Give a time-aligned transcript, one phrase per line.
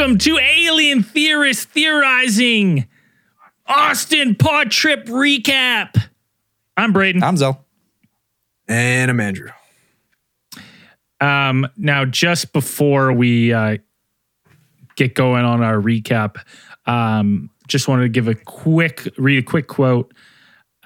[0.00, 2.88] Welcome to Alien Theorist Theorizing
[3.66, 5.94] Austin Pod Trip Recap.
[6.74, 7.22] I'm Braden.
[7.22, 7.66] I'm Zell.
[8.66, 9.50] And I'm Andrew.
[11.20, 13.76] Um, now, just before we uh,
[14.96, 16.38] get going on our recap,
[16.86, 20.14] um, just wanted to give a quick, read a quick quote.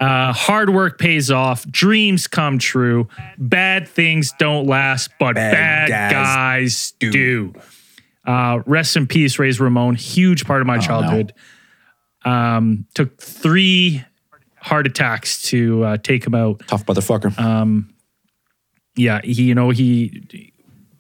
[0.01, 3.07] Uh, hard work pays off, dreams come true,
[3.39, 7.13] bad things don't last, but bad, Bad guys, guys do.
[7.13, 7.55] do.
[8.27, 9.95] Uh, rest in peace, Razor Ramon.
[9.97, 11.33] Huge part of my childhood.
[12.25, 14.03] Um, took three
[14.57, 17.85] heart attacks to uh, take him out Tough motherfucker.
[18.97, 20.53] yeah, he you know he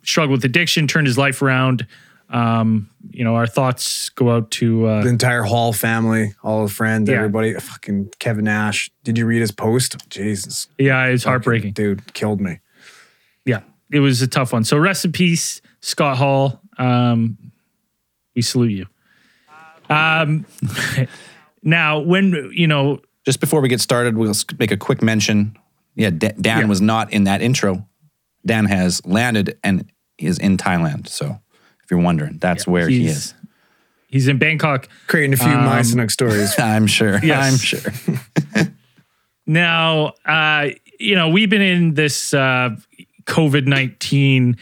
[0.02, 1.86] struggled with addiction, turned his life around.
[2.30, 6.72] Um, you know, our thoughts go out to uh, The entire Hall family, all his
[6.72, 7.16] friends, Yeah.
[7.16, 7.54] everybody.
[7.54, 8.90] Fucking Kevin Nash.
[9.04, 10.08] Did you read his post?
[10.10, 10.66] Jesus.
[10.78, 11.72] yeah, it's Fucking heartbreaking.
[11.72, 12.60] Dude, killed me.
[13.44, 13.60] Yeah,
[13.92, 14.64] it was a tough one.
[14.64, 16.60] So rest in peace, Scott Hall.
[16.78, 17.39] Um,
[18.34, 18.86] we salute you.
[19.89, 20.47] Um,
[21.62, 25.56] now when you know, Just before we get started, we'll make a quick mention.
[25.95, 26.64] Yeah, Da- Dan Yeah.
[26.67, 27.86] was not in that intro.
[28.47, 31.08] Dan has landed and is in Thailand.
[31.08, 31.39] So
[31.83, 33.34] if you're wondering, that's where he is.
[34.08, 36.55] he's in Bangkok Creating a few Um, My stories.
[36.58, 37.20] I'm sure.
[37.22, 37.52] Yes.
[37.52, 38.67] I'm sure.
[39.47, 42.77] Now, uh, you know, we've been in this uh,
[43.27, 44.56] COVID 19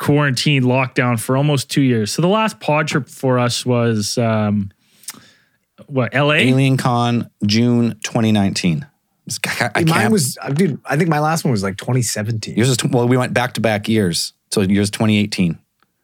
[0.00, 2.10] quarantine lockdown for almost two years.
[2.10, 4.72] So the last pod trip for us was um,
[5.86, 6.32] what, LA?
[6.32, 8.86] Alien Con, June 2019.
[9.46, 12.56] I, I Mine was, dude, I think my last one was like 2017.
[12.56, 14.32] yours is, tw- well, we went back to back years.
[14.50, 15.52] So yours 2018.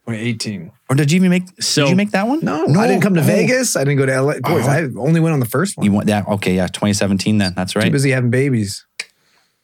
[0.07, 0.71] 2018.
[0.89, 2.41] Or did you even make, So- did you make that one?
[2.43, 3.25] No, no I didn't come to Oh.
[3.25, 3.77] Vegas.
[3.77, 4.35] I didn't go to LA.
[4.35, 4.71] Boys, Oh.
[4.71, 5.87] I only went on the first one.
[5.87, 6.29] You went that?
[6.29, 7.55] Okay, yeah, 2017 then.
[7.57, 7.83] That's right.
[7.83, 7.93] Too right.
[7.93, 8.87] busy having babies.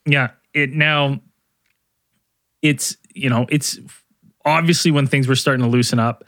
[0.06, 0.30] Yeah.
[0.54, 1.20] It now,
[2.62, 3.78] it's, you know, it's
[4.44, 6.24] obviously when things were starting to loosen up,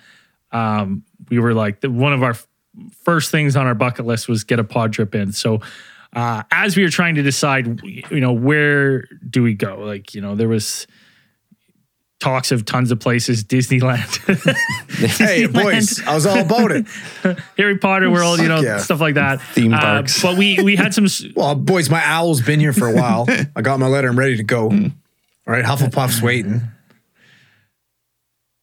[0.53, 2.47] um, we were like, the, one of our f-
[3.05, 5.33] first things on our bucket list was get a pod trip in.
[5.33, 5.61] So,
[6.13, 9.81] uh, as we were trying to decide, you know, where do we go?
[9.81, 10.87] Like, you know, there was
[12.21, 13.99] talks of tons of places, Disneyland,
[15.19, 16.87] Hey, boys, I was all about it.
[17.59, 18.79] Harry Potter World, you know, yeah.
[18.79, 19.43] stuff like that.
[19.43, 20.23] Theme Uh, parks.
[20.23, 21.07] but we we had some.
[21.37, 23.27] Well, boys, my owl's been here for a while.
[23.57, 24.09] I got my letter.
[24.09, 24.71] I'm ready to go.
[24.71, 24.87] Hmm.
[25.47, 26.63] All right, Hufflepuff's waiting.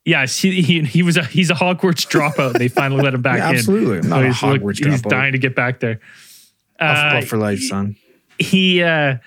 [0.05, 2.57] Yes, he, he he was a he's a Hogwarts dropout.
[2.57, 3.55] They finally let him back Yeah, in.
[3.57, 3.97] absolutely.
[3.99, 5.99] I'm not a he's, look- Hogwarts he's dying to get back there.
[6.79, 7.95] Uh, Hufflepuff for life, son.
[8.39, 9.17] he uh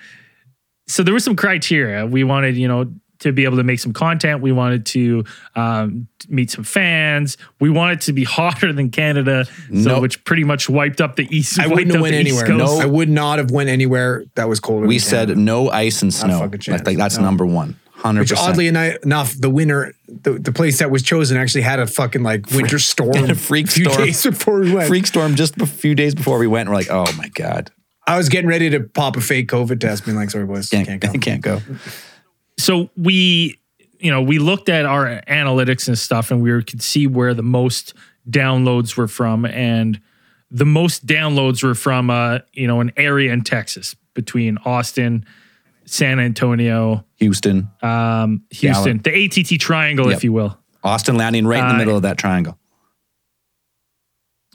[0.87, 3.93] so there was some criteria we wanted you know to be able to make some
[3.93, 5.23] content we wanted to
[5.55, 10.01] um, meet some fans we wanted to be hotter than canada so Nope.
[10.01, 12.45] which pretty much wiped up the east I wouldn't up have went anywhere.
[12.45, 12.57] Coast.
[12.75, 14.85] No, I would not have went anywhere that was colder.
[14.85, 15.39] we than said Canada.
[15.39, 16.39] no ice and snow.
[16.39, 16.79] fucking chance.
[16.81, 17.23] Like, like that's No.
[17.23, 17.79] number one.
[18.05, 18.19] 100%.
[18.19, 22.23] Which oddly enough, the winner, the, the place that was chosen actually had a fucking
[22.23, 23.29] like winter storm.
[23.29, 24.05] a freak a few storm.
[24.05, 24.87] days before we went.
[24.87, 26.69] freak storm just a few days before we went.
[26.69, 27.71] We're like, oh my god,
[28.05, 30.87] I was getting ready to pop a fake COVID test, being like, "Sorry, boys, can't,
[31.01, 31.61] can't, can't, go.
[32.59, 33.59] so we
[33.99, 37.43] you know we looked at our analytics and stuff and we could see where the
[37.43, 37.93] most
[38.29, 39.99] downloads were from and
[40.51, 45.25] the most downloads were from uh you know an area in texas between austin
[45.85, 50.17] san antonio Houston, um houston the att triangle Yep.
[50.17, 52.57] if you will Austin landing right in the Uh, middle of that triangle.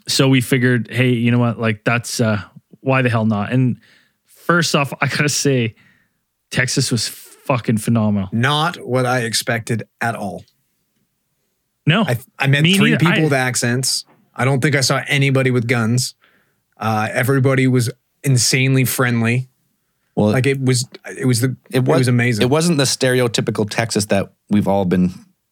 [0.07, 2.41] so we figured hey you know what like that's uh
[2.81, 3.77] why the hell not and
[4.25, 5.75] first off i gotta say
[6.49, 10.43] texas was fucking phenomenal Not what I expected at all.
[11.87, 12.99] no I, I met Me three neither.
[13.05, 14.05] people I- with accents.
[14.33, 16.15] I don't think I saw anybody with guns.
[16.77, 17.89] Uh, everybody was
[18.23, 19.49] insanely friendly.
[20.15, 20.87] Well, Like it was,
[21.17, 22.43] it was the, it was, amazing.
[22.43, 25.11] It wasn't the stereotypical Texas that we've all been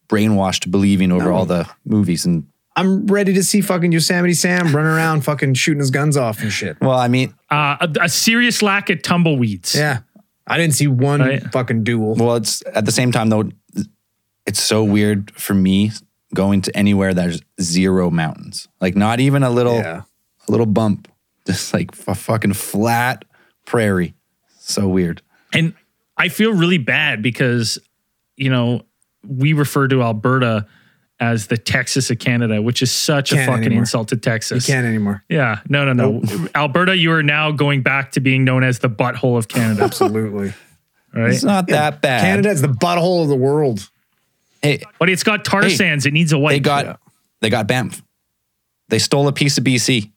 [0.10, 1.34] brainwashed believing over No.
[1.36, 2.46] all the movies and.
[2.76, 6.52] I'm ready to see fucking Yosemite Sam running around, fucking shooting his guns off and
[6.52, 6.78] shit.
[6.80, 10.00] Well, I mean, uh, a, a serious lack of tumbleweeds Yeah,
[10.48, 11.44] I didn't see one Right.
[11.52, 12.16] fucking duel.
[12.16, 13.50] well, it's at the same time though.
[14.46, 15.92] It's so weird for me
[16.34, 20.02] going to anywhere there's zero mountains, like not even a little, yeah,
[20.48, 21.08] a little bump,
[21.46, 23.26] just like a fucking flat
[23.66, 24.14] prairie.
[24.69, 25.21] So weird.
[25.54, 25.74] And
[26.18, 27.80] I feel really bad because,
[28.38, 28.86] you know,
[29.27, 30.66] we refer to Alberta
[31.19, 33.81] as the Texas of Canada, which is such a Can't fucking anymore.
[33.81, 34.66] insult to you Texas.
[34.66, 35.24] can't anymore.
[35.27, 36.48] Yeah, no, no, no.
[36.56, 40.54] Alberta, you are now going back to being known as the butthole of Canada, Absolutely.
[41.13, 41.33] right?
[41.33, 42.21] It's not that bad.
[42.21, 43.89] Canada is the butthole of the world.
[44.62, 46.06] Hey, But it's got tar Hey, sands.
[46.06, 46.54] It needs a wipe.
[46.54, 46.95] they got Yeah.
[47.42, 48.01] they got Banff.
[48.89, 50.12] They stole a piece of BC.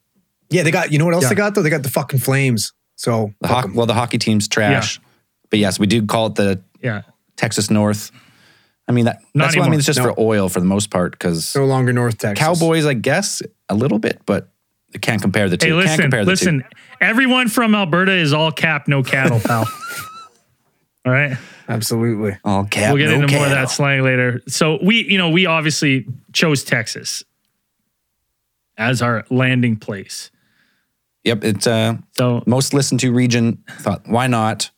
[0.50, 0.92] Yeah, they got.
[0.92, 1.28] You know what else Yeah.
[1.30, 1.62] they got though?
[1.62, 2.72] They got the fucking Flames.
[3.02, 3.74] So The fuck hoc- 'em.
[3.74, 5.00] well, the hockey team's trash.
[5.50, 7.02] But yes, we do call it the yeah.
[7.36, 8.12] Texas North.
[8.86, 9.78] I mean that Not that's what I mean.
[9.80, 10.04] It's just No.
[10.14, 12.38] for oil for the most part because No longer North Texas.
[12.44, 14.50] Cowboys, I guess, a little bit, but
[14.94, 15.66] it can't compare the two.
[15.66, 16.64] Hey, can't listen, compare the listen.
[17.00, 19.66] Everyone from Alberta is all cap, no cattle, pal.
[21.04, 21.36] all right.
[21.68, 22.32] Absolutely.
[22.32, 22.38] two.
[22.44, 24.42] All cap, We'll get no into more of that slang later.
[24.46, 27.24] So we, you know, we obviously chose Texas
[28.76, 30.30] as our landing place.
[31.24, 33.62] Yep, it's uh, So most listened to region.
[33.78, 34.70] Thought why not?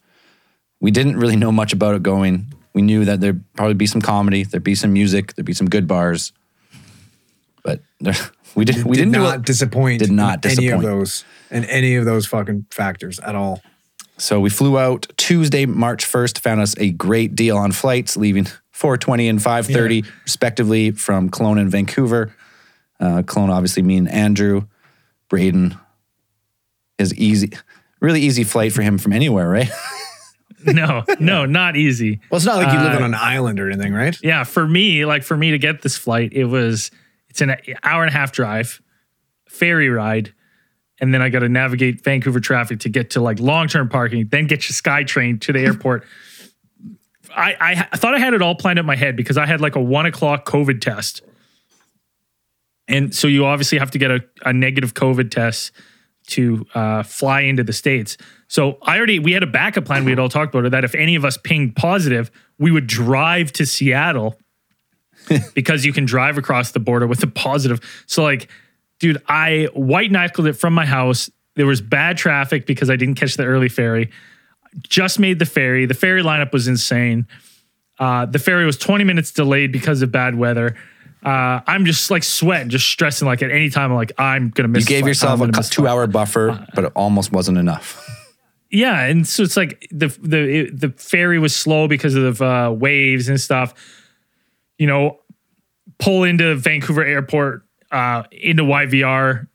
[0.81, 2.52] We didn't really know much about it going.
[2.75, 5.70] We knew that there'd probably be some comedy, there'd be some music, there'd be some
[5.70, 6.32] good bars,
[7.62, 8.14] but there,
[8.55, 8.85] we didn't.
[8.85, 9.44] We did didn't do not it.
[9.46, 10.00] disappoint.
[10.00, 13.62] Did not in any of those and any of those fucking factors at all.
[14.17, 18.46] So we flew out Tuesday, March 1st, found us a great deal on flights, leaving
[18.70, 22.32] 420 and 530 respectively from Kelowna and Vancouver.
[23.00, 24.69] Uh, Kelowna, obviously, me and Andrew,
[25.29, 25.76] Braden,
[26.99, 27.52] is easy,
[28.00, 29.70] really easy flight for him from anywhere, right?
[30.67, 32.20] no, no, not easy.
[32.31, 34.17] Well, it's not like you live Uh, on an island or anything, right?
[34.23, 36.91] Yeah, for me, like for me to get this flight, it was
[37.29, 38.81] it's an hour and a half drive,
[39.49, 40.32] ferry ride,
[41.00, 44.29] and then I got to navigate Vancouver traffic to get to like long term parking,
[44.29, 46.05] then get your SkyTrain to the airport.
[47.37, 49.61] I, I I thought I had it all planned in my head because I had
[49.61, 51.23] like a one o'clock COVID test,
[52.87, 55.73] and so you obviously have to get a, a negative COVID test
[56.26, 58.16] to uh, fly into the states.
[58.48, 60.04] So I already we had a backup plan.
[60.04, 62.86] We had all talked about it that if any of us pinged positive, we would
[62.86, 64.38] drive to Seattle
[65.54, 67.80] because you can drive across the border with a positive.
[68.06, 68.48] So like,
[69.00, 71.30] dude, I white knuckled it from my house.
[71.56, 74.10] There was bad traffic because I didn't catch the early ferry.
[74.82, 75.86] Just made the ferry.
[75.86, 77.26] The ferry lineup was insane.
[77.98, 80.76] Uh, the ferry was 20 minutes delayed because of bad weather.
[81.24, 83.26] Uh, I'm just like sweating, just stressing.
[83.26, 84.82] Like at any time, I'm like, I'm gonna miss.
[84.82, 87.58] You gave yourself a gonna cou- miss the two hour buffer, but it almost wasn't
[87.58, 88.00] enough.
[88.70, 92.74] Yeah, and so it's like the the it- the ferry was slow because of uh,
[92.76, 93.72] waves and stuff.
[94.78, 95.20] You know,
[95.98, 99.46] pull into Vancouver Airport, uh, into YVR,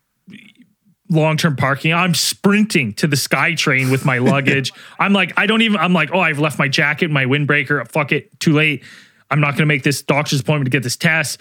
[1.09, 1.93] long term parking.
[1.93, 4.71] I'm sprinting to the SkyTrain with my luggage.
[4.99, 5.77] I'm like, I don't even.
[5.77, 7.87] I'm like, oh, I've left my jacket, my windbreaker.
[7.91, 8.83] Fuck it, too late.
[9.29, 11.39] I'm not going to make this doctor's appointment to get this test.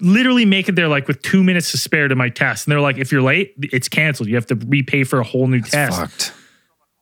[0.00, 2.80] Literally make it there like with two minutes to spare to my test, and they're
[2.80, 4.28] like, if you're late, it's canceled.
[4.28, 5.98] You have to repay for a whole new test.
[5.98, 6.32] Fucked.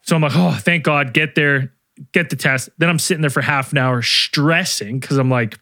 [0.02, 1.72] So I'm like, oh, thank God, get there,
[2.12, 2.68] get the test.
[2.78, 5.58] Then I'm sitting there for half an hour stressing because I'm like,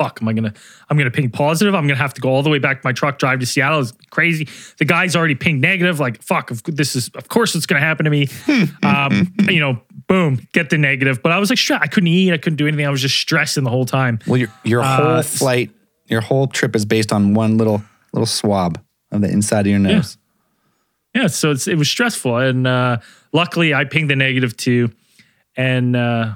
[0.00, 0.54] fuck, am I gonna,
[0.88, 1.74] I'm gonna ping positive.
[1.74, 3.80] I'm gonna have to go all the way back to my truck, drive to Seattle.
[3.80, 4.48] It's crazy.
[4.78, 6.00] The guy's already pinged negative.
[6.00, 8.28] Like, fuck, this is, of course it's gonna happen to me.
[8.82, 11.22] um, you know, boom, get the negative.
[11.22, 12.84] But I was like, sure, I couldn't eat, I couldn't do anything.
[12.84, 14.18] I was just stressing the whole time.
[14.26, 15.70] Well, your your Uh, whole s- flight,
[16.06, 18.78] your whole trip is based on one little little swab
[19.12, 20.18] of the inside of your nose.
[21.14, 22.36] Yeah, so it's, it was stressful.
[22.38, 22.98] And uh,
[23.32, 24.90] luckily I pinged the negative too
[25.56, 26.34] and uh,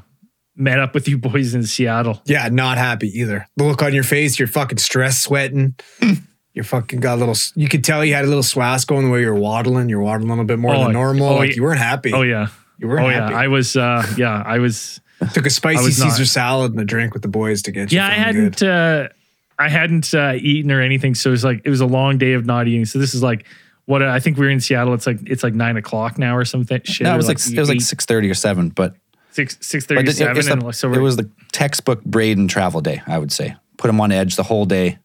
[0.57, 2.23] met up with you boys in Seattle.
[2.27, 3.47] Yeah, not happy either.
[3.57, 5.75] The look on your face, you're fucking stress sweating.
[6.57, 7.35] You're fucking got a little.
[7.57, 9.89] You could tell you had a little swass going the way you're waddling.
[9.89, 11.31] You're waddling a little bit more Oh, than normal.
[11.31, 12.13] oh, like you weren't happy.
[12.13, 12.47] Oh yeah.
[12.79, 13.33] You weren't oh happy.
[13.33, 13.39] yeah.
[13.39, 15.01] I was uh yeah, I was
[15.33, 16.11] Took a spicy was not.
[16.11, 17.97] Caesar salad and a drink with the boys to get you.
[17.99, 19.09] Yeah, I hadn't uh
[19.59, 21.15] I hadn't uh eaten or anything.
[21.15, 22.85] So it was like it was a long day of not eating.
[22.85, 23.47] So this is like
[23.87, 24.95] what I think we were in Seattle.
[24.95, 26.81] It's like it's like nine o'clock now or something.
[26.85, 27.05] Shit.
[27.05, 28.97] No, it was like, it was like six thirty or seven, but,
[29.31, 32.81] six six but thirty it, seven and the- so it was the textbook Braden travel
[32.81, 33.03] day.
[33.07, 34.99] I would say put him on edge the whole day.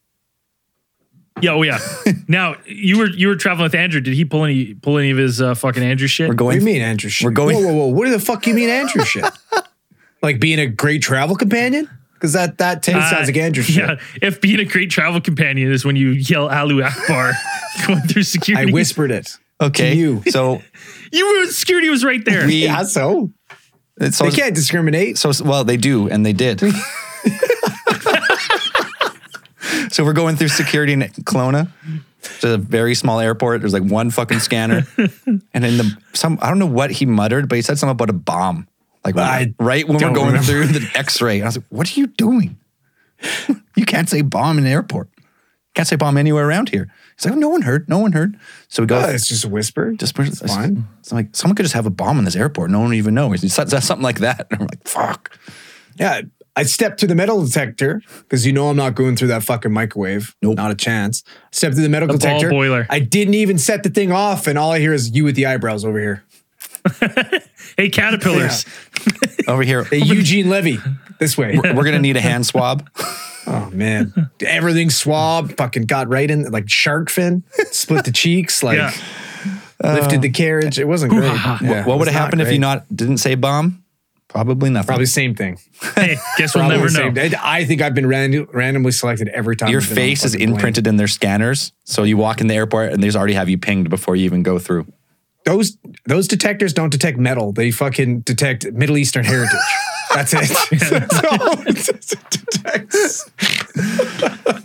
[1.41, 1.79] Yeah, oh yeah.
[2.27, 4.01] now you were you were traveling with Andrew.
[4.01, 6.27] Did he pull any pull any of his uh, fucking Andrew shit?
[6.29, 6.47] We're going.
[6.47, 6.65] What going.
[6.65, 7.25] do you mean, Andrew shit?
[7.25, 7.87] We're going- Whoa, whoa, whoa!
[7.87, 9.25] What the fuck you mean, Andrew shit?
[10.21, 11.87] Like being a great travel companion?
[12.13, 13.77] Because that that taste Uh, sounds like Andrew shit.
[13.77, 17.31] Yeah, if being a great travel companion is when you yell Alu Akbar
[17.87, 19.37] going through security, I whispered it.
[19.61, 20.23] Okay, to you.
[20.27, 20.61] so
[21.13, 22.45] you were security was right there.
[22.45, 23.31] we Yeah, so
[24.11, 25.17] so they can't discriminate.
[25.17, 26.61] So well, they do, and they did.
[29.99, 31.69] So we're going through security in Kelowna.
[32.21, 33.59] It's a very small airport.
[33.59, 37.49] There's like one fucking scanner, and in the some I don't know what he muttered,
[37.49, 38.69] but he said something about a bomb.
[39.03, 40.41] Like I right when we're going remember.
[40.45, 42.57] through the X-ray, and I was like, "What are you doing?
[43.75, 45.09] you can't say bomb in an airport.
[45.17, 45.23] You
[45.73, 47.89] can't say bomb anywhere around here." He's like, "No one heard.
[47.89, 48.39] No one heard."
[48.69, 48.99] So we go.
[48.99, 49.91] Oh, it's just a whisper.
[49.91, 50.87] just it's fine.
[50.99, 52.71] It's like someone could just have a bomb in this airport.
[52.71, 53.31] No one would even know.
[53.31, 54.47] He said something like that.
[54.51, 55.37] And I'm like, "Fuck."
[55.97, 56.21] Yeah,
[56.55, 59.71] I stepped to the metal detector because you know I'm not going through that fucking
[59.71, 60.35] microwave.
[60.41, 60.57] Nope.
[60.57, 61.23] Not a chance.
[61.51, 62.49] Stepped to the metal The ball detector.
[62.49, 62.85] boiler.
[62.89, 65.45] I didn't even set the thing off, and all I hear is you with the
[65.45, 66.23] eyebrows over here.
[67.77, 68.65] Hey, caterpillars.
[69.47, 70.79] Over here, Hey, Eugene Levy,
[71.19, 71.57] this way.
[71.57, 72.89] we're gonna need a hand swab.
[73.47, 78.77] Oh man, everything swab, fucking got right in like shark fin, split the cheeks, like
[78.77, 78.91] Yeah.
[79.81, 80.77] lifted the carriage.
[80.77, 81.33] It wasn't great.
[81.33, 83.83] Yeah, what would have not happened if you not didn't say bomb?
[84.29, 84.87] Probably nothing.
[84.87, 85.57] Probably same thing.
[85.95, 87.29] Hey, guess we'll Probably never the know.
[87.29, 87.39] same.
[87.43, 89.69] I think I've been random, randomly selected every time.
[89.69, 90.55] Your I've been on a face is fucking plane.
[90.55, 91.71] imprinted in their scanners.
[91.83, 94.25] So you walk in the airport and they just already have you pinged before you
[94.25, 94.85] even go through.
[95.45, 97.53] Those those detectors don't detect metal.
[97.53, 99.59] They fucking detect Middle Eastern heritage.
[100.13, 100.79] That's it.
[100.89, 103.29] That's all it detects.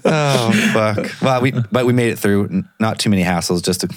[0.05, 1.23] Oh fuck!
[1.23, 2.45] well, we but we made it through.
[2.47, 3.63] N- Not too many hassles.
[3.65, 3.89] Just a,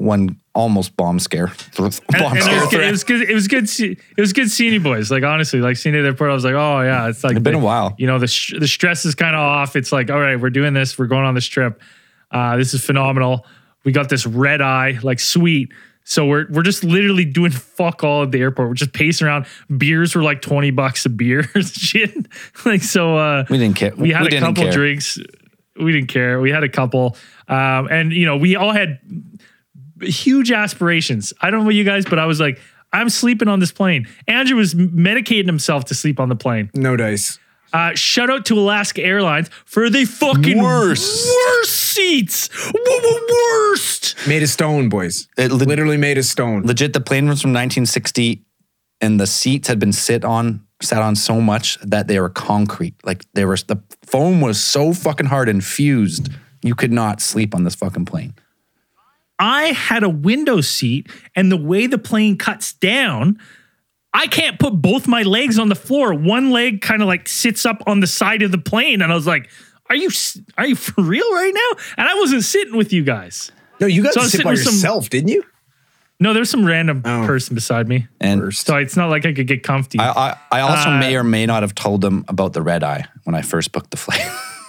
[0.00, 1.46] one almost bomb scare.
[1.76, 3.22] Bomb And, and it, was good, it was good.
[3.30, 3.68] It was good.
[3.68, 5.10] see- It was good seeing you boys.
[5.10, 7.36] Like honestly, like seeing you at the airport, I was like, oh yeah, it's like
[7.36, 7.94] It's been the- a while.
[7.98, 9.76] You know, the sh- the stress is kind of off.
[9.76, 10.98] It's like, all right, we're doing this.
[10.98, 11.80] We're going on this trip.
[12.30, 13.46] Uh, this is phenomenal.
[13.84, 15.72] We got this red eye, like sweet.
[16.04, 18.68] So we're we're just literally doing fuck all at the airport.
[18.68, 19.46] We're just pacing around.
[19.76, 22.14] Beers were like twenty bucks a beer, shit.
[22.64, 23.16] like so.
[23.16, 23.92] uh We didn't care.
[23.96, 24.72] we had a couple care.
[24.72, 25.18] drinks.
[25.80, 26.40] We didn't care.
[26.40, 27.16] We had a couple,
[27.48, 28.98] um, and you know, we all had
[30.00, 31.32] huge aspirations.
[31.40, 32.58] I don't know about you guys, but I was like,
[32.92, 34.06] I'm sleeping on this plane.
[34.26, 36.70] Andrew was medicating himself to sleep on the plane.
[36.74, 37.38] No dice.
[37.72, 41.28] Uh, shout out to Alaska Airlines for the fucking Worst.
[41.46, 42.48] worst seats.
[42.48, 44.16] W- worst.
[44.26, 45.28] Made of stone, boys.
[45.38, 46.62] It le- Literally made of stone.
[46.66, 48.44] legit the plane was from 1960
[49.00, 52.94] and the seats had been sit on sat on so much that they were concrete
[53.04, 56.30] like they were the foam was so fucking hard and fused
[56.62, 58.32] you could not sleep on this fucking plane
[59.40, 63.38] I had a window seat, and the way the plane cuts down,
[64.12, 66.12] I can't put both my legs on the floor.
[66.14, 69.14] One leg kind of like sits up on the side of the plane, and I
[69.14, 69.48] was like,
[69.88, 70.10] "Are you
[70.58, 73.50] are you for real right now?" And I wasn't sitting with you guys.
[73.80, 75.42] no, you got So to sit sitting by with some- yourself, didn't you?
[76.22, 77.24] No, there's some random Oh.
[77.24, 79.98] person beside me, and so it's not like I could get comfy.
[79.98, 82.84] I, I, I also Uh, may or may not have told them about the red
[82.84, 84.20] eye when I first booked the flight.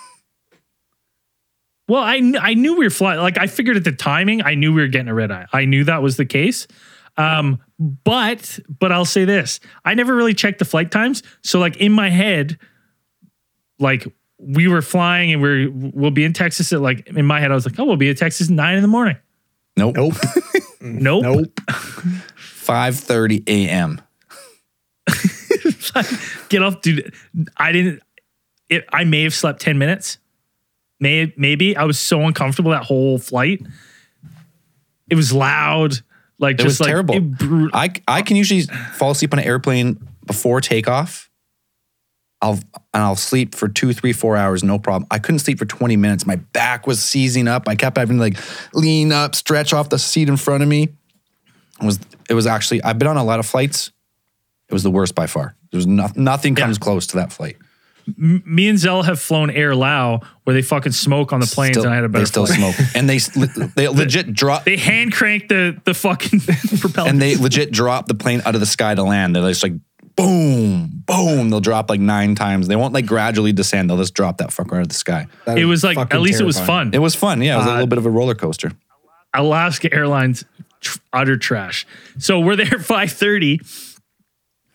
[1.92, 3.20] well, I kn- I knew we were flying.
[3.20, 5.46] Like I figured at the timing, I knew we were getting a red eye.
[5.52, 6.66] I knew that was the case.
[7.18, 11.22] Um, but but I'll say this: I never really checked the flight times.
[11.44, 12.58] So like in my head,
[13.78, 14.08] like
[14.38, 17.56] we were flying and we're we'll be in Texas at like in my head, I
[17.56, 19.18] was like, oh, we'll be in Texas at nine in the morning.
[19.76, 19.98] nope.
[19.98, 20.14] Nope.
[20.84, 21.24] Nope.
[21.24, 21.48] nope.
[21.68, 24.02] 5:30 a.m.
[26.50, 27.14] Get off, dude.
[27.58, 28.02] I didn't.
[28.70, 30.18] It, I may have slept ten minutes.
[31.02, 33.62] May maybe I was so uncomfortable that whole flight.
[35.10, 35.96] It was loud.
[36.40, 37.20] Like It just was like terrible.
[37.20, 38.62] bru- I I can usually
[38.94, 41.30] fall asleep on an airplane before takeoff.
[42.42, 42.60] I'll
[42.94, 45.08] and I'll sleep for two, three, four hours, no problem.
[45.12, 46.26] I couldn't sleep for 20 minutes.
[46.26, 47.68] My back was seizing up.
[47.68, 48.38] I kept having to like
[48.74, 50.84] lean up, stretch off the seat in front of me.
[51.82, 53.92] It was it was actually I've been on a lot of flights.
[54.70, 55.56] It was the worst by far.
[55.72, 57.58] There's no, nothing comes close to that flight.
[58.18, 61.84] Me and Zell have flown Air Lao where they fucking smoke on the planes Still-
[61.86, 62.60] and I had a better they still flight.
[62.60, 63.18] smoke, and they
[63.76, 66.40] they legit drop They hand crank the the fucking
[66.80, 67.10] propeller.
[67.10, 69.36] and they legit drop the plane out of the sky to land.
[69.36, 69.74] They're just like
[70.16, 71.50] boom, boom.
[71.50, 72.68] They'll drop like nine times.
[72.68, 73.90] They won't like gradually descend.
[73.90, 75.28] They'll just drop that fucker out of the sky.
[75.46, 76.92] That it is was like at least it was fun.
[76.94, 77.42] It was fun.
[77.42, 78.72] Yeah, it was a Uh, little bit of a roller coaster.
[79.34, 80.44] Alaska Airlines
[81.14, 81.86] utter trash.
[82.18, 83.60] So we're there five thirty.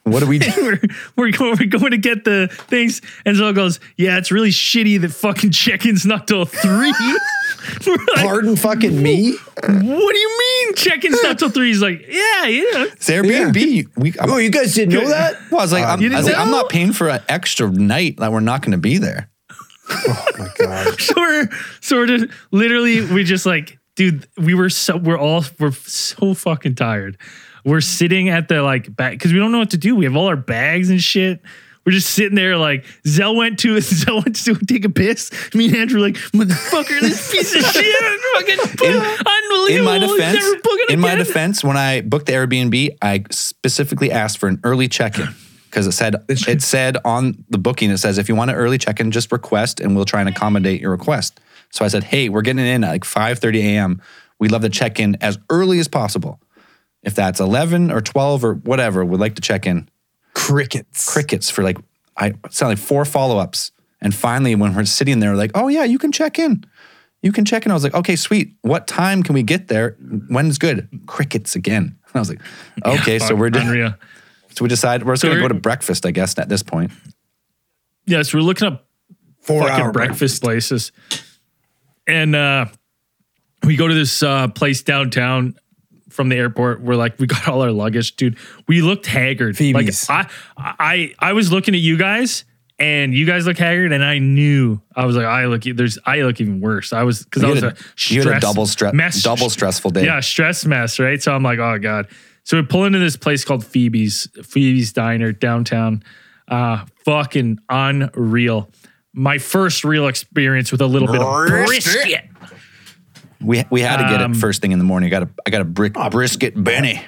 [0.06, 0.52] What do we do?
[0.62, 0.80] we're
[1.16, 5.00] we're going, we're going to get the things, and Zell goes, "Yeah, it's really shitty
[5.00, 6.92] that fucking check-in's not till three.
[7.86, 9.32] like, Pardon fucking me?
[9.32, 11.68] what do you mean check-in's not till three?
[11.68, 13.88] He's like, "Yeah, yeah." It's Airbnb.
[13.96, 15.34] We, I'm, Oh, you guys didn't know that?
[15.50, 17.68] well, I was like, I'm, I didn't was like, I'm not paying for an extra
[17.68, 19.28] night that we're not going to be there.
[19.90, 21.00] Oh my god.
[21.00, 21.48] so we're
[21.80, 26.34] so we're just literally we just like dude we were so we're all we're so
[26.34, 27.16] fucking tired
[27.66, 30.16] we're sitting at the like back because we don't know what to do we have
[30.16, 31.42] all our bags and shit
[31.86, 35.30] we're just sitting there like Zell went to Zell went to take a piss.
[35.54, 39.68] Me and Andrew were like motherfucker, this piece of shit, fucking unbelievable.
[39.68, 40.44] In my defense,
[40.88, 45.28] in my defense, when I booked the Airbnb, I specifically asked for an early check-in
[45.70, 48.78] because it said it said on the booking it says if you want an early
[48.78, 51.38] check-in, just request and we'll try and accommodate your request.
[51.70, 54.02] So I said, hey, we're getting in at like 5:30 a.m.
[54.40, 56.40] We'd love to check in as early as possible.
[57.02, 59.88] If that's 11 or 12 or whatever, we'd like to check in.
[60.34, 61.10] Crickets.
[61.12, 61.78] crickets for like
[62.16, 63.72] I sound like four follow-ups.
[64.00, 66.64] And finally, when we're sitting there, like, oh yeah, you can check in.
[67.22, 67.70] You can check in.
[67.70, 68.54] I was like, okay, sweet.
[68.62, 69.96] What time can we get there?
[70.28, 70.88] When's good?
[71.06, 71.98] Crickets again.
[72.06, 72.40] And I was like,
[72.84, 73.94] okay, so we're doing, unreal.
[74.54, 76.92] so we decide we're just So gonna go to breakfast, I guess, at this point.
[78.06, 78.86] Yeah, so we're looking up
[79.40, 80.92] Four fucking hour breakfast places.
[82.06, 82.66] And uh
[83.64, 85.56] we go to this uh place downtown
[86.16, 86.80] from the airport.
[86.80, 88.36] We're like, we got all our luggage, dude.
[88.66, 89.56] We looked haggard.
[89.56, 90.08] Phoebe's.
[90.08, 90.74] Like I
[91.20, 92.44] I I was looking at you guys
[92.78, 96.20] and you guys look haggard, and I knew I was like, I look, there's, I
[96.22, 96.92] look even worse.
[96.92, 99.48] I was because I was had a, a, you had a double stress, mess, double
[99.48, 100.04] stressful day.
[100.04, 101.22] yeah, stress mess, right?
[101.22, 102.08] So I'm like, oh god.
[102.44, 106.04] So we pull into this place called Phoebe's, Phoebe's Diner downtown.
[106.46, 108.70] Uh, fucking unreal.
[109.12, 112.28] My first real experience with a little bit of brisket.
[113.40, 115.08] We we had to get Um, it first thing in the morning.
[115.08, 117.02] I got a I got a brick brisket Benny.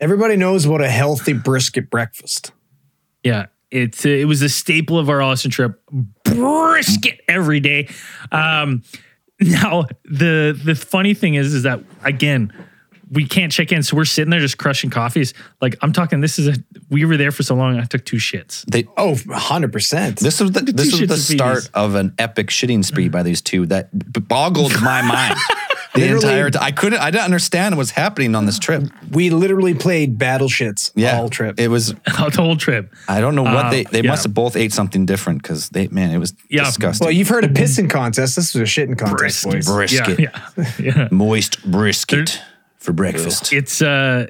[0.00, 2.52] Everybody knows what a healthy brisket breakfast.
[3.22, 5.80] Yeah, it's it was a staple of our Austin trip.
[6.24, 7.88] Brisket every day.
[8.30, 8.82] Um,
[9.40, 12.52] now the the funny thing is, is that again,
[13.12, 15.34] we can't check in, so we're sitting there just crushing coffees.
[15.60, 16.54] Like I'm talking, this is a
[16.90, 17.78] we were there for so long.
[17.78, 18.64] I took two shits.
[18.66, 20.18] They Oh, 100%.
[20.20, 21.70] this was the this was the start Phoebe's.
[21.74, 23.88] of an epic shitting spree by these two that
[24.28, 25.38] boggled my mind.
[25.94, 26.62] The Literally- entire time.
[26.62, 28.84] I couldn't I didn't understand what's happening on this trip.
[29.10, 31.18] we literally played battle shits Yeah.
[31.18, 31.60] all trip.
[31.60, 32.94] It was the whole trip.
[33.08, 34.08] I don't know what Uh, they they yeah.
[34.10, 36.64] must have both ate something different because they man, it was Yeah.
[36.64, 37.04] disgusting.
[37.04, 38.36] well, you've heard of pissing contest.
[38.36, 39.66] This was a shitting contest, boys.
[39.66, 40.18] Brisket.
[40.18, 41.08] Yeah, yeah, yeah.
[41.10, 42.40] Moist brisket
[42.82, 43.52] for breakfast.
[43.52, 44.26] It's uh,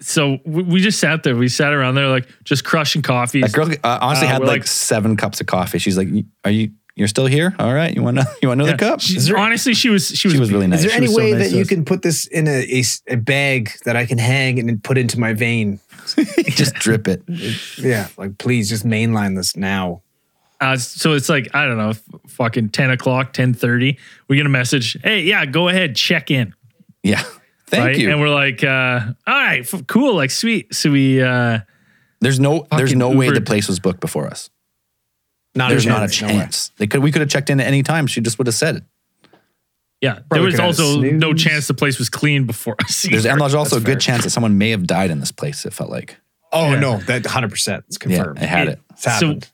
[0.00, 1.36] so we, we just sat there.
[1.36, 3.40] We sat around there like just crushing coffee.
[3.40, 5.78] That girl uh, honestly Uh, had we're like, like- seven cups of coffee.
[5.78, 6.08] She's like,
[6.44, 6.70] "Are you?
[6.94, 7.54] You're still here?
[7.58, 7.94] All right.
[7.94, 8.26] You want to?
[8.42, 8.90] You want another Yeah.
[8.90, 10.80] cup?" She- there- honestly, she was she was, was really nice.
[10.80, 11.68] Is there She any was so way nice that to you us.
[11.68, 14.80] can put this in a, a s- a bag that I can hang and then
[14.80, 15.78] put into my vein?
[16.48, 17.22] Just drip it.
[17.78, 20.02] Yeah, like please just mainline this now.
[20.60, 23.98] Uh, so it's like I don't know, f- fucking ten o'clock, ten thirty.
[24.28, 24.96] We get a message.
[25.04, 26.54] Hey, yeah, go ahead, check in.
[27.04, 27.22] Yeah.
[27.72, 27.98] Thank right?
[27.98, 28.10] you.
[28.10, 30.74] And we're like, uh, all right, f- cool, like sweet.
[30.74, 31.60] So we, uh,
[32.20, 32.66] there's no.
[32.70, 34.50] There's fucking no way the place was booked before us.
[35.54, 36.70] Not There's a not a chance.
[36.70, 37.02] no They could.
[37.02, 38.06] We could have checked in at any time.
[38.06, 38.82] She just would have said it.
[40.00, 43.02] yeah, there was also no chance the place was clean before us.
[43.02, 44.14] There's and there's also a That's good fair.
[44.14, 45.64] chance that someone may have died in this place.
[45.66, 46.16] It felt like.
[46.52, 46.80] Oh Yeah.
[46.80, 48.38] no, that 100 percent it's Yeah, confirmed.
[48.42, 48.80] it had it.
[48.90, 49.50] It's happened.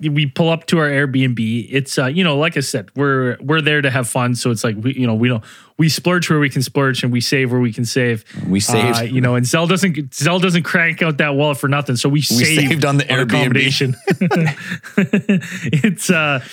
[0.00, 1.66] We pull up to our Airbnb.
[1.70, 4.34] It's uh, you know, like I said, we're we're there to have fun.
[4.34, 5.42] So it's like we, you know, we don't
[5.76, 8.24] we splurge where we can splurge and we save where we can save.
[8.48, 8.98] We saved.
[8.98, 11.96] Uh, you know, and Zell doesn't Zell doesn't crank out that wallet for nothing.
[11.96, 13.22] So we, saved, saved on the Airbnb.
[13.24, 13.96] accommodation.
[15.82, 16.44] it's uh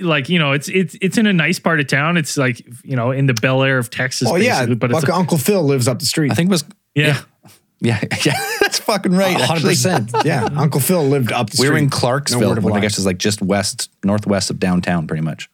[0.00, 2.16] like you know, it's it's it's in a nice part of town.
[2.16, 4.28] It's like you know, in the Bel Air of Texas.
[4.30, 6.30] oh yeah, but it's fucking Uncle Phil lives up the street.
[6.30, 6.64] I think it was.
[6.94, 7.06] yeah.
[7.06, 7.20] Yeah.
[7.80, 8.00] Yeah.
[8.24, 9.38] yeah, That's fucking right.
[9.38, 9.70] 100 actually.
[9.70, 10.10] percent.
[10.24, 12.98] Yeah, Uncle Phil lived up the We were in Clarksville, word of which I guess
[12.98, 15.48] is like just west, northwest of downtown, pretty much.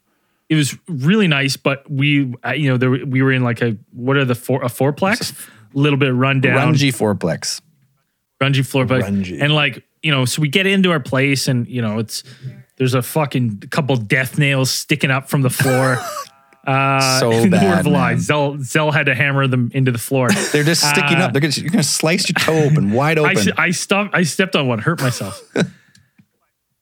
[0.48, 3.76] it was really nice, but we, uh, you know, there, we were in like a
[3.92, 5.32] what are the four a fourplex,
[5.74, 7.60] a little bit rundown, Rungy fourplex.
[8.40, 9.40] grungy floor plate, Grungy.
[9.42, 12.22] and like you know, so we get into our place, and you know, it's
[12.76, 15.98] there's a fucking couple death nails sticking up from the floor.
[16.66, 18.10] Uh, So no word bad, of a lie.
[18.12, 18.20] man.
[18.20, 20.28] Zell Zell had to hammer them into the floor.
[20.52, 21.32] They're just sticking Uh, up.
[21.32, 23.52] They're gonna, you're gonna slice your toe open, wide I, open.
[23.56, 24.14] I stopped.
[24.14, 25.40] I stepped on one, hurt myself.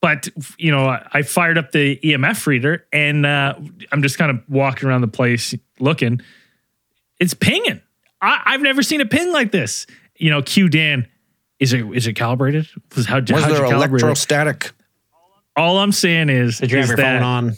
[0.00, 3.54] but you know, I, I fired up the EMF reader, and uh,
[3.90, 6.20] I'm just kind of walking around the place looking.
[7.20, 7.80] It's pinging.
[8.20, 9.86] I, I've never seen a ping like this.
[10.16, 11.08] You know, Q Dan.
[11.60, 12.68] Is it is it calibrated?
[12.96, 13.72] Was how Was how'd you there it?
[13.72, 14.72] electrostatic?
[15.54, 17.52] All I'm saying is, Did you is have your that phone on?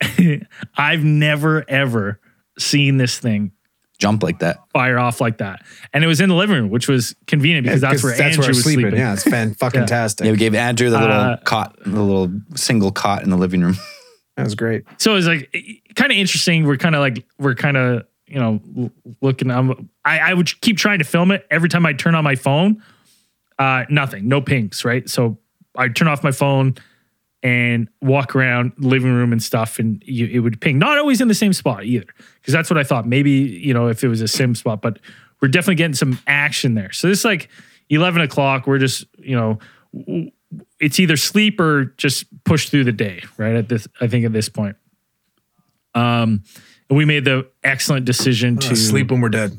[0.76, 2.20] I've never ever
[2.58, 3.52] seen this thing
[3.98, 4.58] Jump like that.
[4.72, 7.80] fire off like that, and it was in the living room, which was convenient because
[7.80, 8.94] that's where Andrew I'm was sleeping.
[8.96, 10.24] Yeah, it's fan fucking tastic.
[10.24, 13.60] Yeah, we gave Andrew the little Uh, cot, the little single cot in the living
[13.62, 13.76] room.
[14.36, 14.84] That was great.
[14.98, 15.50] so it was like
[15.96, 16.64] kind of interesting.
[16.64, 19.50] We're kind of like we're kind of you know l- looking.
[19.50, 22.36] I'm, I I would keep trying to film it every time I turn on my
[22.36, 22.80] phone.
[23.58, 25.08] Uh, nothing, no pings, right?
[25.10, 25.38] So
[25.76, 26.76] I turn off my phone
[27.42, 30.78] and walk around living room and stuff, and you, it would ping.
[30.78, 32.06] Not always in the same spot either,
[32.40, 33.06] because that's what I thought.
[33.06, 34.98] Maybe you know if it was a sim spot, but
[35.40, 36.90] we're definitely getting some action there.
[36.92, 37.48] So this is like
[37.88, 38.66] eleven o'clock.
[38.66, 39.58] We're just you know.
[40.80, 43.54] It's either sleep or just push through the day, right?
[43.56, 44.76] At this, I think at this point.
[45.94, 46.42] Um,
[46.88, 49.58] and we made the excellent decision to Uh, sleep when we're dead.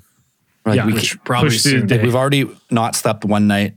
[0.65, 1.88] Like, Yeah, we which probably push through soon.
[1.88, 3.76] the like we've already not slept one night.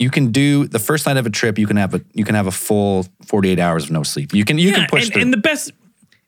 [0.00, 1.58] You can do the first night of a trip.
[1.58, 4.32] You can have a you can have a full forty eight hours of no sleep.
[4.34, 5.22] You can you can push and, through.
[5.22, 5.72] and the best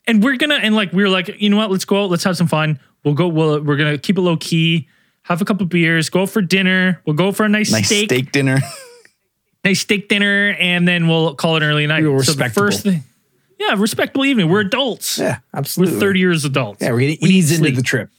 [0.06, 2.24] and we're gonna and like we were like you know what let's go out let's
[2.24, 4.88] have some fun we'll go we'll, we're gonna keep it low key
[5.22, 8.06] have a couple beers go out for dinner we'll go for a nice, nice steak,
[8.10, 8.58] steak, dinner.
[9.64, 12.50] nice steak dinner and then we'll call it an early night We were so the
[12.50, 13.04] first thing
[13.60, 15.94] yeah respectable evening we're adults Yeah, absolutely.
[15.94, 17.76] we're 30 years adults Yeah, we're gonna We need ease into sleep.
[17.76, 18.10] the trip.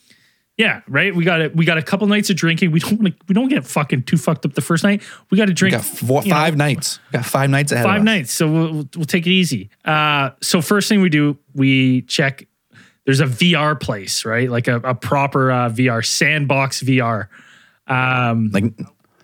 [0.57, 3.07] Yeah right we got it we got a couple nights of drinking we don't want
[3.17, 5.55] to we don't get fucking too fucked up the first night we got to We
[5.55, 6.99] drink got four, you know, five nights.
[7.11, 7.85] We got five nights ahead.
[7.85, 8.05] five of us.
[8.05, 12.01] nights so we'll, we'll, we'll take it easy uh so first thing we do we
[12.03, 12.47] check
[13.05, 17.27] there's a vr place right like a, a proper uh, vr sandbox vr
[17.87, 18.73] um Like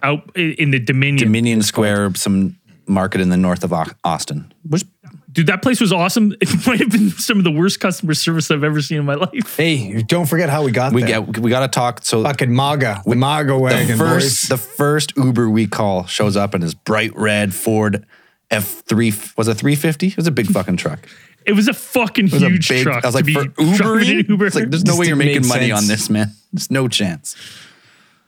[0.02, 4.52] out in the dominion Dominion Square, some market in the north of Austin.
[4.68, 4.84] Which
[5.32, 6.34] Dude, that place was awesome.
[6.42, 9.14] It might have been some of the worst customer service I've ever seen in my
[9.16, 9.58] life.
[9.58, 11.22] Hey, don't forget how we got we there.
[11.22, 12.04] get we got to talk.
[12.04, 13.98] So fucking MAGA, the MAGA the wagon.
[13.98, 14.50] first boys.
[14.50, 18.06] the first Uber we call shows up in his bright red Ford
[18.50, 20.08] F three was a three fifty.
[20.08, 21.08] It was a big fucking truck.
[21.46, 22.84] It was a fucking It was huge a big.
[22.84, 23.04] truck.
[23.04, 24.46] I was like, to for be driving Ubering, Uber.
[24.48, 26.32] it's like there's no Just way you're making make money on this, man.
[26.52, 27.36] There's no chance.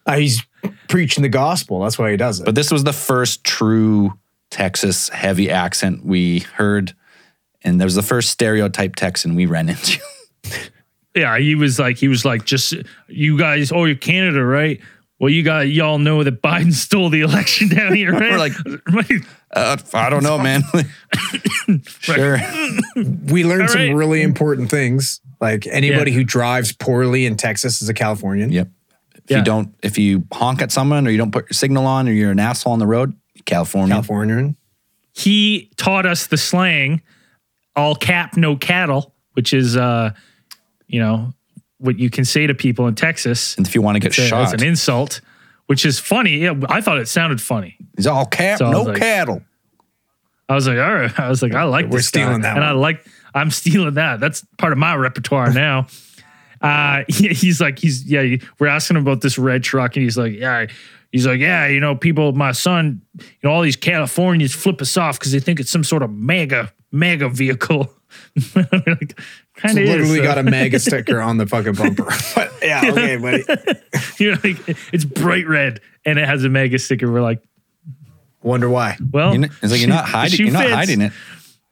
[0.05, 0.43] Uh, he's
[0.87, 1.79] preaching the gospel.
[1.81, 2.45] That's why he does it.
[2.45, 4.13] But this was the first true
[4.51, 6.93] Texas heavy accent we heard,
[7.63, 9.99] and there was the first stereotype Texan we ran into.
[11.15, 12.75] yeah, he was like, he was like, just
[13.07, 13.71] you guys.
[13.71, 14.79] Oh, you're Canada, right?
[15.19, 18.31] Well, you got y'all know that Biden stole the election down here, right?
[18.31, 19.11] We're like-
[19.53, 20.61] Uh, I don't know, man.
[21.99, 22.37] sure.
[22.95, 25.19] we learned All some really important things.
[25.41, 26.17] Like anybody Yeah.
[26.19, 28.51] who drives poorly in Texas is a Californian.
[28.53, 28.69] Yep.
[29.15, 29.37] If Yeah.
[29.39, 32.13] you don't, if you honk at someone or you don't put your signal on or
[32.13, 33.13] you're an asshole on the road,
[33.45, 33.93] California.
[33.95, 34.55] Californian.
[35.13, 37.01] he taught us the slang
[37.75, 40.11] all cap no cattle which is uh
[40.87, 41.33] you know
[41.77, 44.27] what you can say to people in texas And if you want to get as
[44.27, 45.21] shot, it's an insult
[45.67, 48.87] which is funny yeah, i thought it sounded funny he's all cap, So no was
[48.89, 49.41] like- cattle.
[50.49, 52.21] i was like all right i was like i like We're this guy.
[52.23, 55.87] stealing that and i like i'm stealing that that's part of my repertoire now
[56.61, 60.17] uh he- he's like he's yeah we're asking him about this red truck and he's
[60.17, 60.67] like yeah
[61.11, 64.97] he's like yeah you know people my son you know all these californians flip us
[64.97, 67.93] off because they think it's some sort of MAGA MAGA vehicle
[68.55, 69.17] like,
[69.55, 72.03] kind of Literally is, got uh, a MAGA sticker on the fucking bumper.
[72.35, 73.43] but yeah, okay, buddy.
[74.19, 77.41] you know, like, it's bright red and it has a MAGA sticker we're like
[78.43, 78.97] Wonder why.
[79.11, 80.39] well You're not- It's like you're not hiding.
[80.39, 81.13] You're not hiding it.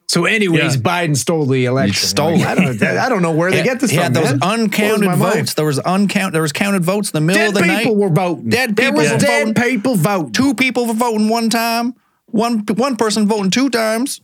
[0.10, 0.82] So, anyways, Yeah.
[0.82, 2.08] Biden stole the election.
[2.08, 2.48] stole Like, it.
[2.48, 2.84] I don't.
[2.84, 4.06] I don't know where they get this He from.
[4.06, 4.40] had those man.
[4.42, 5.36] uncounted Blows mind.
[5.36, 5.54] votes.
[5.54, 6.34] There was uncount.
[6.34, 7.68] There was counted votes in the middle Dead of the night.
[7.68, 8.50] Dead people were voting.
[8.50, 9.72] Dead There people was were dead voting.
[9.72, 10.32] people voting.
[10.32, 11.94] Two people were voting one time.
[12.26, 14.20] One one person voting two times.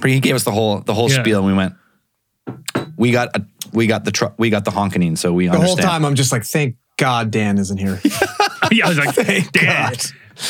[0.00, 1.20] But he gave us the whole the whole Yeah.
[1.20, 1.74] spiel, and we went.
[2.96, 4.36] We got a we got the truck.
[4.38, 5.16] We got the honking.
[5.16, 8.00] So we The whole time, I'm just like, thank God Dan isn't here.
[8.72, 10.02] yeah i was like Thank dan, God.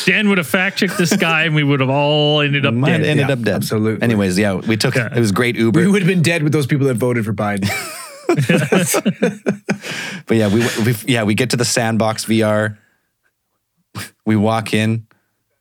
[0.07, 2.91] Dan would have fact checked this guy and we would have all ended up Might
[2.99, 3.55] dead ended Yeah, up dead.
[3.57, 4.03] absolutely.
[4.03, 5.09] Anyways, yeah, we took Yeah.
[5.15, 5.81] it was great Uber.
[5.81, 7.69] we would have been dead with those people that voted for Biden.
[10.27, 12.79] But yeah, we, we yeah we get to the sandbox VR.
[14.25, 15.07] We walk in.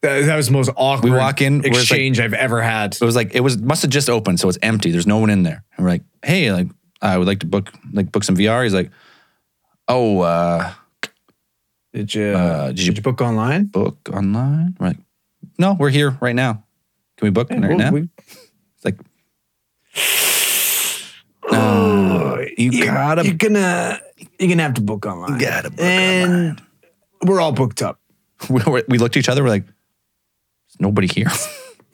[0.01, 2.62] That, that was the most awkward We walk in, where it's like- exchange I've ever
[2.62, 2.93] had.
[2.95, 4.91] It was like it was must have just opened, so it's empty.
[4.91, 5.63] There's no one in there.
[5.75, 6.67] And we're like, hey, like
[7.01, 8.63] I would like to book like book some VR.
[8.63, 8.91] He's like,
[9.88, 10.71] oh, uh,
[11.93, 13.65] Did you, Uh, did did, you- you, book online?
[13.65, 14.75] book online.
[14.80, 14.95] We're
[15.58, 16.63] no, we're here right now.
[17.17, 17.91] Can we book right Well, now?
[17.91, 18.97] we- It's like,
[21.51, 23.99] no, you gotta you're gonna
[24.39, 25.39] you're gonna have to book online.
[25.39, 26.62] You gotta book and
[27.25, 27.99] we're all booked up.
[28.49, 29.43] we, we looked at each other.
[29.43, 31.27] We're like, there's nobody here.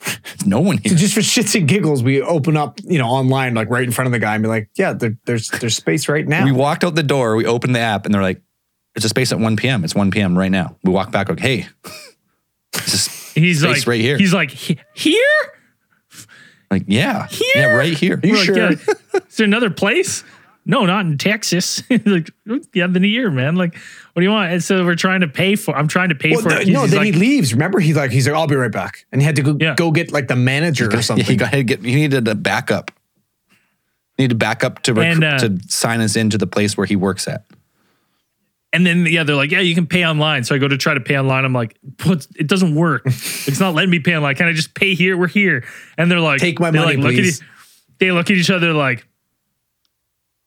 [0.00, 0.92] There's no one here.
[0.92, 3.90] So just for shits and giggles, we open up, you know, online, like right in
[3.90, 6.52] front of the guy, and be like, "Yeah, there, there's there's space right now." We
[6.52, 7.34] walked out the door.
[7.34, 8.40] We opened the app, and they're like,
[8.96, 9.84] "It's a space at 1 p.m.
[9.84, 10.36] It's 1 p.m.
[10.36, 11.28] right now." We walk back.
[11.28, 11.66] Like, hey,
[12.74, 14.18] it's he's space like right here.
[14.18, 15.14] he's like "He- here
[16.70, 17.48] like, yeah, Here?
[17.56, 18.20] yeah, right here.
[18.22, 18.56] You We're like, sure?
[18.56, 20.22] yeah, is there another place?
[20.66, 21.82] No, not in Texas.
[22.04, 22.30] like,
[22.74, 23.56] yeah, the year, man.
[23.56, 23.74] Like,
[24.12, 24.52] what do you want?
[24.52, 25.74] And so we're trying to pay for.
[25.74, 26.68] I'm trying to pay Well, for no, it.
[26.68, 27.54] no, He's then like, he leaves.
[27.54, 29.76] Remember, he's like, he's like, I'll be right back, and he had to go, Yeah.
[29.76, 31.24] go get like the manager or Yeah, something.
[31.24, 31.82] he got to get.
[31.82, 32.90] He needed a backup.
[34.18, 36.86] He needed a backup to rec- And, uh, to sign us into the place where
[36.86, 37.44] he works at.
[38.72, 40.44] And then yeah, they're like, yeah, you can pay online.
[40.44, 41.44] So I go to try to pay online.
[41.44, 42.26] I'm like, what?
[42.36, 43.02] It doesn't work.
[43.06, 44.34] it's not letting me pay online.
[44.34, 45.16] Can I just pay here?
[45.16, 45.64] We're here.
[45.96, 47.42] And they're like, Take my money, like, look at please.
[47.98, 49.06] they look at each other like,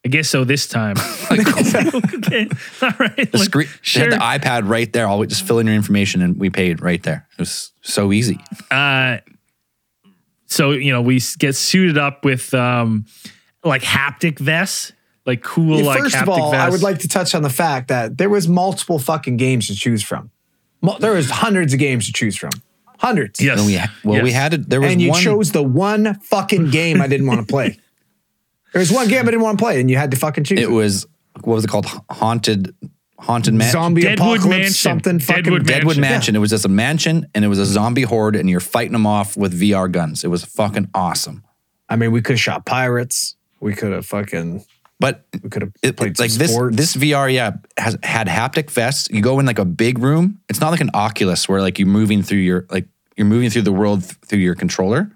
[0.05, 0.95] I guess so this time.
[1.29, 2.47] like, okay,
[2.81, 3.31] all right.
[3.31, 4.09] The like, screen, sure.
[4.09, 5.07] they had the iPad right there.
[5.07, 7.27] All we just fill in your information and we paid right there.
[7.33, 8.39] It was so easy.
[8.69, 9.17] uh,
[10.47, 13.05] so you know we get suited up with um,
[13.63, 14.91] like haptic vests,
[15.25, 16.65] like cool Yeah, like First haptic of all, vests.
[16.65, 19.75] I would like to touch on the fact that there was multiple fucking games to
[19.75, 20.31] choose from.
[20.81, 22.51] Mul- There was hundreds of games to choose from.
[22.97, 23.39] Hundreds.
[23.41, 24.69] yes, And we ha- well, we had it.
[24.69, 25.21] There was and you one.
[25.21, 27.77] chose the one fucking game I didn't want to play.
[28.73, 30.57] There was one game I didn't want to play, and you had to fucking choose.
[30.59, 31.05] it was
[31.43, 31.87] what was it called?
[32.09, 32.73] Haunted,
[33.19, 33.71] haunted mansion.
[33.73, 34.73] Zombie Deadwood apocalypse, Mansion.
[34.73, 36.13] something fucking Deadwood Deadwood Mansion.
[36.13, 36.35] Mansion.
[36.37, 39.05] It was just a mansion, and it was a zombie horde, and you're fighting them
[39.05, 40.23] off with VR guns.
[40.23, 41.43] It was fucking awesome.
[41.89, 43.35] I mean, we could have shot pirates.
[43.59, 44.63] We could have fucking.
[45.01, 46.77] But We could have it, played it's like some this sports.
[46.77, 49.09] this VR yeah has had haptic vests.
[49.11, 50.39] You go in like a big room.
[50.49, 52.87] It's not like an Oculus where like you're moving through your like
[53.17, 55.11] you're moving through the world th- through your controller.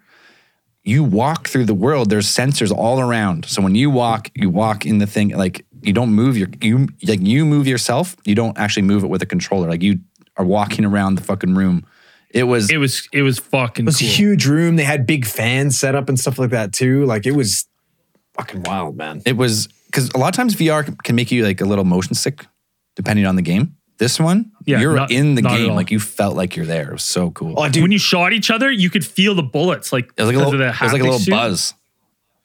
[0.84, 2.10] You walk through the world.
[2.10, 3.46] There's sensors all around.
[3.46, 6.88] So when you walk, you walk in the thing like you don't move your you
[7.08, 8.16] like you move yourself.
[8.26, 9.68] You don't actually move it with a controller.
[9.70, 10.00] Like you
[10.38, 11.86] are walking around the fucking room
[12.30, 14.08] It was It was it was fucking It was cool.
[14.08, 14.76] a huge room.
[14.76, 17.06] They had big fans set up and stuff like that too.
[17.06, 17.66] Like it was
[18.38, 19.22] fucking wild, man.
[19.26, 22.14] it was because a lot of times VR can make you like a little motion
[22.16, 22.46] sick
[22.96, 23.76] depending on the game.
[23.98, 26.90] This one, Yeah, you're not- in the game, like you felt like you're there.
[26.90, 27.54] It was so cool.
[27.58, 30.28] Oh, dude, when you shot each other, you could feel the bullets like it was
[30.28, 31.32] like a little, it was like a little suit.
[31.32, 31.74] buzz.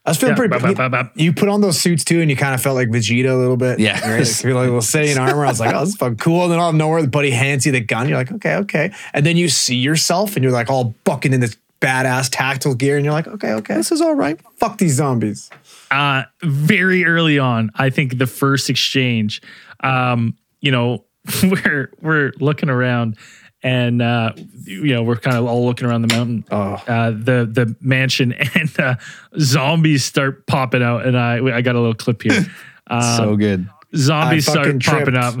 [0.05, 0.49] I was feeling Yeah, pretty.
[0.51, 1.11] bap, bap, bap, bap.
[1.15, 3.57] You put on those suits too, and you kind of felt like Vegeta a little
[3.57, 3.79] bit.
[3.79, 3.99] Yeah.
[3.99, 4.19] right.
[4.19, 5.45] Like, you feel like a little Saiyan armor.
[5.45, 6.43] I was like, oh, this is fucking cool.
[6.43, 8.07] And then out of nowhere, the buddy hands you the gun.
[8.09, 8.91] You're like, okay, okay.
[9.13, 12.95] And then you see yourself, and you're like all bucking in this badass tactical gear,
[12.95, 14.39] and you're like, okay, okay, this is all right.
[14.57, 15.51] Fuck these zombies.
[15.91, 19.41] Uh, very early on, I think the first exchange,
[19.83, 21.05] um, you know,
[21.43, 23.17] we're we're looking around
[23.63, 24.31] and uh,
[24.63, 26.73] you know we're kind of all looking around the mountain, Oh.
[26.87, 28.95] uh, the the mansion, and uh,
[29.39, 32.45] zombies start popping out, and I I got a little clip here.
[32.87, 33.69] Um, so good.
[33.95, 35.35] zombies I start popping up.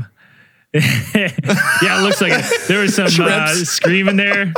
[0.73, 0.79] yeah,
[1.25, 2.67] it looks like it.
[2.69, 4.53] there was some uh, screaming there,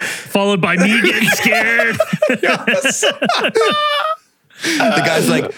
[0.00, 1.96] followed by me getting scared.
[4.62, 5.52] The guy's like,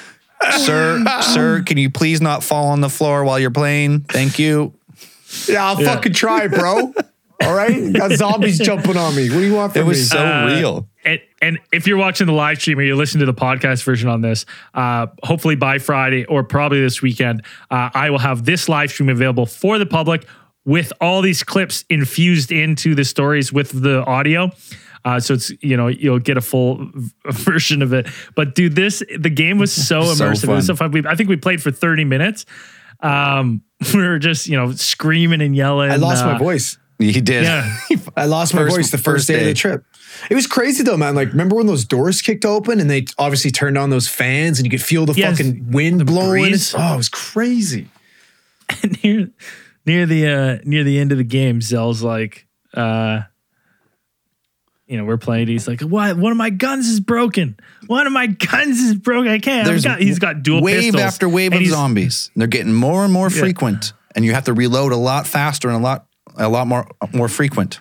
[0.58, 4.00] "Sir, sir, can you please not fall on the floor while you're playing?
[4.00, 4.74] Thank you."
[5.48, 6.92] Yeah, I'll fucking try, bro.
[7.42, 9.30] all right, got zombies jumping on me.
[9.30, 10.04] What do you want from It was me?
[10.04, 10.88] so Uh, real.
[11.04, 14.08] And, and if you're watching the live stream or you're listening to the podcast version
[14.08, 18.68] on this, uh, hopefully by Friday or probably this weekend, uh, I will have this
[18.68, 20.24] live stream available for the public
[20.64, 24.52] with all these clips infused into the stories with the audio.
[25.04, 26.90] Uh, so it's you know you'll get a full
[27.30, 28.06] version of it.
[28.36, 30.44] But dude, this the game was so So immersive.
[30.44, 30.92] It was so fun.
[30.92, 31.02] fun.
[31.02, 32.46] We, I think we played for 30 minutes.
[33.00, 33.62] Um,
[33.94, 35.90] we were just you know screaming and yelling.
[35.90, 36.78] I lost uh, my voice.
[36.98, 37.42] He did.
[37.42, 37.78] Yeah.
[38.16, 39.84] I lost my First- voice the first, first day, of the trip.
[40.30, 41.16] It was crazy though, man.
[41.16, 44.66] Like, remember when those doors kicked open and they obviously turned on those fans and
[44.66, 45.38] you could feel the Yes.
[45.38, 46.42] fucking wind blowing?
[46.50, 46.72] breeze.
[46.78, 47.88] Oh, it was crazy.
[49.02, 49.30] near
[49.84, 53.22] near the uh near the end of the game, Zell's like, uh,
[54.92, 55.48] you know, we're playing.
[55.48, 56.18] He's like, "What?
[56.18, 57.59] One of my guns is broken.
[57.87, 59.33] One of my guns is broken.
[59.33, 59.61] I can't.
[59.62, 62.31] I've There's got, he's got dual wave pistols after wave of he's- zombies.
[62.37, 65.78] They're getting more and more frequent, and you have to reload a lot faster and
[65.78, 67.81] a lot a lot more more frequent.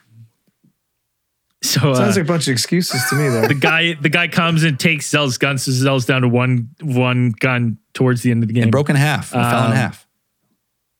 [1.63, 3.47] So uh, Sounds like a bunch of excuses to me though.
[3.47, 5.57] the guy the guy comes and takes Zell's gun.
[5.59, 8.69] So Zell's down to one one gun towards the end of the game.
[8.69, 9.29] It broke in half.
[9.29, 10.07] It fell in Um, half.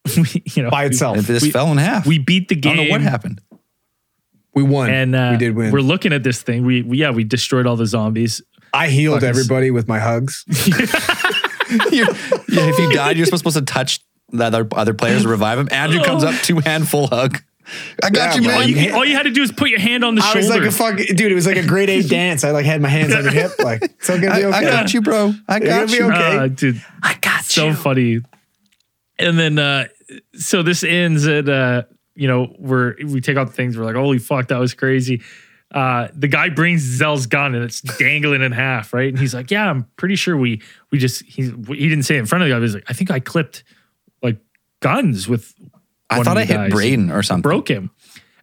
[0.18, 1.18] We- you know, By itself.
[1.18, 2.74] If this we- fell in half, we beat the game.
[2.74, 2.78] I game.
[2.78, 3.42] don't know what happened.
[4.54, 4.90] We won.
[4.90, 5.72] And uh, we did win.
[5.72, 6.66] We're looking at this thing.
[6.66, 8.42] We, we yeah, we destroyed all the zombies.
[8.74, 10.44] I healed Fucking- everybody with my hugs.
[11.92, 12.14] You're-
[12.50, 15.68] yeah, if you died, you're supposed to touch the other other players to revive him.
[15.72, 17.42] Andrew comes up, two handful hug.
[18.04, 18.56] I got Yeah, you, man.
[18.58, 20.40] All you, all you had to do is put your hand on the I shoulder.
[20.40, 21.32] was like a fucking dude.
[21.32, 22.44] It was like a grade eight dance.
[22.44, 23.52] I like had my hands on your hip.
[23.60, 24.58] Like it's all gonna I, be okay.
[24.58, 25.34] I got you, bro.
[25.48, 26.12] I got gonna be you.
[26.12, 26.38] okay.
[26.38, 27.74] Uh, dude, I got so you.
[27.74, 28.20] So funny.
[29.20, 29.86] And then uh
[30.34, 31.84] so this ends at uh
[32.16, 35.22] you know we're we take out the things we're like holy fuck that was crazy.
[35.74, 39.10] Uh the guy brings Zell's gun and it's dangling in half, right?
[39.10, 42.20] And he's like, "Yeah, I'm pretty sure we we just he he didn't say it
[42.20, 42.60] in front of the guy.
[42.60, 43.64] But he's like, "I think I clipped
[44.22, 44.38] like
[44.82, 45.54] guns with
[46.10, 47.42] I thought of I hit Braden or something.
[47.42, 47.90] broke him."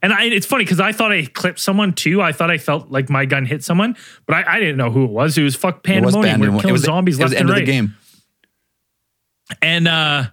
[0.00, 2.22] And I, it's funny because I thought I clipped someone too.
[2.22, 5.02] I thought I felt like my gun hit someone, but I, I didn't know who
[5.04, 5.36] it was.
[5.36, 6.40] It was fuck It was pandemonium.
[6.40, 7.66] We're It killing was, zombies it was left the end and of right.
[7.66, 7.96] the game.
[9.60, 10.24] And uh,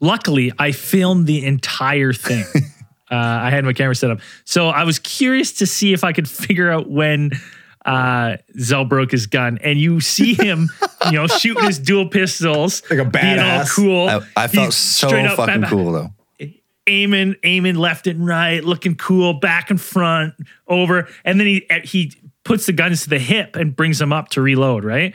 [0.00, 2.44] luckily, I filmed the entire thing.
[3.10, 4.20] uh, I had my camera set up.
[4.44, 7.30] So I was curious to see if I could figure out when
[7.84, 9.58] uh, Zell broke his gun.
[9.62, 10.68] And you see him,
[11.06, 12.82] you know, shooting his dual pistols.
[12.90, 13.74] Like a Being all badass.
[13.74, 14.08] cool.
[14.08, 16.10] I, I felt He's so fucking ba- cool though.
[16.86, 20.32] Aiming, aiming left and right, looking cool, back and front,
[20.66, 21.06] over.
[21.22, 24.40] And then he he puts the guns to the hip and brings them up to
[24.40, 25.14] reload, right?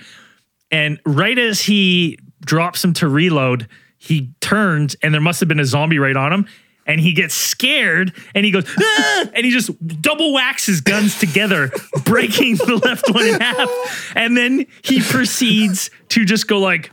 [0.70, 3.68] And right as he drops him to reload,
[4.04, 6.46] he turns and there must have been a zombie right on him.
[6.86, 11.18] And he gets scared and he goes, "Ah!" and he just double whacks his guns
[11.18, 11.72] together,
[12.04, 14.12] breaking the left one in half.
[14.18, 16.92] And then he proceeds to just go like,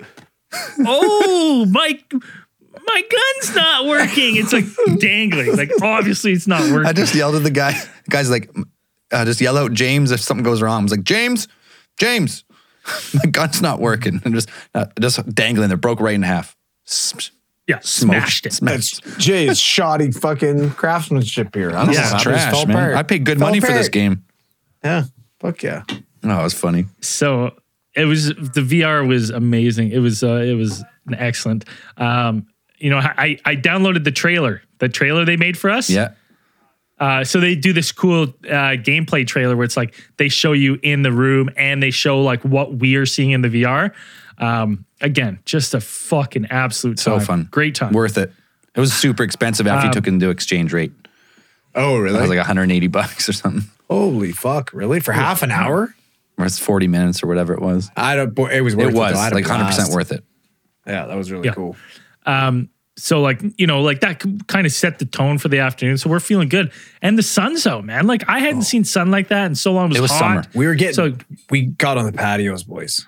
[0.86, 4.36] oh, my, my gun's not working.
[4.36, 4.66] It's like
[5.00, 5.56] dangling.
[5.56, 6.86] Like, obviously, it's not working.
[6.86, 7.72] I just yelled at the guy.
[7.72, 8.48] The guy's like,
[9.10, 10.80] uh, just yell out James if something goes wrong.
[10.80, 11.48] I was like, James,
[11.98, 12.44] James,
[13.14, 14.20] my gun's not working.
[14.24, 16.56] And just uh, just dangling it broke right in half.
[16.90, 17.30] S-
[17.66, 18.52] yeah, smashed it.
[18.52, 19.04] Smashed.
[19.04, 21.70] That's Jay's shoddy fucking craftsmanship here.
[21.70, 22.16] I don't Yeah, know.
[22.16, 22.36] It's what happened.
[22.36, 22.76] It trash, man.
[22.76, 22.94] apart.
[22.96, 23.92] I paid good Fell money for this apart.
[23.92, 24.24] game.
[24.82, 25.04] Yeah.
[25.38, 25.82] Fuck yeah.
[26.24, 26.86] Oh, it was funny.
[27.00, 27.54] so
[27.94, 29.90] it was the VR was amazing.
[29.90, 31.64] It was uh, it was excellent.
[31.96, 32.46] Um,
[32.78, 35.88] you know, I I downloaded the trailer, the trailer they made for us.
[35.88, 36.10] Yeah.
[36.98, 40.78] Uh, so they do this cool uh, gameplay trailer where it's like they show you
[40.82, 43.92] in the room and they show like what we are seeing in the VR.
[44.40, 47.26] Um, again, just a fucking absolute So time.
[47.26, 47.48] fun.
[47.50, 47.92] great time.
[47.92, 48.32] Worth it.
[48.74, 50.92] It was super expensive after you Um, took into exchange rate.
[51.74, 52.18] Oh, really?
[52.18, 53.70] It was like 180 bucks or something.
[53.88, 54.70] Holy fuck!
[54.72, 55.00] Really?
[55.00, 55.94] For half an hour?
[56.38, 57.90] Or it's 40 minutes or whatever it was.
[57.96, 58.34] I don't.
[58.34, 58.96] boy, It was worth It it.
[58.98, 59.18] was though.
[59.18, 60.24] I had a like 100% worth it.
[60.86, 61.54] Yeah, that was really Yeah.
[61.54, 61.76] cool.
[62.96, 65.96] So like, you know, like that kind of set the tone for the afternoon.
[65.96, 66.70] So we're feeling good.
[67.00, 68.06] And the sun's out, man.
[68.06, 69.86] Like I hadn't seen sun like that in so long.
[69.86, 70.18] It was, It was hot.
[70.18, 70.44] summer.
[70.54, 70.94] We were getting.
[70.94, 71.14] So
[71.48, 73.06] we got on the patios, boys.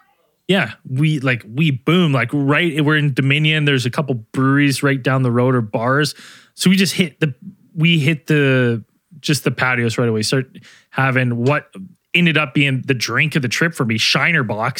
[0.52, 2.84] Yeah, we like we boom like right.
[2.84, 3.64] We're in Dominion.
[3.64, 6.14] There's a couple breweries right down the road or bars.
[6.54, 7.34] So we just hit the
[7.74, 8.84] we hit the
[9.20, 10.20] just the patios right away.
[10.22, 10.58] Start
[10.90, 11.72] having what
[12.12, 14.78] ended up being the drink of the trip for me, Shiner Bock.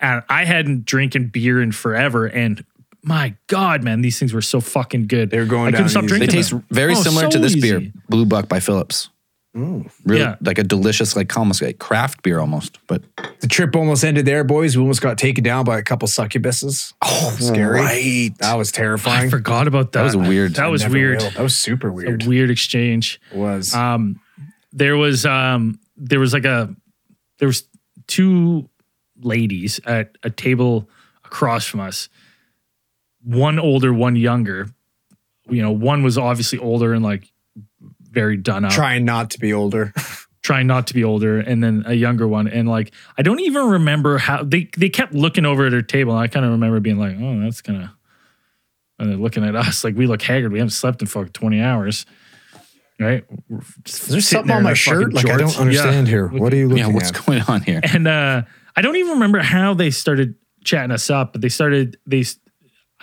[0.00, 2.26] And I hadn't drinking beer in forever.
[2.26, 2.64] And
[3.04, 5.30] my God, man, these things were so fucking good.
[5.30, 6.08] They were going I couldn't down stop easy.
[6.08, 6.28] drinking.
[6.30, 6.64] They taste them.
[6.70, 7.60] very Oh, similar so to this easy.
[7.78, 9.08] beer, Blue Buck by Phillips.
[9.56, 10.36] Really, Yeah.
[10.42, 12.78] like a delicious, like almost like craft beer almost.
[12.86, 13.02] But
[13.40, 14.76] The trip almost ended there, boys.
[14.76, 16.92] We almost got taken down by a couple succubuses.
[17.02, 17.80] Oh, scary!
[17.80, 18.30] right.
[18.38, 19.28] That was terrifying.
[19.28, 20.02] I forgot about that.
[20.02, 20.54] was weird.
[20.56, 21.18] That was Never weird.
[21.22, 21.30] will.
[21.30, 22.08] That was super weird.
[22.08, 22.26] A weird.
[22.26, 23.18] weird exchange.
[23.32, 23.74] It was.
[23.74, 24.20] Um,
[24.72, 26.74] there was um, there was like a
[27.38, 27.64] there was
[28.06, 28.68] two
[29.22, 30.88] ladies at a table
[31.24, 32.10] across from us.
[33.24, 34.68] One older, one younger.
[35.48, 37.32] You know, one was obviously older and like
[38.16, 39.92] very done up, Trying not to be older.
[40.42, 42.48] trying not to be older, and then a younger one.
[42.48, 46.12] And like, I don't even remember how they they kept looking over at her table.
[46.12, 47.90] And I kind of remember being like, oh, that's kind of.
[48.98, 50.50] And they're looking at us like we look haggard.
[50.50, 52.06] We haven't slept in fucking twenty hours,
[52.98, 53.24] right?
[53.84, 55.12] Is There's something on my shirt.
[55.12, 56.28] Like I don't understand here.
[56.28, 57.26] What are you looking yeah, what's at?
[57.26, 57.82] going on here?
[57.82, 58.42] and uh,
[58.74, 62.24] I don't even remember how they started chatting us up, but they started they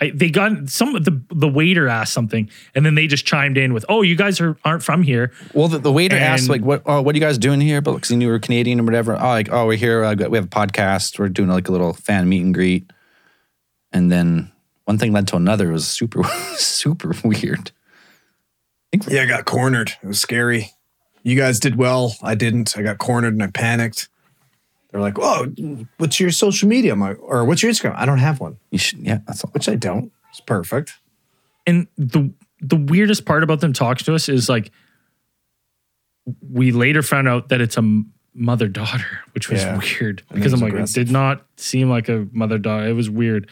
[0.00, 3.56] I, they got some of the the waiter asked something, and then they just chimed
[3.56, 6.62] in with, "Oh, you guys are aren't from here." Well, the, the waiter asked like,
[6.62, 6.82] "What?
[6.84, 8.84] Oh, what are you guys doing here?" But because he knew we were Canadian or
[8.84, 9.14] whatever.
[9.14, 10.02] Oh, like, oh, we're here.
[10.04, 11.18] Uh, we have a podcast.
[11.18, 12.90] We're doing like a little fan meet and greet.
[13.92, 14.50] And then
[14.84, 15.70] one thing led to another.
[15.70, 16.24] It was super,
[16.56, 17.70] super weird.
[19.08, 19.92] Yeah, I got cornered.
[20.02, 20.72] It was scary.
[21.22, 22.16] You guys did well.
[22.22, 22.76] I didn't.
[22.76, 24.08] I got cornered and I panicked.
[24.94, 25.52] They're like, "Oh,
[25.98, 28.78] what's your social media?" I'm like, "Or what's your Instagram?" I don't have one, You
[28.78, 29.50] should, yeah, that's all.
[29.50, 30.12] which I don't.
[30.30, 30.92] It's perfect.
[31.66, 34.70] And the the weirdest part about them talking to us is like,
[36.48, 38.02] we later found out that it's a
[38.34, 39.78] mother daughter, which was Yeah.
[40.00, 41.02] weird because it I'm like, aggressive.
[41.02, 42.86] it did not seem like a mother daughter.
[42.86, 43.48] It was weird.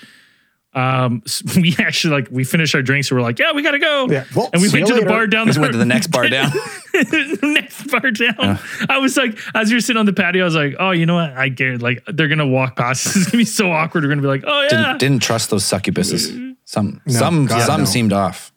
[0.75, 3.79] Um, s- we actually like we finished our drinks and we're like, yeah, we gotta
[3.79, 4.09] go.
[4.09, 5.47] Yeah, well, and we went you to the bar down.
[5.47, 6.51] We just went to the next bar down.
[7.43, 8.59] next bar down.
[8.89, 11.17] I was like, as you're sitting on the patio, I was like, oh, you know
[11.17, 11.33] what?
[11.33, 11.83] I get it.
[11.83, 13.05] Like they're gonna walk past.
[13.05, 14.05] This is gonna be so awkward.
[14.05, 14.69] We're gonna be like, oh yeah.
[14.69, 16.57] Didn't, didn't trust those succubuses.
[16.65, 17.85] Some, some, God, some no.
[17.85, 18.53] seeed off.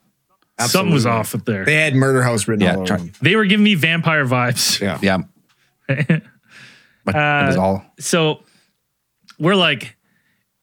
[0.60, 1.66] Something was off up there.
[1.66, 3.12] They had murder house written Yeah, all over them.
[3.22, 4.80] They were giving me vampire vibes.
[4.80, 5.00] Yeah.
[5.02, 5.18] Yeah.
[7.04, 7.86] But it was all.
[8.00, 8.40] so
[9.38, 9.98] we're like,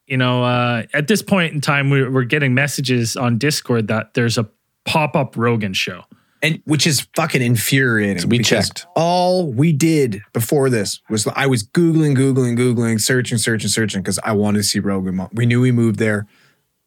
[0.07, 4.13] you know, uh, at this point in time, we're, we're getting messages on Discord that
[4.13, 4.49] there's a
[4.85, 6.03] pop up Rogan show.
[6.41, 8.27] and which is fucking infuriating.
[8.27, 8.85] we checked.
[8.95, 14.19] All we did before this was I was googling, googling, googling, searching, searching, searching because
[14.23, 15.15] I wanted to see Rogan.
[15.17, 16.27] while- We knew we moved there.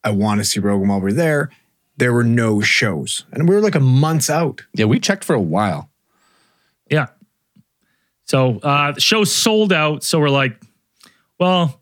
[0.04, 1.50] I wanted to see Rogan while we we're there.
[1.96, 4.60] There were no shows, and we were like a months out.
[4.74, 5.88] Yeah, we checked for a while.
[6.90, 7.06] Yeah.
[8.24, 10.04] So uh, the show's sold out.
[10.04, 10.60] So we're like,
[11.40, 11.80] well,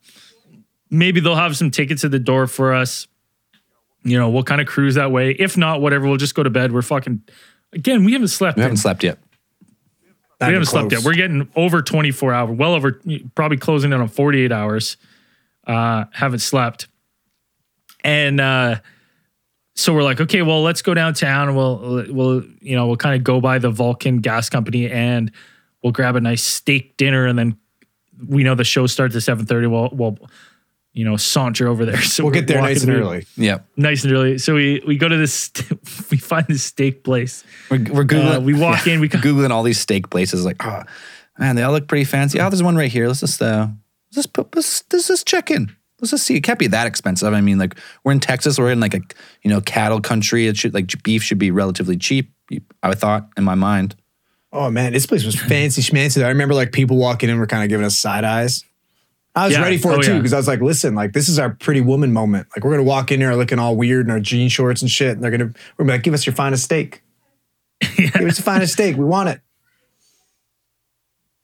[0.95, 3.07] maybe they'll have some tickets at the door for us.
[4.03, 5.31] You know, we'll kind of cruise that way.
[5.33, 6.73] If not, whatever, we'll just go to bed.
[6.73, 7.23] We're fucking,
[7.73, 8.57] again, we haven't slept.
[8.57, 9.19] We haven't slept yet.
[10.41, 11.03] Not we haven't slept yet.
[11.03, 13.01] We're getting over 24 hours, well over,
[13.35, 14.97] probably closing in on 48 hours.
[15.67, 16.89] Uh, haven't slept.
[18.03, 18.81] And uh,
[19.75, 23.17] so we're like, okay, well, let's go downtown and we'll, we'll, you know, we'll kind
[23.17, 25.33] of go by the Vulcan Gas Company and
[25.83, 27.27] we'll grab a nice steak dinner.
[27.27, 27.57] And then
[28.29, 29.71] we know the show starts at 7.30.
[29.71, 30.29] We'll, we'll,
[30.95, 32.01] you know, saunter over there.
[32.03, 33.27] So We'll get there nice and through- early.
[33.37, 33.59] Yeah.
[33.77, 34.39] Nice and early.
[34.39, 35.51] So we, we go to this,
[36.11, 37.45] we find this steak place.
[37.71, 38.37] We're, we're Googling.
[38.37, 40.45] Uh, we walk in, we co- Googling all these steak places.
[40.45, 40.83] Like, oh,
[41.39, 42.41] man, they all look pretty fancy.
[42.41, 43.07] Oh, there's one right here.
[43.09, 43.67] Let's just, uh,
[44.09, 45.75] let's just put, let's, let's just check in.
[46.01, 46.37] Let's just see.
[46.37, 47.33] It can't be that expensive.
[47.35, 48.59] I mean, like, we're in Texas.
[48.59, 49.01] We're in like a,
[49.43, 50.47] you know, cattle country.
[50.47, 52.31] It should, like, beef should be relatively cheap.
[52.83, 53.97] I thought in my mind.
[54.53, 56.23] Oh man, this place was fancy schmancy.
[56.23, 58.65] I remember like people walking in were kind of giving us side eyes.
[59.37, 59.63] I was Yeah.
[59.63, 60.19] ready for Oh, it too yeah.
[60.19, 62.47] because I was like, listen, like this is our pretty woman moment.
[62.55, 65.13] Like we're gonna walk in there looking all weird in our jean shorts and shit,
[65.13, 67.03] and they're gonna we're gonna be like, give us your finest steak.
[67.97, 68.97] Give us your finest steak.
[68.97, 69.41] We want it.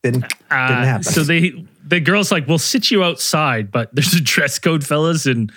[0.03, 1.03] Didn't didn't Uh, happen.
[1.03, 5.27] So they the girl's like, "We'll sit you outside, but there's a dress code, fellas,
[5.27, 5.53] and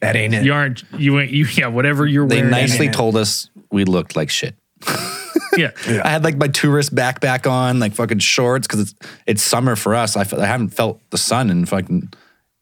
[0.00, 0.44] that ain't it.
[0.44, 2.94] you aren't you ain't you yeah whatever you're They wearing." They nicely man.
[2.94, 4.56] told us we looked like shit.
[5.56, 5.70] yeah.
[6.04, 8.94] I had like my tourist backpack on, like fucking shorts, because it's
[9.26, 10.16] it's summer for us.
[10.16, 12.12] I, I haven't felt the sun in fucking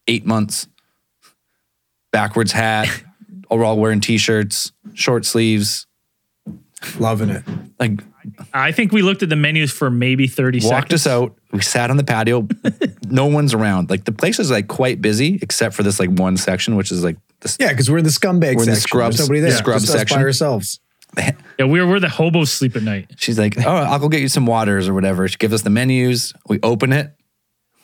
[0.07, 0.67] eight months.
[2.11, 2.89] Backwards hat,
[3.49, 5.87] we're all wearing t-shirts, short sleeves.
[6.99, 7.43] Loving it.
[7.79, 8.01] Like
[8.53, 10.93] I think we looked at the menus for maybe 30 walked seconds.
[10.93, 11.35] us out.
[11.51, 12.47] We sat on the patio.
[13.07, 13.89] no one's around.
[13.89, 17.03] Like the place is like quite busy, except for this like one section, which is
[17.03, 17.57] like this.
[17.59, 18.79] Yeah, because we're in the scumbag We're in the section.
[18.81, 19.51] scrubs- There's nobody there.
[19.57, 20.17] scrub Just us section.
[20.17, 20.79] by ourselves.
[21.59, 23.11] Yeah, we're, we're the hobos sleep at night.
[23.17, 25.69] She's like, "Oh, I'll go get you some waters or whatever." She gives us the
[25.69, 26.33] menus.
[26.47, 27.13] We open it.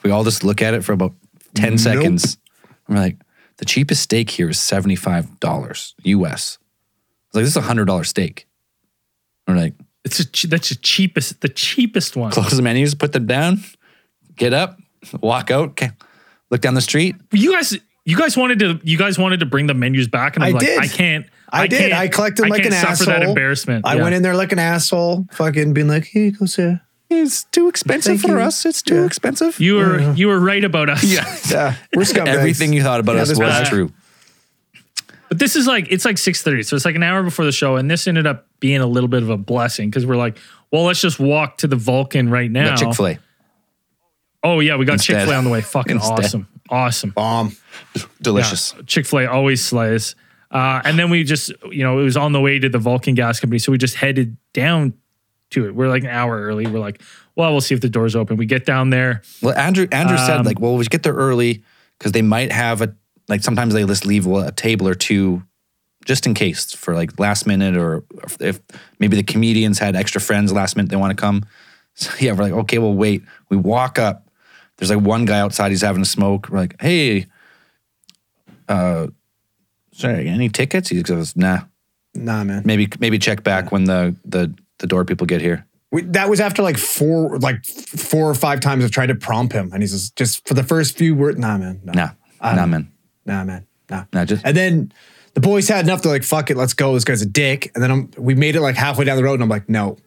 [0.01, 1.13] We all just look at it for about
[1.53, 1.79] ten Nope.
[1.79, 2.37] seconds.
[2.87, 3.17] And we're like,
[3.57, 6.57] "The cheapest steak here is seventy five dollars US."
[7.27, 8.47] It's like this is a hundred dollar steak.
[9.47, 12.31] We're like, It's a, ch- that's the cheapest, the cheapest one.
[12.31, 13.59] close the menus, put them down,
[14.37, 14.79] get up,
[15.21, 15.69] walk out.
[15.71, 15.91] Okay,
[16.49, 17.15] look down the street.
[17.31, 20.43] You guys, you guys wanted to, you guys wanted to bring the menus back, and
[20.43, 20.79] I'm I like, did.
[20.79, 21.27] I can't.
[21.51, 21.93] I, did.
[21.93, 23.13] I collected I like can't an suffer asshole.
[23.13, 23.85] that embarrassment.
[23.87, 24.03] I Yeah.
[24.03, 27.69] went in there like an asshole, fucking being like, "Here you go, sir." It's too
[27.69, 28.43] expensive Thank for you.
[28.45, 28.65] us.
[28.65, 29.05] It's too Yeah.
[29.05, 29.57] expensive.
[29.61, 30.13] You were, uh-huh.
[30.17, 31.03] you were right about us.
[31.05, 31.23] yeah.
[31.49, 32.27] Yeah, we're scumbags.
[32.27, 33.91] Everything you thought about Yeah, us this was was- true.
[35.29, 37.51] But this is like it's like six thirty, so it's like an hour before the
[37.51, 40.37] show, and this ended up being a little bit of a blessing because we're like,
[40.71, 42.75] well, let's just walk to the Vulcan right now.
[42.75, 43.19] Chick Fil A,
[44.43, 45.59] Oh yeah, we got Chick Fil A on the way.
[45.61, 46.19] Fucking Instead.
[46.19, 47.09] awesome, awesome.
[47.11, 47.55] bomb.
[48.21, 48.73] delicious.
[48.85, 50.15] Chick Fil A always slays.
[50.49, 53.15] Uh, and then we just, you know, it was on the way to the Vulcan
[53.15, 54.93] Gas Company, so we just headed down
[55.51, 55.75] to it.
[55.75, 56.67] We're like an hour early.
[56.67, 57.01] We're like,
[57.35, 58.37] well, we'll see if the doors open.
[58.37, 59.21] We get down there.
[59.41, 61.63] Well, Andrew Andrew said Um, like, well, we should get there early
[61.97, 62.95] because they might have a
[63.27, 65.43] like sometimes they just leave a table or two
[66.05, 68.59] just in case for like last minute or if, if
[68.99, 71.43] maybe the comedians had extra friends last minute they want to come.
[71.99, 73.23] So yeah, we're like, okay, we'll wait.
[73.49, 74.29] We walk up.
[74.77, 75.71] There's like one guy outside.
[75.71, 76.47] He's having a smoke.
[76.47, 77.25] We're like, hey,
[78.69, 79.07] uh,
[79.97, 80.89] sorry, any tickets?
[80.89, 81.61] He goes, nah.
[82.13, 82.63] Nah, man.
[82.65, 85.65] Maybe maybe check back when the the the door people get here.
[85.91, 89.53] We, that was after like four, like four or five times I've tried to prompt
[89.53, 92.09] him, and he says just for the first few words, nah, man, nah, Nah,
[92.41, 92.91] I nah, don't- man.
[93.25, 94.03] nah, man, nah.
[94.11, 94.91] Nah, just And then
[95.33, 96.93] the boys had enough to like, fuck it, let's go.
[96.93, 97.71] This guy's a dick.
[97.73, 99.97] And then I'm, we made it like halfway down the road, and I'm like, no,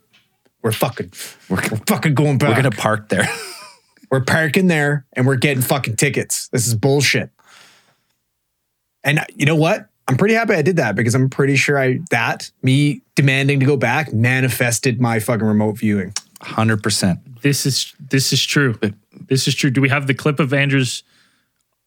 [0.63, 1.13] we're fucking,
[1.49, 2.51] we're, we're fucking going back.
[2.51, 3.27] we're gonna park there.
[4.11, 6.49] We're parking there and we're getting fucking tickets.
[6.49, 7.31] This is bullshit.
[9.05, 9.87] And you know what?
[10.09, 13.67] I'm pretty happy I did that because I'm pretty sure I that me demanding to
[13.67, 16.13] go back manifested my fucking remote viewing.
[16.43, 17.21] Hundred percent.
[17.43, 18.79] This is this is true.
[19.29, 19.71] This is true.
[19.71, 21.03] Do we have the clip of Andrew's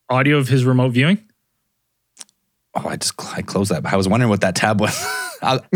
[0.10, 1.18] audio of his remote viewing?
[2.76, 3.86] Oh, I just I closed that.
[3.86, 4.96] I was wondering what that tab was.
[5.42, 5.60] I'll,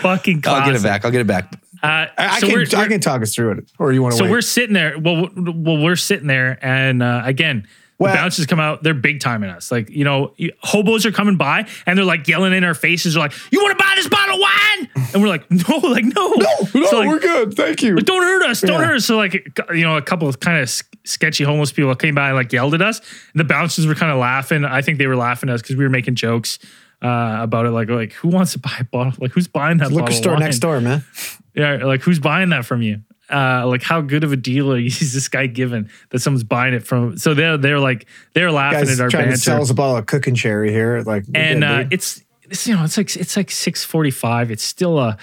[0.00, 1.04] Fucking I'll get it back.
[1.04, 1.52] I'll get it back.
[1.82, 4.12] Uh, I, I so can we're- I can talk us through it, or you want
[4.14, 4.30] to So wait?
[4.30, 4.98] we're sitting there.
[4.98, 7.66] Well, w- well, we're sitting there, and uh, again,
[7.98, 8.82] Well- the bouncers come out.
[8.82, 9.70] They're big timing us.
[9.72, 13.14] Like you know, hobos are coming by, and they're like yelling in our faces.
[13.14, 16.04] They're like, "You want to buy this bottle of wine?" And we're like, "No, like
[16.04, 17.54] no, no, So, like, we're good.
[17.54, 17.96] Thank you.
[17.96, 18.86] like, don't hurt us, don't Yeah.
[18.86, 19.04] hurt us.
[19.06, 19.34] So like,
[19.74, 20.68] you know, a couple of kind of
[21.04, 22.98] sketchy homeless people came by and like yelled at us.
[23.32, 24.64] And the bouncers were kind of laughing.
[24.64, 26.58] I think they were laughing at us because we were making jokes
[27.02, 27.70] uh, about it.
[27.70, 29.12] Like, like who wants to buy a bottle?
[29.18, 29.92] Like, who's buying that?
[29.92, 31.04] Liquor store next door, man.
[31.54, 33.00] Yeah, like who's buying that from you?
[33.28, 36.86] Uh, like how good of a deal is this guy giving that someone's buying it
[36.86, 37.18] from?
[37.18, 39.74] So they're they're like they're laughing Guys at our trying to sell banter, us a
[39.74, 41.02] bottle of cooking cherry here.
[41.04, 44.50] Like, and uh, it's it's you know it's like it's like six forty five.
[44.50, 45.16] It's still a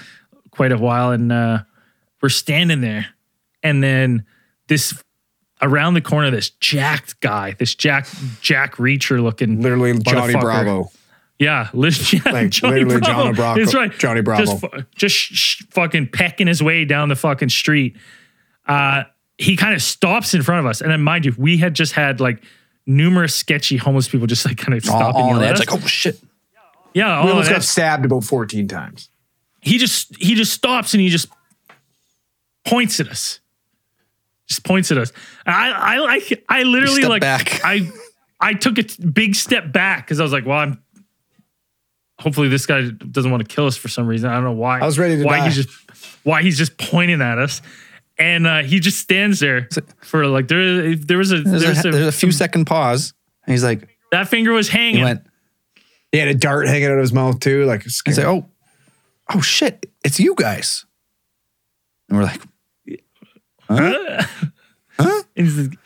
[0.51, 1.59] quite a while, and uh,
[2.21, 3.07] we're standing there,
[3.61, 4.25] and then
[4.67, 4.93] this
[5.61, 8.07] around the corner, this jacked guy, this Jack
[8.41, 10.33] Jack Reacher looking, literally Johnny.
[10.33, 10.91] Bravo.
[11.39, 13.23] Yeah, lit- yeah Like, Johnny literally Bravo.
[13.23, 13.91] Johnny Bravo- That's right.
[13.99, 14.45] Johnny Bravo.
[14.45, 14.65] Just,
[14.95, 17.95] just sh- fucking pecking his way down the fucking street.
[18.67, 19.03] Uh,
[19.37, 21.93] he kind of stops in front of us, and then mind you, we had just
[21.93, 22.43] had like
[22.85, 25.49] numerous sketchy homeless people just like kind of All, stop and all yell on at
[25.49, 25.71] edge, us.
[25.71, 26.21] like, oh shit.
[26.93, 29.09] yeah, all We almost got stabbed about 14 times.
[29.61, 31.27] he just he just stops and he just
[32.65, 33.39] points at us.
[34.47, 35.11] Just points at us.
[35.45, 37.61] I I like I literally like back.
[37.63, 37.89] I
[38.39, 40.82] I took a big step back because I was like, well, I'm
[42.23, 44.29] hopefully this guy doesn't want to kill us for some reason.
[44.29, 44.79] I don't know why.
[44.79, 45.45] I was ready to why die.
[45.45, 45.69] he's just
[46.23, 47.61] why he's just pointing at us.
[48.17, 49.67] And uh, he just stands there
[50.01, 53.13] for like there there was a There's, there's a, a, there's a few second pause.
[53.45, 54.97] And he's like, that finger was hanging.
[54.97, 55.21] he went,
[56.11, 57.65] He had a dart hanging out of his mouth too.
[57.65, 58.45] Like, he's like, oh,
[59.33, 60.85] oh shit, it's you guys.
[62.07, 62.41] And we're like,
[65.35, 65.77] he's like,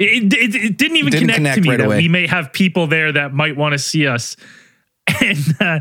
[0.00, 1.96] It, it, it didn't even Didn't connect, connect to me right that away.
[1.98, 4.36] we may have people there that might want to see us.
[5.20, 5.80] And uh,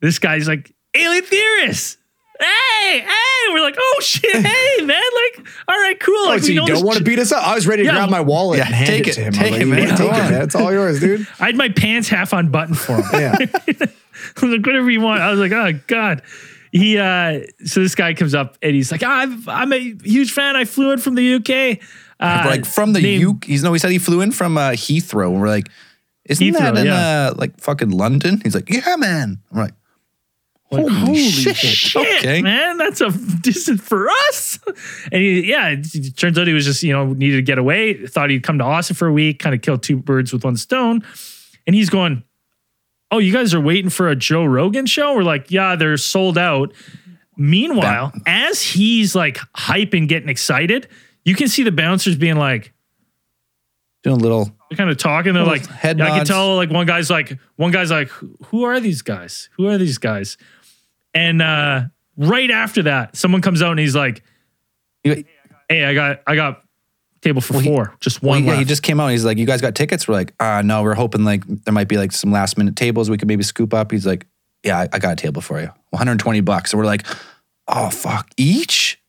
[0.00, 1.96] this guy's like, alien theorists.
[2.40, 3.52] Hey, hey.
[3.52, 4.88] We're like, oh shit, hey, man.
[4.88, 6.14] Like, all right, cool.
[6.16, 7.46] oh, Like, so you don't want to ch- beat us up?
[7.46, 9.20] I was ready to Yeah, grab my wallet yeah, and hand take it, it, to
[9.22, 9.32] him.
[9.32, 9.88] take I it, man.
[9.96, 11.26] Take it, on." It's all yours, dude.
[11.40, 13.04] I had my pants half unbuttoned for him.
[13.12, 13.36] Yeah.
[13.38, 15.20] I was like, whatever you want.
[15.20, 16.22] I was like, oh God.
[16.72, 20.56] He uh so this guy comes up and he's like, I've, I'm a huge fan.
[20.56, 21.78] I flew in from the UK.
[22.18, 23.38] Uh, like from the named- U.
[23.44, 23.72] He's no.
[23.72, 25.30] He said he flew in from uh, Heathrow.
[25.30, 25.68] And we're like,
[26.26, 27.30] isn't Heathrow, that in yeah.
[27.30, 28.40] uh, like fucking London?
[28.42, 29.38] He's like, yeah, man.
[29.52, 29.74] I'm like,
[30.70, 32.18] Like, Holy shit, shit.
[32.18, 32.42] Okay.
[32.42, 33.10] man, that's a
[33.42, 34.58] distant for us.
[35.12, 37.58] And he, yeah, it, it turns out he was just you know needed to get
[37.58, 38.06] away.
[38.06, 40.56] Thought he'd come to Austin for a week, kind of kill two birds with one
[40.56, 41.02] stone.
[41.66, 42.24] And he's going,
[43.10, 46.38] "Oh, you guys are waiting for a Joe Rogan show?" We're like, "Yeah, they're sold
[46.38, 46.72] out."
[47.36, 50.88] Meanwhile, as he's like hyping, getting excited,
[51.24, 52.72] you can see the bouncers being like,
[54.02, 54.50] Doing a little.
[54.76, 55.32] They're kind of talking.
[55.34, 56.30] They're like, head yeah, I can nods.
[56.30, 56.56] tell.
[56.56, 58.08] Like one guy's like, one guy's like,
[58.46, 59.48] who are these guys?
[59.56, 60.36] Who are these guys?
[61.14, 61.82] And uh,
[62.16, 64.22] right after that, someone comes out and he's like,
[65.02, 65.24] He-
[65.68, 66.62] hey, I got, I got
[67.22, 68.68] table for four, just Well, one yeah, he left.
[68.68, 69.04] just came out.
[69.06, 70.82] And he's like, "You guys got tickets?" We're like, "Ah, no.
[70.82, 73.72] We're hoping like there might be like some last minute tables we could maybe scoop
[73.72, 74.26] up." He's like,
[74.62, 77.06] "Yeah, I, I got a table for you, 120 bucks." So we're like,
[77.66, 79.00] "Oh fuck, each?"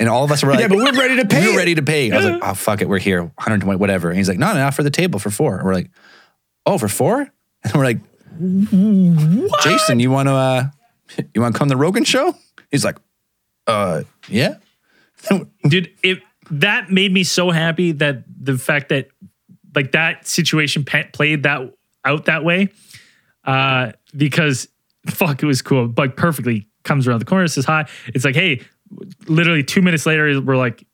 [0.00, 1.82] And all of us were like, Yeah, but we're ready to pay We're ready to
[1.82, 2.10] pay.
[2.10, 4.54] I was like, "Oh fuck it, we're here, 120, whatever." And he's like, "No, no,
[4.54, 5.56] not for the table for four.
[5.56, 5.90] And we're like,
[6.66, 7.30] "Oh, for four?
[7.62, 8.00] And we're like,
[8.38, 9.62] what?
[9.62, 10.64] "Jason, you want to uh,
[11.34, 12.34] you want to come to the Rogan show?"
[12.70, 12.96] He's like,
[13.66, 14.54] "Uh, yeah."
[15.68, 16.20] dude it
[16.50, 19.08] that made me so happy that the fact that
[19.74, 21.60] like that situation played that
[22.04, 22.68] out that way
[23.44, 24.68] uh because
[25.06, 28.60] fuck it was cool like perfectly comes around the corner says hi it's like hey
[29.28, 30.84] literally two minutes later we're like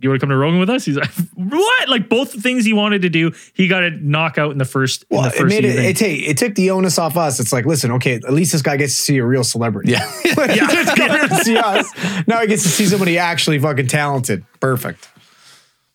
[0.00, 0.84] you want to come to Rogan with us?
[0.84, 1.88] He's like, what?
[1.88, 5.04] Like both the things he wanted to do, he got a knockout in the first.
[5.10, 5.84] in Well, the it made it, evening.
[5.86, 7.40] it, take, it took the onus off us.
[7.40, 9.90] It's like, listen, okay, at least this guy gets to see a real celebrity.
[9.90, 10.08] Yeah.
[10.36, 11.90] Like, he just come here to see us.
[12.28, 14.44] Now he gets to see somebody actually fucking talented.
[14.60, 15.08] Perfect.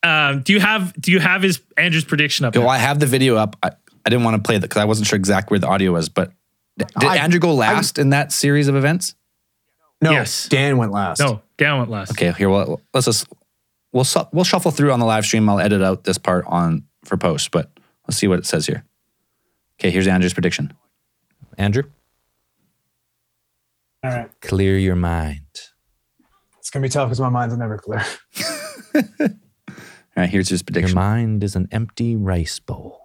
[0.04, 2.54] um, do you have do you have his Andrew's prediction up?
[2.58, 2.68] Well.
[2.68, 3.56] I have the video up.
[3.64, 3.72] I,
[4.06, 6.10] I didn't want to play that because I wasn't sure exactly where the audio was.
[6.10, 6.34] But
[6.78, 9.16] did I- Andrew go last in that series of events?
[10.04, 10.48] No, Yes.
[10.50, 11.20] Dan went last.
[11.20, 12.12] No, Dan went last.
[12.12, 12.50] Okay, here.
[12.50, 13.28] Well, let's just
[13.92, 15.48] we'll we'll shuffle through on the live stream.
[15.50, 17.72] I'll edit out this part on for post, but
[18.08, 18.84] let's see what it says here.
[19.80, 20.74] Okay, here's Andrew's prediction.
[21.58, 21.84] Andrew,
[24.04, 24.30] All right.
[24.42, 25.40] clear your mind.
[26.60, 28.04] It's going to be tough because my mind's never clear.
[28.96, 30.96] All right, here's his prediction.
[30.96, 33.00] Your mind is an empty rice bowl.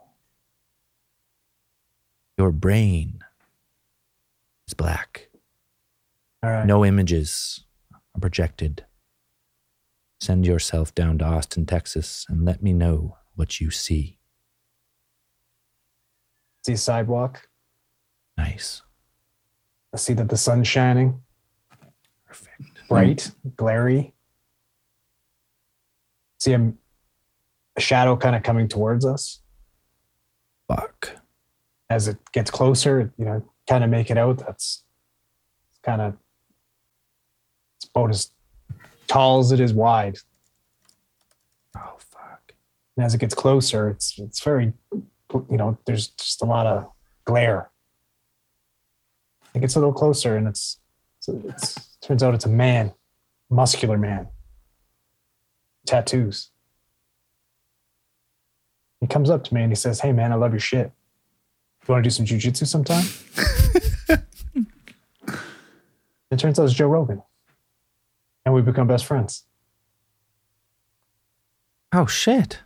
[2.36, 3.20] Your brain
[4.66, 5.28] is black.
[6.43, 6.66] Right.
[6.66, 8.84] No images are projected.
[10.20, 14.18] Send yourself down to Austin, Texas, and let me know what you see.
[16.66, 17.49] See a sidewalk.
[18.36, 18.82] Nice.
[19.93, 21.20] I see that the sun's shining,
[22.26, 22.89] Perfect.
[22.89, 24.14] bright, glary.
[26.39, 26.72] See a,
[27.76, 29.41] a shadow kind of coming towards us.
[30.68, 31.16] Fuck.
[31.89, 34.39] As it gets closer, you know, kind of make it out.
[34.39, 34.84] That's
[35.82, 36.16] kind of
[37.99, 38.30] about as
[39.07, 40.18] tall as it is wide.
[41.76, 42.53] Oh, fuck.
[42.96, 46.90] And as it gets closer, it's it's very, you know, there's just a lot of
[47.24, 47.70] glare.
[49.55, 50.78] It gets a little closer, and it's
[51.18, 52.92] it's, it's turns out it's a man,
[53.51, 54.28] muscular man,
[55.86, 56.51] tattoos.
[59.01, 60.92] He comes up to me and he says, "Hey, man, I love your shit.
[61.86, 63.05] You want to do some jujitsu sometime?"
[66.30, 67.22] it turns out it's Joe Rogan,
[68.49, 69.44] and we become best friends.
[71.92, 72.61] Oh, shit.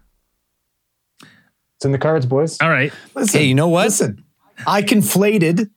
[1.21, 2.61] It's in the cards, boys.
[2.61, 2.93] All right.
[3.17, 3.87] Listen, Hey, you know what?
[3.87, 4.25] Listen,
[4.65, 5.71] I conflated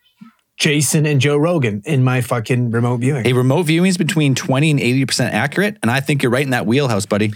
[0.57, 3.23] Jason and Joe Rogan in my fucking remote viewing.
[3.25, 6.51] Hey, remote viewing is between 20 and 80% accurate, and I think you're right in
[6.51, 7.33] that wheelhouse, buddy.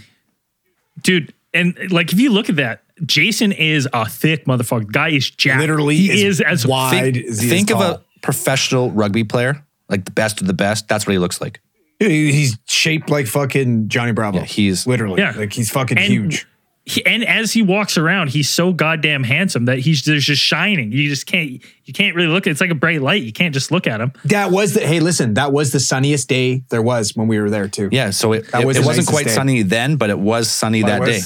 [1.02, 1.34] dude.
[1.52, 4.92] And like, if you look at that, Jason is a thick motherfucker.
[4.92, 5.58] Guy is jacked.
[5.60, 7.14] Literally he is is, as wide.
[7.14, 7.92] thick- as he is think of tall.
[7.94, 10.86] a professional rugby player, like the best of the best.
[10.86, 11.60] That's what he looks like.
[12.00, 14.38] He- He's shaped like fucking Johnny Bravo.
[14.38, 15.34] Yeah, he's literally Yeah.
[15.36, 16.46] like he's fucking And- huge.
[16.86, 20.90] he- and as he walks around, he's so goddamn handsome that he's there's just shining.
[20.92, 21.50] You just can't
[21.84, 22.46] you can't really look.
[22.46, 23.22] at It's like a bright light.
[23.22, 24.12] You can't just look at him.
[24.24, 27.50] That was the hey, listen, that was the sunniest day there was when we were
[27.50, 27.90] there too.
[27.92, 28.10] yeah.
[28.10, 29.32] So it, That it, was it wasn't quite day.
[29.32, 31.20] sunny then, but it was sunny But it that day.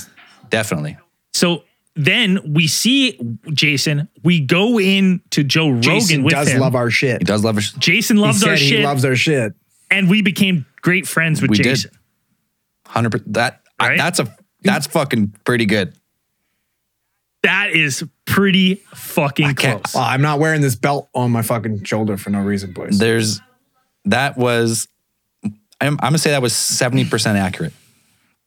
[0.51, 0.97] Definitely.
[1.33, 1.63] So
[1.97, 3.19] then we see
[3.53, 4.09] Jason.
[4.25, 6.61] We go in to Joe Rogan Jason with does him.
[6.61, 7.19] love our shit.
[7.21, 7.71] He does love us.
[7.79, 9.53] Jason He loves said our he shit, loves our shit.
[9.91, 11.65] And we became great friends with We did.
[11.65, 11.91] Jason.
[12.87, 13.35] Hundred percent.
[13.35, 15.95] That I- that's a that's fucking pretty good.
[17.43, 19.95] That is pretty fucking can't- close.
[19.95, 22.99] Well, I'm not wearing this belt on my fucking shoulder for no reason, boys.
[22.99, 23.41] There's
[24.07, 24.89] that was.
[25.81, 27.75] I'm, I'm gonna say that was seventy percent accurate.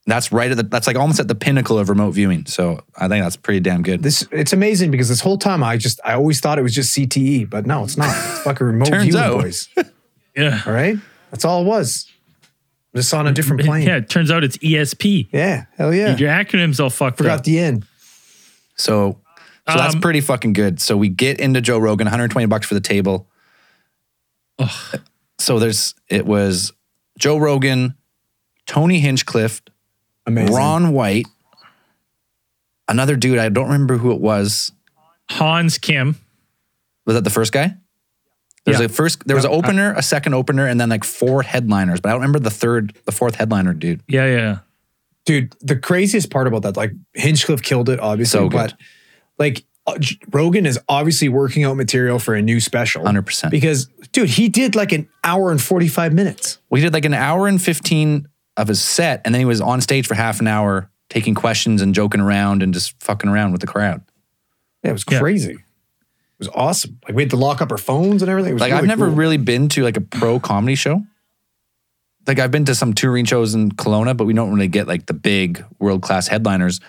[0.08, 0.64] That's right at the.
[0.64, 2.46] That's like almost at the pinnacle of remote viewing.
[2.48, 4.02] So I think that's pretty damn good.
[4.02, 6.96] This it's amazing because this whole time I just I always thought it was just
[6.98, 8.08] CTE, but no, it's not.
[8.10, 9.42] It's fucking remote Turns viewing, out.
[9.42, 9.68] boys.
[10.36, 10.62] yeah.
[10.66, 10.98] All right,
[11.32, 12.08] that's all it was.
[12.96, 13.86] Just on a different plane.
[13.88, 15.28] Yeah, it turns out it's ESP.
[15.32, 16.16] Yeah, hell yeah.
[16.18, 17.44] Your acronyms all fucked Forgot up.
[17.44, 17.86] the end.
[18.76, 19.20] So,
[19.68, 20.80] so that's Um, pretty fucking good.
[20.80, 23.28] So we get into Joe Rogan, 120 bucks for the table.
[25.40, 26.72] So there's it was
[27.20, 27.96] Joe Rogan,
[28.66, 29.62] Tony Hinchcliffe,
[30.26, 30.56] Amazing.
[30.56, 31.28] Ron White,
[32.88, 33.38] another dude.
[33.38, 34.72] I don't remember who it was.
[35.30, 36.16] Hans Kim.
[37.06, 37.76] Was that the first guy?
[38.68, 38.86] There's Yeah.
[38.86, 39.26] a first.
[39.26, 42.02] There was an opener, a second opener, and then like four headliners.
[42.02, 44.02] But I don't remember the third, the fourth headliner, dude.
[44.08, 44.58] Yeah, yeah.
[45.26, 48.58] Dude, the craziest part about that, like Hinchcliffe killed it, obviously, So good.
[48.58, 48.74] but
[49.40, 49.98] like uh,
[50.32, 53.04] Rogan is obviously working out material for a new special.
[53.06, 53.50] 100%.
[53.52, 56.60] Because, dude, he did like an hour and 45 minutes.
[56.70, 59.80] We did like an hour and fifteen of his set, and then he was on
[59.80, 63.62] stage for half an hour taking questions and joking around and just fucking around with
[63.62, 64.02] the crowd.
[64.84, 65.54] Yeah, it was crazy.
[65.54, 65.60] It
[66.40, 67.00] was awesome.
[67.08, 68.52] Like we had to lock up our phones and everything.
[68.52, 69.16] It was Like really I've never cool.
[69.16, 71.02] really been to like a pro comedy show.
[72.28, 75.06] Like I've been to some touring shows in Kelowna, but we don't really get like
[75.06, 76.80] the big world class headliners.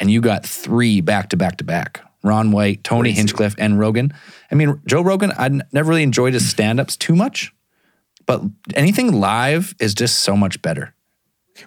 [0.00, 3.12] And you got three back to back to back: Ron White, Tony.
[3.12, 4.12] Hinchcliffe, and Rogan.
[4.50, 5.32] I mean, Joe Rogan.
[5.36, 7.52] I never really enjoyed his stand ups too much,
[8.26, 8.42] but
[8.74, 10.94] anything live is just so much better.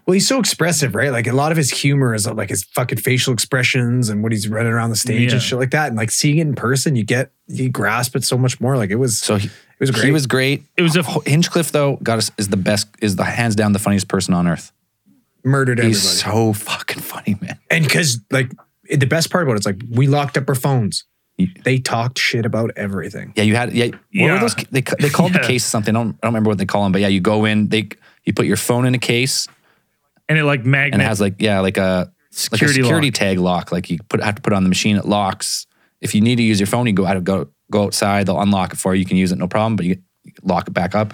[0.06, 1.12] Well, he's so expressive, right?
[1.12, 4.48] Like a lot of his humor is like his fucking facial expressions and what he's
[4.48, 5.34] running around the stage Yeah.
[5.36, 5.88] and shit like that.
[5.88, 8.78] And like seeing it in person, you get you grasp it so much more.
[8.78, 10.06] Like it was So he, it was great.
[10.06, 10.64] he was great.
[10.78, 11.98] It was a Hinchcliffe though.
[12.04, 12.88] Got us is the best.
[13.02, 14.72] Is the hands down the funniest person on earth.
[15.44, 15.90] murdered everybody.
[16.00, 17.60] He's so fucking funny, man.
[17.70, 18.52] and because like
[18.90, 21.04] it- the best part about it is like we locked up our phones.
[21.38, 23.34] You- They talked shit about everything.
[23.36, 23.86] Yeah, you had yeah.
[23.88, 24.34] What Yeah.
[24.34, 24.56] were those?
[24.72, 25.42] They they called Yeah.
[25.42, 25.96] the case something.
[25.96, 27.70] I don't, I don't remember what they call them, but yeah, you go in.
[27.70, 27.90] They
[28.24, 29.48] you put your phone in a case,
[30.30, 33.08] and it like magnet and it has like yeah, like a security, like a security
[33.08, 33.14] lock.
[33.16, 33.72] tag lock.
[33.72, 34.96] Like you put have to put on the machine.
[34.98, 35.66] It locks.
[36.02, 38.26] If you need to use your phone, you go out go go outside.
[38.28, 39.00] They'll unlock it for you.
[39.00, 39.76] You can use it no problem.
[39.76, 39.98] But you
[40.44, 41.14] lock it back up,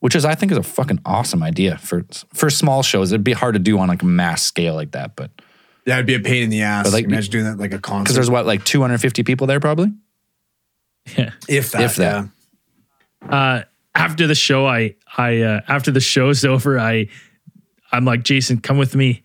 [0.00, 2.04] which is I think is a fucking awesome idea for
[2.34, 3.12] for small shows.
[3.12, 5.30] It'd be hard to do on like a mass scale like that, but
[5.86, 6.84] Yeah, it'd be a pain in the ass.
[6.84, 8.04] But, like, Like, Imagine doing that like a concert.
[8.04, 9.92] because there's what like 250 people there probably.
[11.16, 11.30] Yeah.
[11.48, 12.28] if that, if that.
[13.22, 13.28] yeah.
[13.30, 13.62] uh,
[13.94, 17.08] after the show, I, I, uh, after the show's over, I,
[17.92, 19.22] I'm like, Jason, come with me.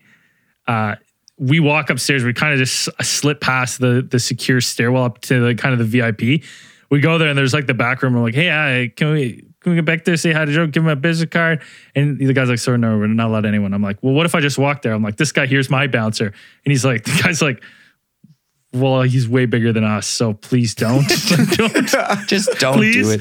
[0.66, 0.96] Uh,
[1.38, 2.24] we walk upstairs.
[2.24, 5.78] We kind of just slip past the the secure stairwell up to the kind of
[5.78, 6.44] the VIP.
[6.90, 8.14] We go there and there's like the back room.
[8.14, 10.66] We're like, hey, uh, can we can we get back there, say hi to Joe,
[10.66, 11.62] give him a business card?
[11.94, 13.72] And the guy's like, sorry, no, we're not allowed anyone.
[13.72, 14.92] I'm like, well, what if I just walk there?
[14.92, 17.62] I'm like, this guy here's my bouncer, and he's like, the guy's like.
[18.74, 21.06] Well, he's way bigger than us, so please don't.
[21.28, 21.86] don't
[22.26, 23.06] Just don't Please?
[23.06, 23.20] do it.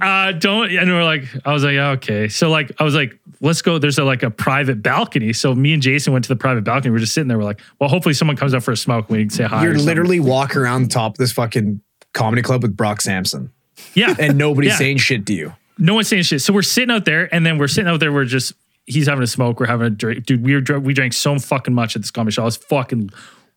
[0.00, 2.28] Uh don't and we're like i was like yeah, okay.
[2.28, 5.32] So like i was like let's go there's a like a private balcony.
[5.32, 6.90] So me and jason went to the private balcony.
[6.92, 7.38] We're just sitting there.
[7.38, 9.64] We're like well hopefully someone comes up for a smoke and we can say hi
[9.64, 11.80] You're literally walking around the top of this fucking
[12.14, 13.50] comedy club with Brock Sampson,
[13.94, 14.14] yeah.
[14.18, 14.76] And nobody's Yeah.
[14.78, 15.54] saying shit to you.
[15.78, 16.40] no one's saying shit.
[16.42, 18.12] So we're sitting out there and then we're sitting out there.
[18.12, 18.54] We're just
[18.86, 19.60] he's having a smoke.
[19.60, 20.26] We're having a drink.
[20.26, 22.42] Dude we were we drank so fucking much at this comedy show.
[22.42, 23.10] I was fucking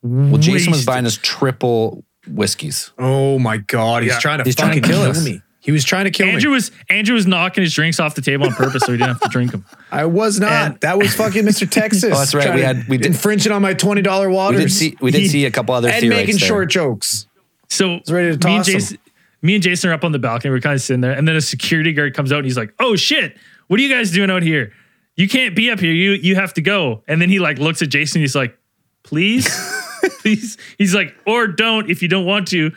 [0.03, 2.91] Well, Jason was buying us triple whiskeys.
[2.99, 4.19] Oh my god, he's Yeah.
[4.19, 5.25] trying to He's trying fucking to kill kill, us.
[5.25, 5.41] me.
[5.63, 6.55] He was trying to kill andrew me.
[6.55, 9.21] was andrew was knocking his drinks off the table on purpose so he didn't have
[9.21, 10.51] to drink them I was not.
[10.71, 11.69] And- that was fucking Mr.
[11.79, 12.05] Texas.
[12.05, 12.53] Oh, that's right.
[12.55, 15.45] We had- we did- infringing on my twenty dollar We did see we did see
[15.45, 16.47] a couple other and making there.
[16.47, 17.27] short jokes.
[17.69, 18.73] So ready to me and toss 'em.
[18.73, 18.97] Jason,
[19.43, 20.51] me and Jason are up on the balcony.
[20.51, 22.73] We're kind of sitting there, and then a security guard comes out and he's like,
[22.79, 23.37] "Oh shit,
[23.67, 24.71] what are you guys doing out here?
[25.15, 25.91] You can't be up here.
[25.93, 28.21] You you have to go." And then he like looks at Jason.
[28.21, 28.57] He's like,
[29.03, 29.47] "Please,
[30.21, 32.71] please." He's like, "Or don't if you don't want to."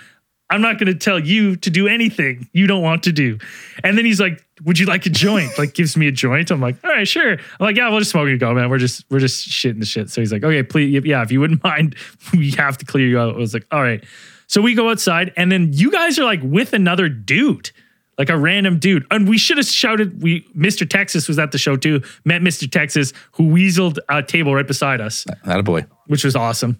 [0.54, 3.38] I'm not going to tell you to do anything you don't want to do.
[3.82, 6.50] And then he's like, "Would you like a joint?" Like gives me a joint.
[6.50, 8.70] I'm like, "All right, sure." I'm like, "Yeah, we'll just smoke and go, man.
[8.70, 11.40] We're just we're just shitting the shit." So he's like, "Okay, please, yeah, if you
[11.40, 11.96] wouldn't mind,
[12.32, 14.02] we have to clear you out." I was like, "All right."
[14.46, 17.70] So we go outside, and then you guys are like with another dude,
[18.18, 19.04] like a random dude.
[19.10, 20.22] And we should have shouted.
[20.22, 20.88] We Mr.
[20.88, 22.02] Texas was at the show too.
[22.24, 22.70] Met Mr.
[22.70, 25.86] Texas, who weaseled a table right beside us That a boy.
[26.06, 26.78] which was awesome.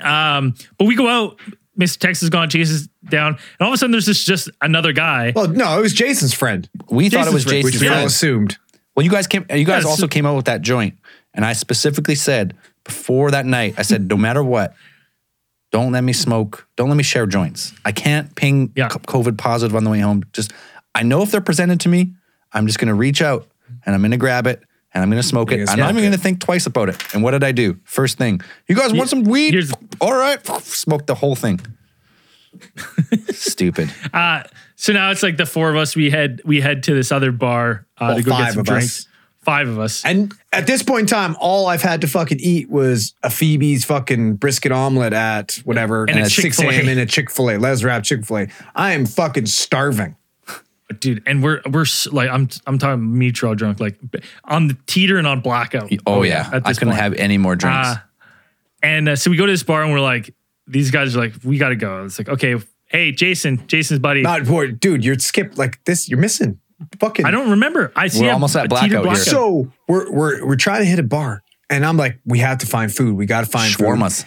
[0.00, 1.38] Um, but we go out,
[1.78, 1.98] Mr.
[1.98, 5.32] Texas gone, chases down, and all of a sudden there's this just another guy.
[5.34, 7.94] Well, no, it was Jason's friend, We thought it was Jason's friend, which we all
[7.94, 8.06] friend.
[8.06, 8.58] assumed.
[8.94, 9.46] Well, you guys came.
[9.50, 10.98] You guys Yeah, also came out with that joint,
[11.32, 12.54] and I specifically said
[12.84, 14.74] before that night, I said, no matter what,
[15.70, 16.66] don't let me smoke.
[16.76, 17.72] Don't let me share joints.
[17.84, 18.88] I can't ping Yeah.
[18.88, 20.24] co- COVID positive on the way home.
[20.34, 20.52] Just,
[20.94, 22.12] I know if they're presented to me,
[22.52, 23.48] I'm just gonna reach out
[23.86, 24.62] and I'm gonna grab it
[24.94, 25.68] and I'm gonna smoke it.
[25.68, 27.02] I'm not even gonna think twice about it.
[27.14, 27.78] And what did I do?
[27.84, 29.52] First thing, you guys want some weed?
[29.54, 31.60] here's- All right, smoke the whole thing.
[33.30, 33.92] Stupid.
[34.12, 34.42] Uh,
[34.76, 35.96] so now it's like the four of us.
[35.96, 38.60] We head we head to this other bar uh, Well, to go five get some
[38.60, 39.00] of drinks.
[39.00, 39.06] us.
[39.44, 40.04] Five of us.
[40.04, 43.84] And at this point in time, all I've had to fucking eat was a Phoebe's
[43.84, 46.70] fucking brisket omelet at whatever, And a at 6 a.m.
[46.70, 46.92] Chick-fil-A.
[46.92, 48.46] in a Chick fil A, Les Wrap Chick fil A.
[48.76, 50.14] I am fucking starving.
[50.92, 53.98] Dude, and we're we're like I'm I'm talking metro drunk, like
[54.44, 55.90] on the teeter and on blackout.
[56.06, 57.02] Oh yeah, at I this couldn't point.
[57.02, 57.88] have any more drinks.
[57.88, 57.96] Uh,
[58.82, 60.34] and uh, so we go to this bar and we're like,
[60.66, 62.04] these guys are like, we got to go.
[62.04, 64.22] It's like, okay, hey, Jason, Jason's buddy.
[64.22, 66.08] Not boy, dude, you're skipped like this.
[66.08, 66.58] You're missing.
[66.98, 67.92] fucking I don't remember.
[67.94, 68.22] I see.
[68.22, 69.24] We're almost at a teeter blackout here.
[69.24, 72.66] So we're we're we're trying to hit a bar, and I'm like, we have to
[72.66, 73.16] find food.
[73.16, 73.86] We got to find food.
[73.86, 74.24] Shawarmas.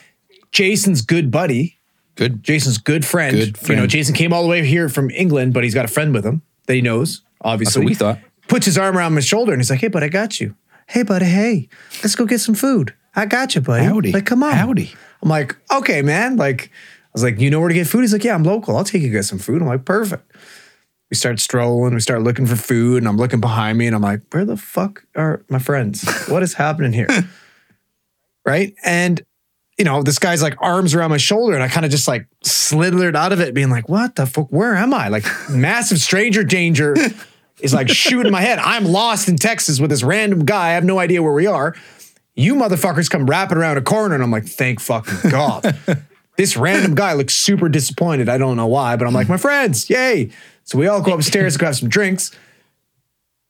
[0.51, 1.75] Jason's good buddy,
[2.15, 2.43] Good.
[2.43, 3.35] Jason's good friend.
[3.35, 3.69] Good friend.
[3.69, 3.87] You know.
[3.87, 6.41] Jason came all the way here from England, but he's got a friend with him
[6.67, 7.21] that he knows.
[7.41, 8.29] Obviously, That's what we thought.
[8.47, 10.55] Puts his arm around my shoulder and he's like, "Hey, bud, I got you.
[10.87, 11.67] Hey, buddy, hey,
[12.03, 12.93] let's go get some food.
[13.15, 13.85] I got you, buddy.
[13.85, 14.11] Howdy.
[14.11, 14.53] Like, come on.
[14.53, 14.93] Howdy.
[15.21, 16.37] I'm like, okay, man.
[16.37, 18.01] Like, I was like, you know where to get food?
[18.01, 18.77] He's like, yeah, I'm local.
[18.77, 19.61] I'll take you guys some food.
[19.61, 20.31] I'm like, perfect.
[21.09, 21.93] We start strolling.
[21.93, 24.57] We start looking for food, and I'm looking behind me, and I'm like, where the
[24.57, 26.07] fuck are my friends?
[26.27, 27.07] What is happening here?
[28.45, 28.73] right?
[28.83, 29.21] And
[29.77, 32.27] you know, this guy's like arms around my shoulder, and I kind of just like
[32.43, 34.47] slithered out of it, being like, what the fuck?
[34.49, 35.09] Where am I?
[35.09, 36.95] Like, massive stranger danger
[37.59, 38.59] is like shooting my head.
[38.59, 40.69] I'm lost in Texas with this random guy.
[40.69, 41.75] I have no idea where we are.
[42.35, 45.77] You motherfuckers come wrapping around a corner, and I'm like, thank fucking God.
[46.37, 48.29] this random guy looks super disappointed.
[48.29, 50.31] I don't know why, but I'm like, my friends, yay.
[50.63, 52.31] So we all go upstairs, grab some drinks.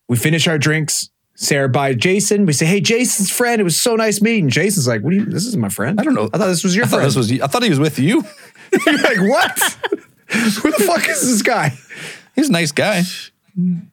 [0.08, 1.10] We finish our drinks.
[1.36, 2.46] Sarah by Jason.
[2.46, 3.60] We say, hey, Jason's friend.
[3.60, 4.50] It was so nice meeting.
[4.50, 6.00] Jason's like, what do you, this isn't my friend.
[6.00, 6.30] I don't know.
[6.34, 7.08] I thought this was your I thought friend.
[7.08, 7.32] this was.
[7.42, 8.24] I thought he was with you.
[8.86, 9.60] You're like, what?
[10.30, 11.74] Who the fuck is this guy?
[12.36, 13.04] He's a nice guy.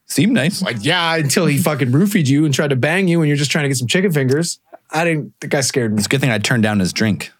[0.07, 0.61] Seemed nice.
[0.61, 3.51] Like, yeah, until he fucking roofied you and tried to bang you and you're just
[3.51, 4.59] trying to get some chicken fingers.
[4.91, 5.97] I didn't, the guy scared me.
[5.97, 7.31] It's a good thing I turned down his drink.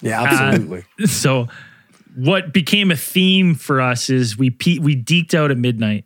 [0.00, 0.84] Yeah, uh, absolutely.
[1.06, 1.48] so
[2.14, 6.04] what became a theme for us is we pe- we deked out at midnight.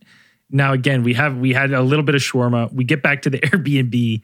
[0.52, 2.72] Now again, we have we had a little bit of shawarma.
[2.72, 4.22] We get back to the Airbnb,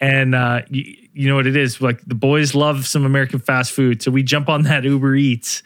[0.00, 1.80] and uh, you, you know what it is.
[1.80, 5.62] Like the boys love some American fast food, so we jump on that Uber Eats.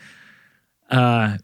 [0.90, 1.38] Uh,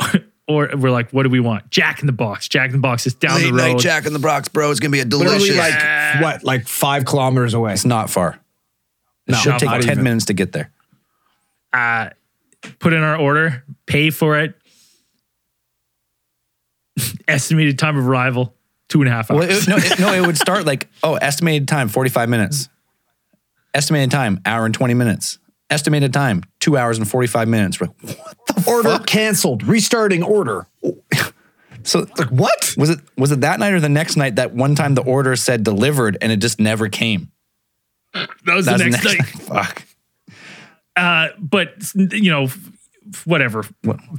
[0.48, 1.70] or we're like, what do we want?
[1.70, 2.48] Jack in the Box.
[2.48, 3.78] Jack in the Box is down the road.
[3.78, 4.70] Jack in the Box, bro.
[4.70, 5.56] It's gonna be a Literally delicious.
[5.56, 7.72] like, what, like five kilometers away?
[7.72, 8.40] it's not far.
[9.26, 10.04] It No, should take ten even.
[10.04, 10.70] minutes to get there.
[11.72, 12.10] uh,
[12.78, 14.54] put in our order, pay for it.
[17.28, 18.54] Estimated time of arrival,
[18.88, 19.46] two and a half hours.
[19.46, 22.68] Well, it, no, it, no, it would start like oh, estimated time forty five minutes.
[23.74, 25.38] Estimated time hour and twenty minutes.
[25.70, 27.80] Estimated time two hours and forty five minutes.
[27.80, 29.06] We're like, what the Order fuck?
[29.06, 30.66] canceled, restarting order.
[31.82, 33.00] So like what was it?
[33.16, 36.18] Was it that night or the next night that one time the order said delivered
[36.20, 37.30] and it just never came?
[38.12, 39.24] that was That the was next night.
[39.42, 39.82] Fuck.
[40.96, 42.58] Uh, but you know, f-
[43.24, 43.64] whatever.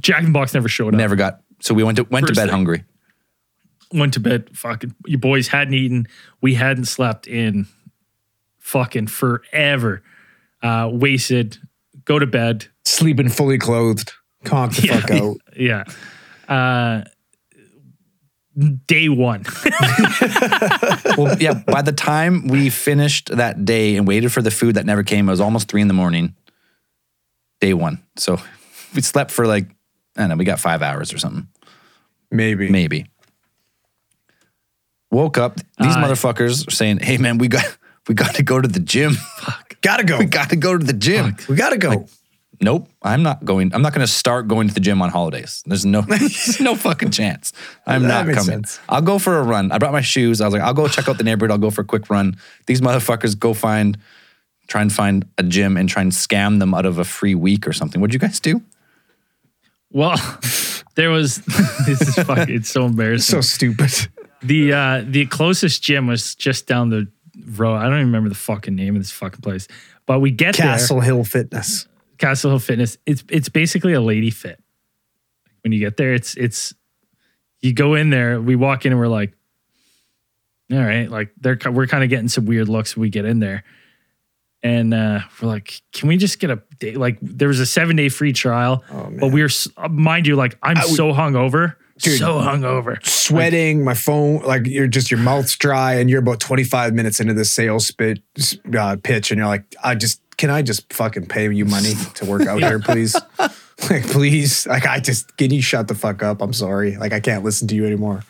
[0.00, 0.98] Jack in the Box never showed up.
[0.98, 1.40] Never got.
[1.62, 2.52] So we went to went First to bed thing.
[2.54, 2.84] hungry.
[3.92, 4.50] Went to bed.
[4.56, 6.06] Fucking, your boys hadn't eaten.
[6.40, 7.66] We hadn't slept in
[8.58, 10.02] fucking forever.
[10.62, 11.58] Uh, wasted.
[12.04, 12.66] Go to bed.
[12.84, 14.12] Sleeping fully clothed.
[14.44, 15.36] Conk the fuck out.
[15.56, 15.84] Yeah.
[16.48, 17.04] Uh,
[18.86, 19.44] day one.
[21.18, 21.54] Well, yeah.
[21.66, 25.28] By the time we finished that day and waited for the food that never came,
[25.28, 26.34] it was almost three in the morning.
[27.60, 28.02] Day one.
[28.16, 28.38] So
[28.94, 29.68] we slept for like
[30.16, 30.36] I don't know.
[30.36, 31.48] We got five hours or something.
[32.30, 32.68] Maybe.
[32.68, 33.06] Maybe.
[35.10, 35.56] Woke up.
[35.78, 37.64] These Uh, motherfuckers are saying, "Hey man, we got
[38.08, 39.12] we got to go to the gym.
[39.14, 39.76] Fuck.
[39.82, 40.18] Gotta go.
[40.18, 42.06] we got to go to the gym." We gotta go.
[42.60, 43.74] Nope, I'm not going.
[43.74, 45.64] I'm not going to start going to the gym on holidays.
[45.66, 47.52] There's no, there's no fucking chance.
[47.88, 48.64] I'm That not makes coming.
[48.64, 48.78] sense.
[48.88, 49.72] I'll go for a run.
[49.72, 50.40] I brought my shoes.
[50.40, 51.50] I was like, I'll go check out the neighborhood.
[51.50, 52.36] I'll go for a quick run.
[52.66, 53.98] These motherfuckers go find,
[54.68, 57.66] try and find a gym and try and scam them out of a free week
[57.66, 58.00] or something.
[58.00, 58.62] What'd you guys do?
[59.92, 60.16] Well,
[60.94, 61.36] there was
[61.86, 63.36] this is fucking it's so embarrassing.
[63.36, 63.90] So stupid.
[64.42, 67.08] the uh the closest gym was just down the
[67.56, 67.76] road.
[67.76, 69.68] I don't even remember the fucking name of this fucking place.
[70.06, 71.86] But we get Castle Hill Fitness.
[72.18, 72.98] Castle Hill Fitness.
[73.06, 74.62] It's it's basically a lady fit.
[75.62, 76.74] When you get there, it's it's
[77.60, 79.32] you go in there, we walk in and we're like,
[80.72, 83.38] all right, like they're we're kind of getting some weird looks when we get in
[83.38, 83.62] there.
[84.64, 86.94] And uh, we're like, can we just get a day?
[86.94, 88.84] Like, there was a seven day free trial,
[89.18, 92.18] but we were, uh, mind you, like, I'm so hungover, Dude.
[92.20, 93.04] so hungover.
[93.04, 97.34] Sweating, my phone, like you're just your mouth's dry, and you're about 25 minutes into
[97.34, 98.20] the sales spit,
[98.76, 102.24] uh, pitch, and you're like, I just can I just fucking pay you money to
[102.24, 103.16] work out here, please?
[103.90, 104.66] like, please.
[104.66, 106.40] Like, I just can you shut the fuck up?
[106.40, 106.96] I'm sorry.
[106.96, 108.22] Like, I can't listen to you anymore.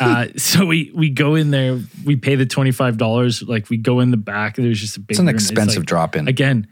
[0.00, 3.42] Uh, so we we go in there, we pay the twenty five dollars.
[3.42, 4.56] Like we go in the back.
[4.56, 5.12] There's just a big.
[5.12, 5.34] It's an room.
[5.34, 6.28] expensive like- drop in.
[6.28, 6.68] Again,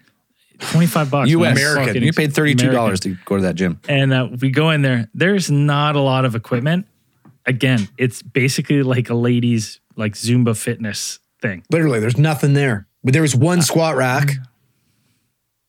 [0.59, 1.31] twenty five bucks.
[1.31, 1.55] U.S.
[1.57, 1.87] man.
[1.87, 3.81] Fucking You paid thirty two dollars to go to that gym.
[3.89, 5.09] And uh, we go in there.
[5.15, 6.87] There's not a lot of equipment.
[7.47, 11.63] Again, it's basically like a ladies like Zumba fitness thing.
[11.71, 12.87] Literally, there's nothing there.
[13.03, 14.31] But there was one squat rack,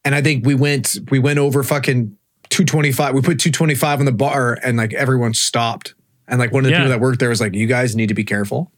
[0.05, 2.17] and I think we went we went over fucking
[2.49, 3.13] 225.
[3.13, 5.93] We put 225 on the bar, and like everyone stopped.
[6.27, 6.79] And like one of the Yeah.
[6.79, 8.71] people that worked there was like, "You guys need to be careful.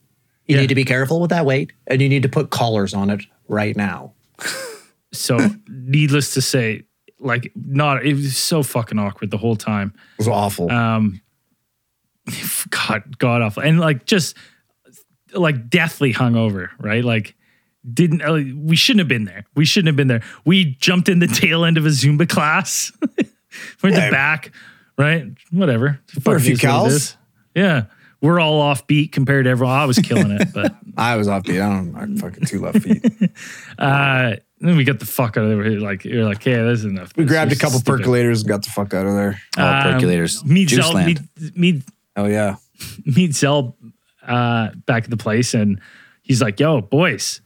[0.47, 0.61] You Yeah.
[0.61, 3.21] need to be careful with that weight, and you need to put collars on it
[3.47, 4.13] right now."
[5.13, 5.37] So
[5.69, 6.83] needless to say,
[7.19, 9.93] like not it was so fucking awkward the whole time.
[9.95, 10.69] It was awful.
[10.69, 11.21] Um,
[12.69, 14.35] God, god awful, and like just
[15.33, 17.03] like deathly hungover, right?
[17.05, 17.35] Like
[17.91, 19.45] didn't uh, we shouldn't have been there.
[19.55, 20.23] We shouldn't have been there.
[20.45, 22.91] We jumped in the tail end of a Zumba class.
[23.81, 24.05] We're in Yeah.
[24.07, 24.51] the back,
[24.97, 25.25] right?
[25.51, 26.01] Whatever.
[26.21, 27.17] For a few is what it cows?
[27.57, 27.63] Is.
[27.63, 27.85] Yeah.
[28.19, 29.75] We're all offbeat compared to everyone.
[29.77, 31.61] I was killing it, but I was offbeat.
[31.61, 31.95] I don't.
[31.95, 33.05] I'm fucking two left feet.
[33.79, 35.79] uh, then we got the fuck out of there.
[35.79, 37.11] Like you're like, yeah, this is enough.
[37.15, 38.05] We This grabbed a couple stupid.
[38.05, 39.39] percolators and got the fuck out of there.
[39.55, 40.43] All Um, percolators.
[40.43, 41.29] Meet Juice Zell, land.
[41.39, 41.83] meet, meet
[42.15, 42.55] Oh yeah.
[43.05, 43.77] meet Zell
[44.27, 45.79] uh, back at the place, and
[46.23, 47.41] he's like, "Yo, boys,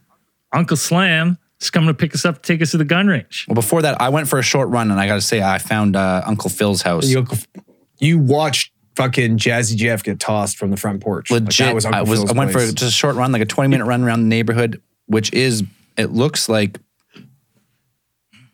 [0.52, 3.44] Uncle Slam is coming to pick us up, to take us to the gun range."
[3.46, 5.58] Well, before that, I went for a short run, and I got to say, I
[5.58, 7.06] found uh, Uncle Phil's house.
[7.08, 7.26] You,
[7.98, 11.30] you watched fucking Jazzy Jeff get tossed from the front porch.
[11.30, 12.20] Like, Legit, that was I was.
[12.20, 12.70] Phil's I went place.
[12.70, 15.64] for just a short run, like a twenty minute run around the neighborhood, which is.
[15.96, 16.78] It looks like.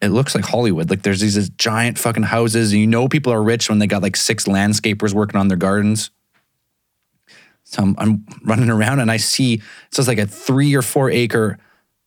[0.01, 0.91] It looks like Hollywood.
[0.91, 4.03] Like there's these giant fucking houses, and you know people are rich when they got
[4.03, 6.11] like six landscapers working on their gardens.
[7.64, 11.11] So I'm, I'm running around and I see it says like a three or four
[11.11, 11.59] acre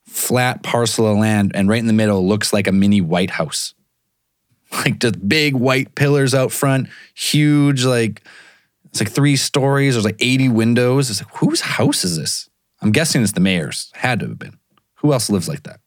[0.08, 3.74] flat parcel of land, and right in the middle looks like a mini White House.
[4.74, 8.24] Like just big white pillars out front, huge, like
[8.86, 9.96] it's like three stories.
[9.96, 11.10] There's like 80 windows.
[11.10, 12.50] It's like, whose house is this?
[12.82, 13.92] I'm guessing it's the mayor's.
[13.96, 14.58] Had to have been.
[14.96, 15.80] Who else lives like that?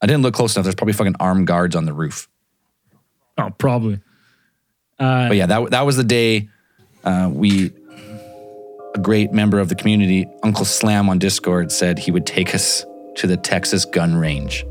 [0.00, 0.64] I didn't look close enough.
[0.64, 2.28] There's probably fucking armed guards on the roof.
[3.36, 4.00] Oh, probably.
[4.98, 6.48] Uh, But yeah, that, that was the day
[7.04, 7.70] uh, we,
[8.94, 12.84] a great member of the community, Uncle Slam on Discord, said he would take us
[13.16, 14.64] to the Texas gun range.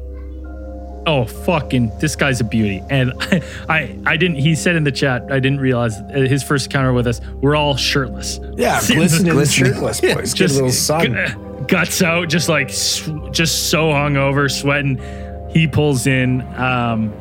[1.08, 2.84] Oh, fucking, this guy's a beauty.
[2.90, 4.36] And I, I I didn't.
[4.38, 7.20] He said in the chat, I didn't realize uh, his first encounter with us.
[7.42, 8.40] We're all shirtless.
[8.56, 9.74] yeah, Sitting- glistening, glistening.
[9.74, 10.34] shirtless boys.
[10.36, 11.14] Get a little sun.
[11.14, 15.02] gu- guts out, just like sw- just so hungover, sweating.
[15.50, 17.12] He pulls in um,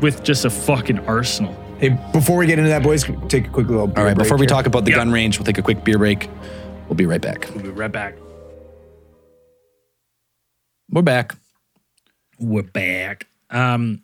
[0.00, 1.54] with just a fucking arsenal.
[1.78, 3.90] Hey, before we get into that, boys, take a quick little.
[3.96, 4.96] All right, before we talk about the Yeah.
[4.98, 6.28] gun range, we'll take a quick beer break.
[6.88, 7.46] We'll be right back.
[7.54, 8.14] We'll be right back.
[10.90, 11.34] We're back.
[12.38, 13.26] We're back.
[13.50, 14.02] Um,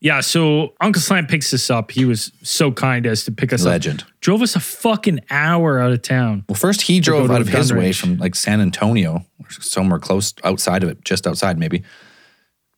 [0.00, 1.90] yeah, so Uncle Slam picks us up.
[1.90, 4.02] He was so kind as to pick us Legend.
[4.02, 4.08] up.
[4.20, 6.44] Drove us a fucking hour out of town.
[6.48, 9.98] Well, first he drove out of his gun way from like San Antonio, or somewhere
[9.98, 11.82] close outside of it, just outside maybe.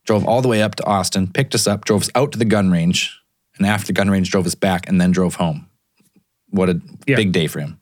[0.05, 2.45] Drove all the way up to Austin, picked us up, drove us out to the
[2.45, 3.19] gun range,
[3.59, 5.67] and after the gun range, drove us back and then drove home.
[6.51, 7.17] What a Yeah.
[7.17, 7.81] big day for him.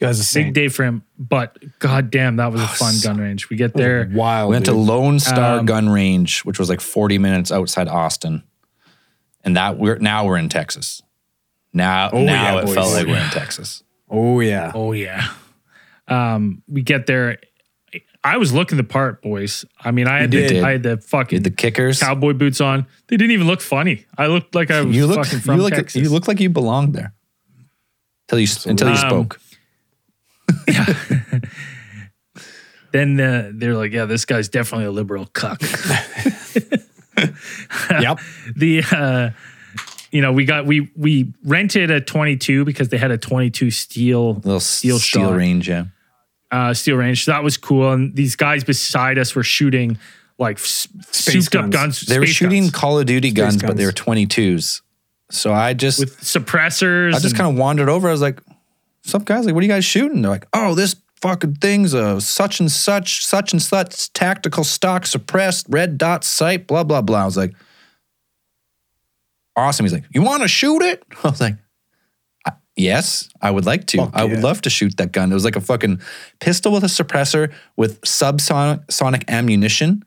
[0.00, 3.48] You guys, a Big day for him, but goddamn, that was a fun gun range.
[3.48, 4.10] We get there.
[4.12, 4.50] Wild.
[4.50, 4.74] We went to.
[4.74, 8.42] Lone Star Um, Gun Range, which was like 40 minutes outside Austin.
[9.42, 11.02] And that we're now we're in Texas.
[11.72, 12.74] Now, Oh, now yeah, it boys.
[12.74, 13.82] felt like we're in Texas.
[14.10, 14.72] Oh yeah.
[14.74, 15.28] Oh yeah.
[16.08, 17.38] Um, we get there.
[18.22, 19.64] I was looking the part, boys.
[19.80, 20.50] I mean, I had did.
[20.50, 22.00] the, I had the fucking The kickers.
[22.00, 22.86] cowboy boots on.
[23.06, 24.04] They didn't even look funny.
[24.18, 26.02] I looked like I was you look fucking from you look Texas.
[26.02, 27.14] you look like you belonged there.
[28.28, 29.40] Until you until you Um, spoke.
[32.92, 35.60] then uh, they're like, "Yeah, this guy's definitely a liberal cuck."
[37.98, 38.18] Yep.
[38.56, 39.30] the uh,
[40.10, 44.34] you know we got we we rented a 22 because they had a 22 steel
[44.34, 45.36] little steel steel, shot.
[45.36, 45.84] range, yeah.
[46.50, 47.24] uh, steel range.
[47.24, 47.90] So that was cool.
[47.92, 49.98] And these guys beside us were shooting
[50.38, 51.74] like s- Space souped up guns.
[51.74, 52.00] guns.
[52.02, 54.28] They were shooting guns Call of Duty guns, but they were guns.
[54.28, 54.82] 22s.
[55.30, 57.14] So I just with suppressors.
[57.14, 58.08] I just kind of wandered over.
[58.08, 58.40] I was like,
[59.06, 62.20] "Some guys like, what are you guys shooting?" They're like, "Oh, this fucking thing's a
[62.20, 67.22] such and such, such and such tactical stock suppressed red dot sight, blah blah blah."
[67.22, 67.54] I was like,
[69.54, 71.56] "Awesome." He's like, "You want to shoot it?" I was like,
[72.74, 73.98] "Yes, I would like to.
[73.98, 76.00] Fuck I would love to shoot that gun." It was like a fucking
[76.40, 80.04] pistol with a suppressor with subsonic sonic ammunition.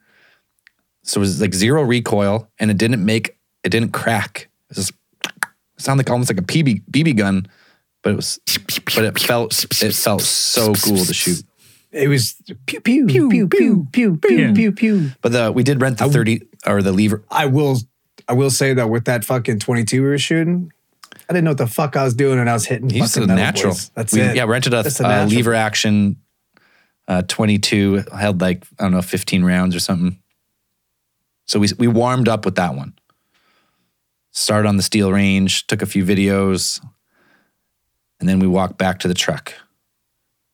[1.03, 4.49] So it was like zero recoil, and it didn't make it didn't crack.
[4.69, 7.47] It it sounded like almost like a PB, BB gun,
[8.01, 8.39] but it was
[8.95, 11.43] but it felt it felt so cool to shoot.
[11.91, 12.35] It was
[12.65, 14.53] pew pew pew pew pew pew pew Yeah.
[14.53, 15.11] pew pew.
[15.21, 17.23] But the we did rent the thirty or the lever.
[17.31, 17.79] I will
[18.27, 20.71] I will say that with that fucking 22 we were shooting,
[21.27, 23.25] I didn't know what the fuck I was doing and I was hitting He's a
[23.25, 23.73] natural.
[23.73, 23.89] boys.
[23.95, 24.35] That's we, it.
[24.35, 26.17] Yeah, rented a, That's the uh, lever action
[27.07, 30.19] uh, twenty two held like I don't know fifteen rounds or something.
[31.47, 32.93] So we we warmed up with that one.
[34.31, 36.85] Started on the steel range, took a few videos,
[38.19, 39.53] and then we walk back to the truck.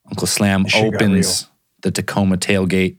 [0.07, 1.47] Uncle Slam opens
[1.81, 2.97] the Tacoma tailgate,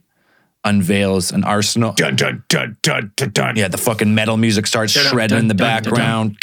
[0.63, 1.93] unveils an arsenal.
[1.93, 3.55] Dun dun dun dun dun dun.
[3.55, 6.37] Yeah, the fucking metal music starts shredding in the background.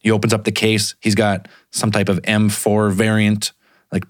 [0.00, 0.94] He opens up the case.
[1.00, 3.52] He's got some type of M4 variant,
[3.92, 4.04] like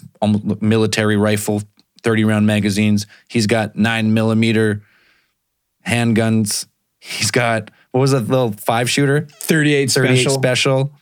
[0.60, 1.62] military rifle,
[2.02, 3.06] 30 round magazines.
[3.28, 4.82] He's got nine millimeter
[5.86, 6.66] handguns.
[7.00, 9.22] He's got, what was that little five shooter?
[9.40, 10.32] 38 38 special.
[10.38, 10.92] special.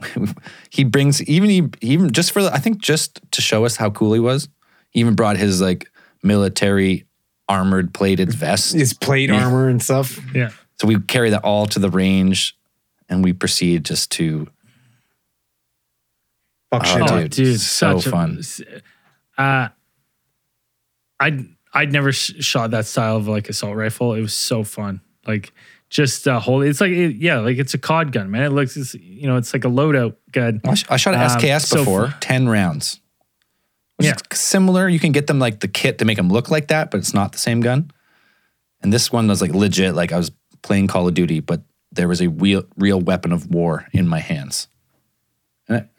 [0.70, 3.90] he brings even he even just for the, I think just to show us how
[3.90, 4.48] cool he was.
[4.90, 5.90] He even brought his like
[6.22, 7.06] military
[7.48, 8.72] armored plated vest.
[8.74, 10.18] His plate armor and stuff.
[10.34, 10.50] Yeah.
[10.80, 12.56] So we carry that all to the range,
[13.08, 14.48] and we proceed just to
[16.70, 17.30] Fuck Oh, shit Oh, up.
[17.30, 18.40] dude, so such a- fun.
[19.36, 19.68] Uh,
[21.18, 24.14] I'd I'd never sh- shot that style of like assault rifle.
[24.14, 25.00] It was so fun.
[25.26, 25.52] Like
[25.90, 26.64] just uh, hold.
[26.64, 28.44] It's like it, yeah, like it's a COD gun, man.
[28.44, 30.60] It looks it's, you know it's like a loadout gun.
[30.64, 33.00] I sh- I shot an Um, SKS so before, 10 rounds.
[33.96, 34.14] Which Yeah.
[34.32, 34.88] is similar.
[34.88, 37.12] You can get them like the kit to make them look like that, but it's
[37.12, 37.90] not the same gun.
[38.82, 40.30] And this one was like legit, like I was
[40.62, 41.62] playing Call of Duty, but
[41.92, 44.68] there was a real, real weapon of war in my hands.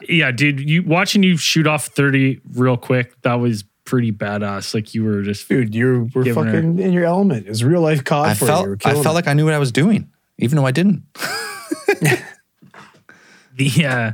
[0.10, 3.14] Yeah, dude, you watching you shoot off thirty real quick.
[3.22, 4.74] That was pretty badass.
[4.74, 7.46] Like you were just Dude, you were Giving her- fucking in your element.
[7.46, 8.72] It was real life COD I for felt, you.
[8.72, 9.10] You I felt it.
[9.10, 11.04] like I knew what I was doing, even though I didn't.
[13.56, 14.12] the uh,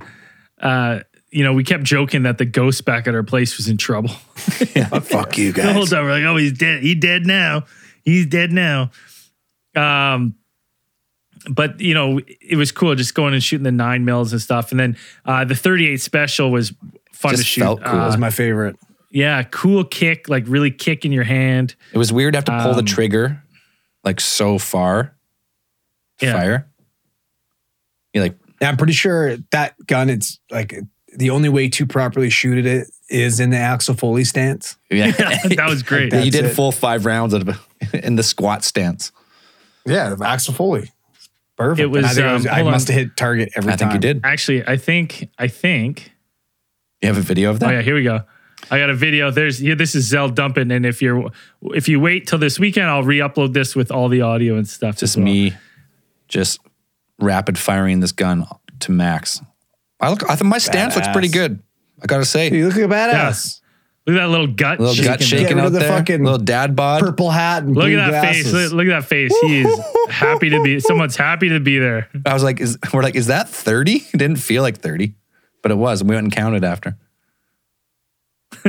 [0.65, 0.99] uh,
[1.29, 4.09] you know we kept joking that the ghost back at our place was in trouble.
[4.35, 5.89] Fuck you the whole guys.
[5.91, 6.81] time we're like, oh, he's dead.
[6.83, 7.65] He's dead now.
[8.03, 8.91] He's dead now.
[9.75, 10.35] Um,
[11.49, 14.71] but you know, it was cool just going and shooting the nine mils and stuff.
[14.71, 16.73] And then uh, the 38 special was
[17.11, 17.61] fun Just to shoot.
[17.61, 17.93] felt cool.
[17.93, 18.75] That Uh, was my favorite.
[19.09, 21.75] Yeah, cool kick, like really kick in your hand.
[21.93, 23.41] It was weird to have to pull the Um, trigger
[24.03, 25.15] like so far.
[26.21, 26.33] Yeah.
[26.33, 26.67] Fire.
[28.13, 30.73] You're like, I'm pretty sure that gun, it's like
[31.15, 34.77] the only way to properly shoot it is in the Axel Foley stance.
[34.91, 35.11] yeah.
[35.11, 36.11] that was great.
[36.11, 36.49] Yeah, you did it.
[36.55, 37.47] full five rounds of
[37.93, 39.11] in the squat stance.
[39.85, 40.91] Yeah, Axel Foley.
[41.55, 41.79] Perfect.
[41.79, 43.89] It And was, I, think um, was, I must have hit target every I think
[43.91, 43.95] time.
[43.95, 44.21] you did.
[44.23, 46.11] Actually, I think, I think.
[47.01, 47.69] You have a video of that?
[47.69, 48.21] Oh yeah, here we go.
[48.69, 49.31] I got a video.
[49.31, 49.75] There's here.
[49.75, 51.29] This is Zell dumping, and if you're
[51.61, 54.97] if you wait till this weekend, I'll re-upload this with all the audio and stuff.
[54.97, 55.25] Just well.
[55.25, 55.53] me,
[56.27, 56.59] just
[57.19, 58.45] rapid firing this gun
[58.81, 59.41] to max.
[60.01, 60.29] I look.
[60.29, 61.61] I think my stance looks pretty good.
[62.01, 63.61] I gotta say, You look like a badass.
[64.05, 64.79] Look at that little gut.
[64.79, 65.27] little gut shaking.
[65.27, 65.89] shaking Get rid out the there.
[65.97, 67.01] fucking little dad bod.
[67.01, 68.43] Purple hat and Look at that glasses.
[68.51, 68.53] face.
[68.53, 69.33] Look, look at that face.
[69.41, 69.79] He is
[70.09, 70.79] happy to be.
[70.79, 72.07] Someone's happy to be there.
[72.25, 73.95] I was like, is, we're like, is that thirty?
[74.13, 75.15] It didn't feel like thirty,
[75.61, 76.03] but it was.
[76.03, 76.97] We went and counted after.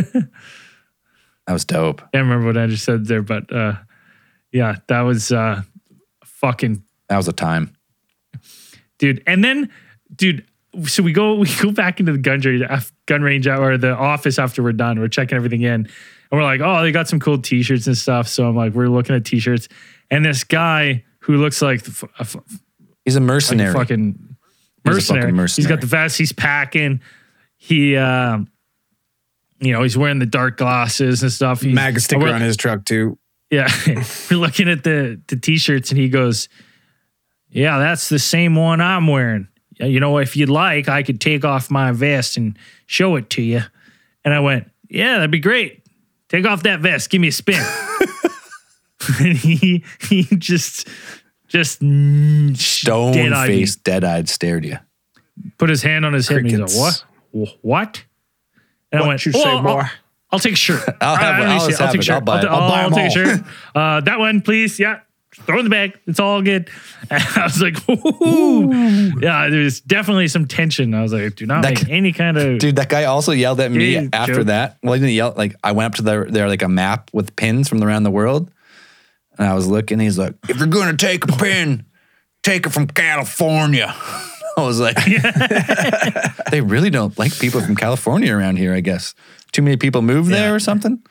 [0.02, 2.00] That was dope.
[2.12, 3.74] Can't remember what I just said there, but uh,
[4.52, 5.62] yeah, that was uh,
[6.24, 7.74] fucking That was a time.
[8.98, 9.22] dude.
[9.26, 9.70] And then,
[10.14, 10.46] dude,
[10.84, 12.62] so we go we go back into the gun range,
[13.06, 15.00] gun range or the office after we're done.
[15.00, 15.88] We're checking everything in, and
[16.30, 18.28] we're like, oh, they got some cool T-shirts and stuff.
[18.28, 19.68] So I'm like, we're looking at T-shirts,
[20.10, 21.90] and this guy who looks like a
[22.20, 22.36] f-
[23.04, 23.70] He's a like mercenary.
[23.70, 24.36] a fucking
[24.84, 25.64] He's a fucking mercenary.
[25.64, 26.16] he's got the vest.
[26.18, 27.00] He's packing.
[27.56, 28.48] He, um,
[29.60, 31.62] you know, he's wearing the dark glasses and stuff.
[31.62, 33.18] He's, MAGA sticker on his truck too.
[33.50, 33.68] Yeah,
[34.30, 36.48] we're looking at the the t-shirts, and he goes,
[37.50, 39.48] "Yeah, that's the same one I'm wearing.
[39.80, 43.42] You know, if you'd like, I could take off my vest and show it to
[43.42, 43.62] you."
[44.24, 45.82] And I went, "Yeah, that'd be great.
[46.28, 47.10] Take off that vest.
[47.10, 47.64] Give me a spin."
[49.20, 50.88] and he he just
[51.46, 54.78] just Stone dead-eyed faced, dead eyed stared at you.
[55.56, 56.94] put his hand on his hip and he's like,
[57.32, 57.54] Crickets.
[57.62, 58.04] "What?
[58.90, 59.90] Wh- What?" I What went, you "Oh, say, I'll- boy?" I'll,
[60.32, 60.82] I'll take a shirt.
[61.00, 61.48] I'll have I- one.
[61.48, 62.14] I- I'll I'll take a shirt.
[62.14, 62.48] I'll buy I'll.
[62.48, 63.40] I'll, I'll buy I'll 'em take a shirt.
[63.74, 64.78] Uh, that one, please.
[64.78, 65.00] Yeah.
[65.46, 65.96] Throw in the bag.
[66.06, 66.68] It's all good.
[67.10, 69.20] And I was like, Ooh.
[69.20, 70.92] yeah, there's definitely some tension.
[70.94, 72.58] I was like, do not That make c- any kind of.
[72.58, 74.46] Dude, that guy also yelled at me after joke.
[74.46, 74.78] that.
[74.82, 75.32] Well, he didn't yell.
[75.36, 78.10] Like I went up to their, their like a map with pins from around the
[78.10, 78.50] world,
[79.38, 80.00] and I was looking.
[80.00, 81.86] He's like, "If you're gonna take a pin,
[82.42, 83.94] take it from California."
[84.58, 84.96] I was like,
[86.50, 89.14] "They really don't like people from California around here." I guess
[89.52, 90.54] too many people move there Yeah.
[90.54, 91.02] or something.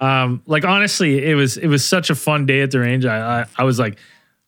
[0.00, 3.04] um, like honestly, it was it was such a fun day at the range.
[3.06, 3.98] I I, I was like,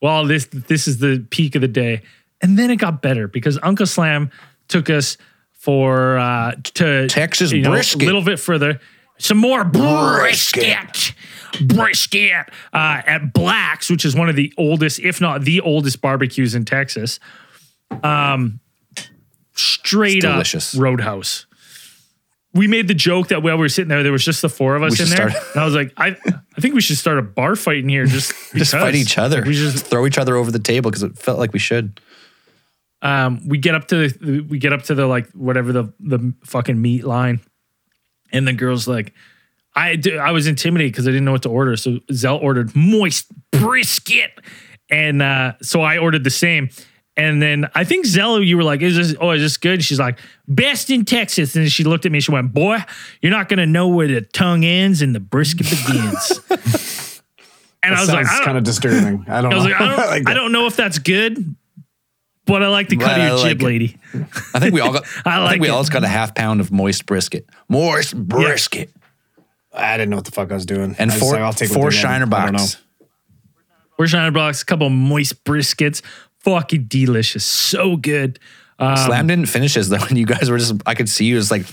[0.02, 2.02] well, this this is the peak of the day,
[2.42, 4.30] and then it got better because Uncle Slam
[4.68, 5.16] took us
[5.54, 8.02] for uh, to Texas you know, brisket.
[8.02, 8.80] a little bit further.
[9.18, 11.12] Some more brisket,
[11.62, 16.54] brisket uh, at Blacks, which is one of the oldest, if not the oldest, barbecues
[16.54, 17.18] in Texas.
[18.02, 18.60] Um,
[19.54, 20.46] straight up
[20.76, 21.46] roadhouse.
[22.54, 24.74] We made the joke that while we were sitting there, there was just the four
[24.74, 25.30] of us We in there.
[25.30, 26.16] start- And I was like, I,
[26.56, 28.06] I think we should start a bar fight in here.
[28.06, 29.42] Just Just fight each other.
[29.42, 32.00] We just just throw each other over the table because it felt like we should.
[33.02, 36.32] um, we get up to the, we get up to the like whatever the the
[36.44, 37.40] fucking meat line,
[38.32, 39.12] and the girl's like,
[39.74, 43.26] I I was intimidated because I didn't know what to order, so Zell ordered moist
[43.52, 44.30] brisket,
[44.90, 46.70] and uh, so I ordered the same.
[47.16, 49.14] And then I think Zell, you were like, "Is this?
[49.20, 52.20] Oh, is this good?" She's like, "Best in Texas." And she looked at me.
[52.20, 52.78] She went, "Boy,
[53.20, 56.40] you're not gonna know where the tongue ends and the brisket begins."
[57.82, 59.24] and I was like, kind of disturbing.
[59.28, 59.70] I don't I was know.
[59.70, 61.56] like, I don't, Like I don't know if that's good,
[62.48, 63.64] but I like the cut But of your like jib, it.
[63.64, 63.96] lady.
[64.52, 65.04] I think we all got.
[65.24, 65.70] I I, think we it.
[65.70, 67.48] all just got a half pound of moist brisket.
[67.68, 68.90] Moist brisket
[69.72, 70.96] I didn't know what the fuck I was doing.
[70.98, 71.92] and I was four like, I'll take four.
[71.92, 72.78] Shiner I don't box.
[73.98, 76.02] We're Shiner Bocks, a couple of moist briskets.
[76.40, 77.44] Fucking delicious.
[77.44, 78.38] So good.
[78.78, 80.74] Um, Slam didn't finish his though, and you guys were just.
[80.86, 81.66] I could see you just like.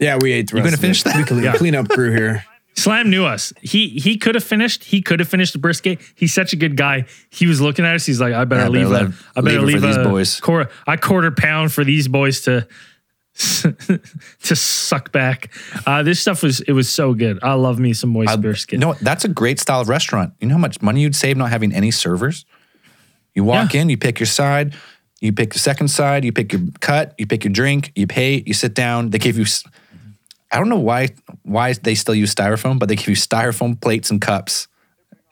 [0.00, 1.04] Yeah, we ate the You gonna finish it.
[1.04, 1.16] that?
[1.16, 1.56] We clean, Yeah.
[1.56, 2.44] clean up crew here.
[2.76, 3.52] Slam knew us.
[3.62, 4.84] He he could have finished.
[4.84, 6.00] He could have finished the brisket.
[6.14, 7.04] He's such a good guy.
[7.30, 8.04] He was looking at us.
[8.06, 8.90] He's like, I better I leave.
[8.90, 10.40] better a, let- I better leave leave, for a these boys.
[10.40, 12.66] Quarter, I quarter pound for these boys to
[14.42, 15.52] to suck back.
[15.86, 17.38] Uh, this stuff was it was so good.
[17.42, 18.74] I love me some moist I, brisket.
[18.74, 18.94] you know?
[19.02, 20.34] That's a great style of restaurant.
[20.40, 22.44] You know how much money you'd save not having any servers?
[23.34, 23.82] You walk Yeah.
[23.82, 24.74] in, you pick your side,
[25.20, 28.42] you pick the second side, you pick your cut, you pick your drink, you pay,
[28.46, 29.10] you sit down.
[29.10, 29.46] They give you.
[30.54, 31.08] S- I don't know why
[31.42, 34.68] why they still use styrofoam, but they give you styrofoam plates and cups.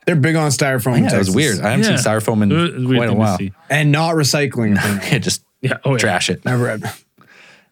[0.05, 0.97] They're big on styrofoam.
[0.97, 1.59] in Yeah, it was weird.
[1.61, 1.95] I haven't Yeah.
[1.95, 3.37] seen styrofoam in a quite a while.
[3.69, 4.75] and not recycling.
[4.77, 5.09] apparently.
[5.11, 5.97] Yeah, just Yeah, oh, yeah.
[5.97, 6.43] trash it.
[6.43, 6.77] Never.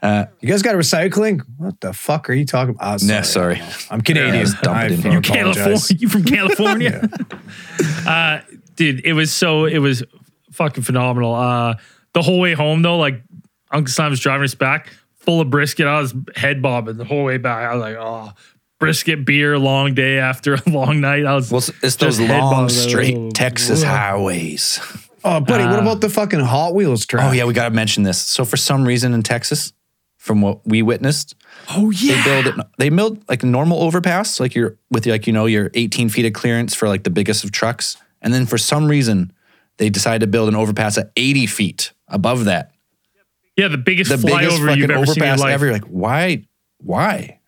[0.01, 1.41] Uh, you guys got recycling?
[1.57, 3.03] What the fuck are you talking about?
[3.03, 3.61] Oh, Yeah, sorry.
[3.89, 4.35] I'm Canadian.
[4.35, 5.21] Yeah, just dump I it in fucking here.
[5.21, 5.61] California.
[5.61, 6.01] apologize.
[6.01, 7.09] You from California?
[8.07, 8.39] uh,
[8.75, 10.03] dude, it was so it was
[10.53, 11.35] fucking phenomenal.
[11.35, 11.75] Uh,
[12.13, 13.21] the whole way home though, like
[13.71, 14.87] Uncle Sam was driving us back,
[15.22, 15.88] full of brisket.
[15.88, 17.69] I was head bobbing the whole way back.
[17.69, 18.32] I was like, oh,
[18.80, 21.26] brisket beer, long day after a long night.
[21.26, 22.69] I was Well, it's, it's those long, bobbing.
[22.69, 23.88] straight Oh, Texas ugh.
[23.88, 24.80] highways.
[25.24, 27.30] Oh, buddy, what uh, about the fucking Hot Wheels track?
[27.30, 28.19] Oh yeah, we got to mention this.
[28.22, 29.72] So for some reason in Texas,
[30.17, 31.36] from what we witnessed,
[31.69, 32.65] Oh yeah, they build it.
[32.80, 36.26] They build like a normal overpass, like you're with like you know your 18 feet
[36.26, 39.32] of clearance for like the biggest of trucks, and then for some reason
[39.78, 42.72] they decided to build an overpass at 80 feet above that.
[43.57, 45.53] Yeah, the biggest The biggest flyover fucking you've ever seen in your overpass life.
[45.53, 45.65] ever.
[45.65, 46.47] You're like, why?
[46.77, 47.39] Why?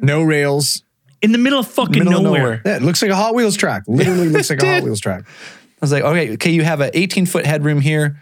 [0.00, 0.82] No rails.
[1.22, 2.40] in the middle of fucking Middle of nowhere.
[2.40, 2.62] nowhere.
[2.64, 3.82] Yeah, it looks like a Hot Wheels track.
[3.88, 4.82] Literally looks like a Hot.
[4.82, 5.24] Wheels track.
[5.26, 8.18] I was like, okay, okay, you have an 18 foot headroom here.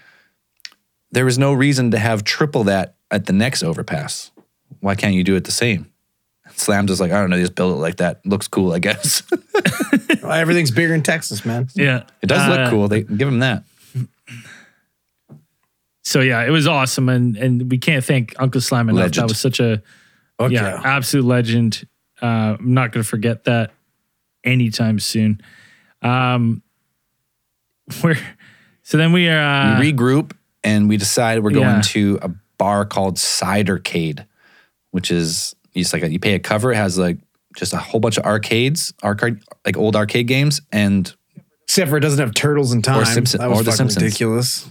[1.12, 4.32] There was no reason to have triple that at the next overpass.
[4.80, 5.90] Why can't you do it the same?
[6.56, 8.24] Slams is like, I don't know, just build it like that.
[8.26, 9.22] Looks cool, I guess.
[10.22, 11.68] Well, everything's bigger in Texas, man.
[11.74, 12.02] Yeah.
[12.22, 12.88] it does Uh, look cool.
[12.88, 13.64] They give him that.
[16.04, 19.00] So yeah, it was awesome, and and we can't thank Uncle Slam enough.
[19.00, 19.22] Legend.
[19.28, 19.82] That was such a
[20.40, 20.54] Okay.
[20.54, 21.86] yeah, absolute legend.
[22.20, 23.72] Uh, I'm not going to forget that
[24.42, 25.40] anytime soon.
[26.02, 26.62] Um,
[28.02, 28.18] we're
[28.82, 30.32] so then we are uh, we regroup
[30.62, 31.82] and we decide we're going yeah.
[31.82, 34.26] to a bar called Cidercade,
[34.90, 36.72] which is you just like you pay a cover.
[36.72, 37.18] It has like
[37.56, 41.14] just a whole bunch of arcades, arcade like old arcade games, and
[41.62, 43.04] Except for it doesn't have turtles in time.
[43.06, 44.02] Simpson- or the fucking Simpsons.
[44.02, 44.70] ridiculous.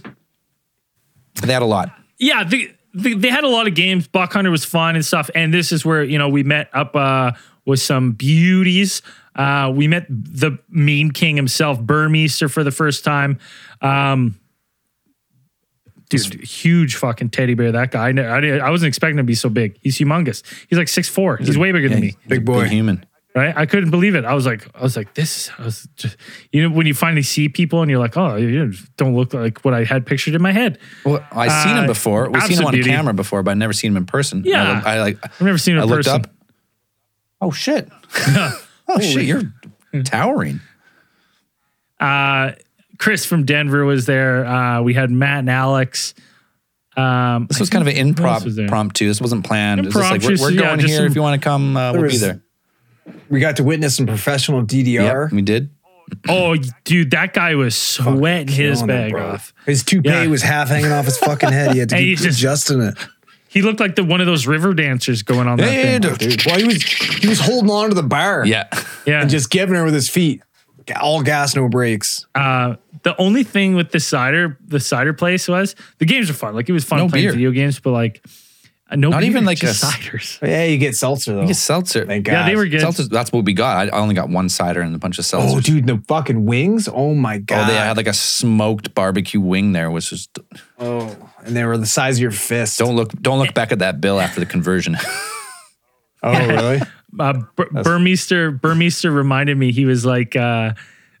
[1.42, 1.94] They had a lot.
[2.18, 4.06] yeah, the, the, they had a lot of games.
[4.08, 5.28] Buck Hunter was fun and stuff.
[5.34, 7.32] And this is where you know we met up uh,
[7.64, 9.02] with some beauties.
[9.34, 13.40] Uh, we met the meme king himself, Burmeister, for the first time.
[13.82, 14.38] Um,
[16.08, 17.72] dude, huge fucking teddy bear.
[17.72, 18.04] That guy.
[18.06, 19.76] I, I, didn't- I wasn't expecting him to be so big.
[19.82, 20.42] He's humongous.
[20.68, 21.36] He's like six four.
[21.38, 22.06] He's way bigger Yeah, than me.
[22.08, 22.66] he's a Big boy.
[22.68, 23.04] human.
[23.36, 23.52] Right?
[23.56, 24.24] I couldn't believe it.
[24.24, 25.50] I was like, I was like, this.
[25.58, 26.16] I was just,
[26.52, 29.64] you know, when you finally see people and you're like, oh, you don't look like
[29.64, 30.78] what I had pictured in my head.
[31.04, 32.30] Well, I've seen him Uh, before.
[32.30, 32.90] We've seen him on beauty.
[32.90, 34.38] camera before, but I've never seen him in person.
[34.38, 34.74] And I Yeah.
[34.76, 35.18] look- I, like.
[35.24, 36.20] I've never seen him I in looked person.
[36.20, 36.30] up.
[37.40, 37.88] Oh shit!
[38.88, 39.24] oh shit!
[39.24, 39.42] You're
[40.04, 40.60] towering.
[41.98, 42.52] Uh,
[42.98, 44.46] Chris from Denver was there.
[44.46, 46.14] Uh, we had Matt and Alex.
[46.96, 49.08] Um, This was kind of an Who else was impromptu.
[49.08, 49.80] This wasn't planned.
[49.80, 50.98] It was just like Impromptu, we're, we're yeah, going just here.
[50.98, 52.40] some- if you want to come, uh, we'll be there.
[53.28, 55.24] We got to witness some professional DDR.
[55.26, 55.70] Yep, we did.
[56.28, 59.26] oh, dude, that guy was sweating his bag bro.
[59.32, 59.52] off.
[59.66, 60.26] His toupee Yeah.
[60.26, 61.72] was half hanging off his fucking head.
[61.72, 62.94] He had to And keep he's just- adjusting it.
[63.48, 66.00] He looked like the one of those river dancers going on that Hey, thing.
[66.00, 66.18] dude.
[66.18, 68.44] Dude, well, he was he was holding on to the bar.
[68.44, 68.64] Yeah.
[69.06, 69.20] Yeah.
[69.20, 70.42] And just giving her with his feet.
[71.00, 72.26] All gas, no brakes.
[72.34, 72.74] uh,
[73.04, 76.54] the only thing with the cider, the cider place was the games were fun.
[76.54, 77.32] Like it was fun No playing beer.
[77.32, 78.28] video games, but like uh,
[78.92, 80.46] no Not beer, even like just a- ciders.
[80.46, 81.40] Yeah, you get seltzer though.
[81.42, 82.04] You get seltzer.
[82.04, 82.32] Thank God.
[82.32, 82.80] Yeah, they were good.
[82.80, 83.88] Seltzer, that's what we got.
[83.88, 85.56] I I only got one cider and a bunch of seltzers.
[85.56, 86.88] Oh, dude, the fucking wings.
[86.92, 87.64] Oh my god.
[87.64, 90.28] Oh, they had like a smoked barbecue wing there, which is
[90.78, 92.78] oh, and they were the size of your fist.
[92.78, 94.96] don't look don't look back at that bill after the conversion.
[96.26, 96.80] Oh, really?
[97.20, 100.72] uh, Bur- Burmeister Burmeister reminded me he was like uh,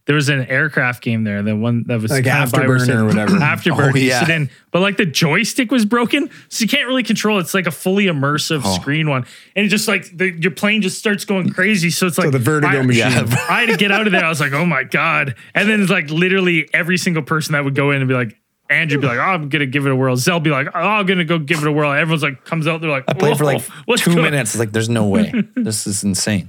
[0.06, 3.36] there was an aircraft game there, the one that was Like kinda Afterburner or whatever.
[3.36, 4.30] Afterburner, Oh, you yeah.
[4.30, 7.38] in, but like the joystick was broken, so you can't really control.
[7.38, 7.42] it.
[7.42, 8.74] It's like a fully immersive Oh.
[8.74, 9.24] screen one,
[9.56, 11.88] and it just like the, your plane just starts going crazy.
[11.90, 13.10] So it's like the vertigo I, machine.
[13.10, 13.46] Yeah.
[13.48, 14.24] I had to get out of there.
[14.24, 15.36] I was like, oh my god!
[15.54, 18.36] And then it's like literally every single person that would go in and be like.
[18.70, 20.16] Andrew be like, oh, I'm gonna give it a whirl.
[20.16, 21.92] Zell be like, oh, I'm gonna go give it a whirl.
[21.92, 24.52] Everyone's like, comes out, they're like, I played for like what's two going-" minutes.
[24.54, 25.32] It's like there's no way.
[25.54, 26.48] this is insane.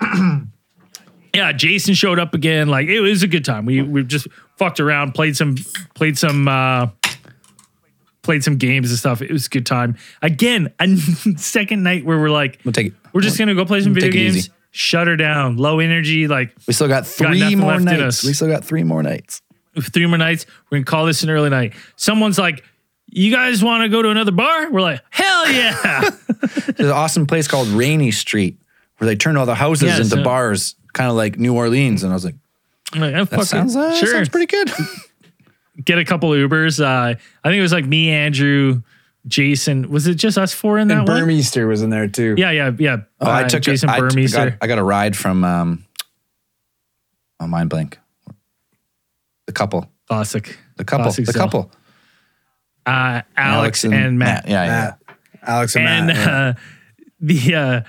[1.36, 2.68] yeah, Jason showed up again.
[2.68, 3.66] Like it was a good time.
[3.66, 4.26] We we just
[4.56, 5.56] fucked around, played some,
[5.94, 6.88] played some, uh,
[8.22, 9.22] played some games and stuff.
[9.22, 9.96] It was a good time.
[10.22, 10.96] Again, a
[11.36, 12.92] second night where we're like, We'll take it.
[13.12, 14.36] we're just gonna go play some video Take it games.
[14.38, 14.50] easy.
[14.70, 15.56] Shut her down.
[15.56, 16.28] Low energy.
[16.28, 18.24] Like We still got three nothing more nights.
[18.24, 19.42] We still got three more nights.
[19.80, 20.46] three more nights.
[20.70, 21.74] We're gonna call this an early night.
[21.96, 22.62] Someone's like,
[23.10, 26.10] "You guys want to go to another bar?" We're like, "Hell yeah!"
[26.76, 28.58] There's an awesome place called Rainey Street
[28.98, 32.02] where they turned all the houses Yeah, into so- bars, kind of like New Orleans.
[32.02, 32.36] And I was like,
[32.94, 33.44] like, oh, that it.
[33.46, 34.12] sounds, uh, sure.
[34.12, 34.70] sounds pretty good.
[35.84, 36.80] Get a couple of Ubers.
[36.82, 37.14] Uh,
[37.44, 38.82] I think it was like me, Andrew,
[39.26, 39.90] Jason.
[39.90, 41.20] Was it just us four in that And one?
[41.20, 42.34] Burmeister was in there too.
[42.38, 42.96] Yeah, yeah, yeah.
[43.20, 44.50] Oh, I Uh, took Jason a, I, Burmeister.
[44.50, 45.84] got, I got a ride from um,
[47.40, 47.98] oh, mind blank.
[49.46, 50.56] The couple, Classic.
[50.76, 51.42] the couple, Classic the Zell.
[51.44, 51.70] couple.
[52.86, 54.48] Uh, Alex, and, Matt.
[54.48, 54.68] Yeah, yeah.
[54.70, 54.98] Matt.
[55.42, 56.16] Alex and, And Matt.
[56.16, 56.38] yeah.
[56.38, 56.54] uh,
[57.20, 57.80] the uh,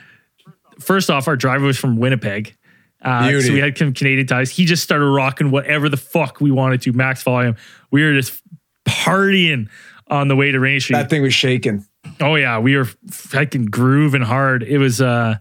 [0.79, 2.55] first off, our driver was from Winnipeg.
[3.01, 4.49] Uh, so we had some Canadian ties.
[4.49, 7.55] He just started rocking whatever the fuck we wanted to, max volume.
[7.91, 8.41] We were just
[8.85, 9.69] partying
[10.07, 10.95] on the way to Rainey Street.
[10.97, 11.85] that thing was shaking.
[12.19, 14.63] Oh yeah, we were fucking grooving hard.
[14.63, 15.35] It was uh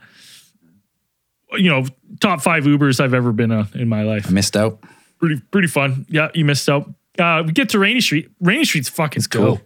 [1.53, 1.87] you know,
[2.21, 4.27] top 5 Ubers I've ever been on in my life.
[4.29, 4.81] I missed out.
[5.19, 6.05] Pretty pretty fun.
[6.09, 6.93] Yeah, you missed out.
[7.19, 8.29] Uh we get to Rainey Street.
[8.41, 9.59] Rainey Street's fucking cool.
[9.59, 9.61] cool.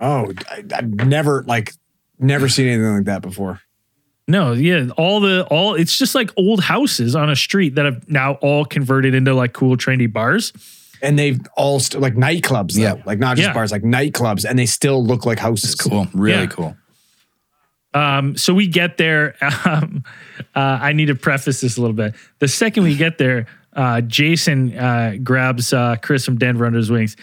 [0.00, 1.74] Oh, I, I've never like
[2.18, 3.60] never seen anything like that before.
[4.30, 8.08] No, yeah, all the all it's just like old houses on a street that have
[8.08, 10.52] now all converted into like cool trendy bars.
[11.02, 12.82] And they've all st- like nightclubs, though.
[12.82, 12.94] Yeah.
[13.06, 13.54] like not just Yeah.
[13.54, 15.74] bars, like nightclubs, and they still look like houses.
[15.74, 16.06] Cool.
[16.12, 16.46] Really Yeah.
[16.46, 16.76] cool.
[17.92, 19.34] Um, so we get there.
[19.64, 20.04] Um,
[20.54, 22.14] uh, I need to preface this a little bit.
[22.38, 26.90] The second we get there, uh, Jason uh, grabs uh, Chris from Denver under his
[26.90, 27.16] wings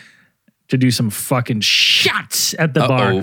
[0.69, 3.21] to do some fucking shots at the bar.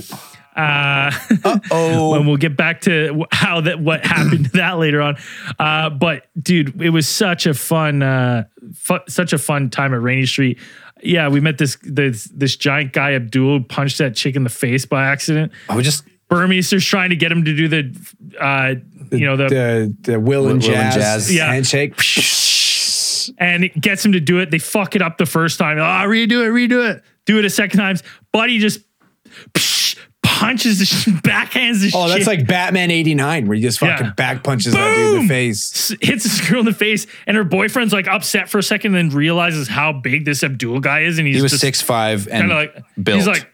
[0.57, 1.11] Uh,
[1.71, 5.17] Oh, and we'll get back to how that what happened to that later on.
[5.59, 8.45] Uh, but dude, it was such a fun, uh,
[8.75, 10.59] fu- such a fun time at Rainey Street.
[11.03, 14.87] Yeah, we met this this this giant guy Abdul punched that chick in the face
[14.87, 15.53] by accident.
[15.69, 17.95] I was just Burmeister's trying to get him to do the,
[18.41, 18.75] uh,
[19.15, 21.35] you know, the, The the Will and Will and Jazz, Jazz.
[21.35, 21.53] Yeah.
[21.53, 21.95] handshake.
[23.39, 24.51] and it gets him to do it.
[24.51, 25.79] They fuck it up the first time.
[25.79, 27.03] Ah, redo it, redo it.
[27.27, 27.97] Do it a second time.
[28.33, 28.81] Buddy just
[30.47, 34.13] punches the sh- backhands the Oh, that's like Batman '89, where he just fucking Yeah.
[34.13, 35.23] back punches that dude in Boom!
[35.23, 35.93] the face.
[35.93, 38.95] s- hits this girl in the face, and her boyfriend's like upset for a second,
[38.95, 41.81] and then realizes how big this Abdul guy is, and he's he was just six
[41.81, 43.17] five and kind of like built.
[43.19, 43.49] he's like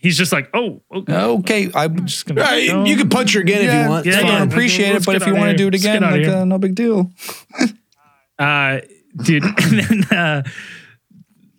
[0.00, 3.62] he's just like oh okay, okay, I'm just gonna Right, you- can punch her again
[3.64, 4.06] if you want.
[4.06, 4.28] Yeah, I It's yeah.
[4.30, 4.48] don't fine.
[4.48, 5.56] appreciate Let's it, but get if you outta want to here.
[5.58, 6.36] do it Let's get again, outta like here.
[6.36, 7.10] uh, no big deal.
[8.38, 8.78] uh,
[9.22, 10.42] dude, and then uh,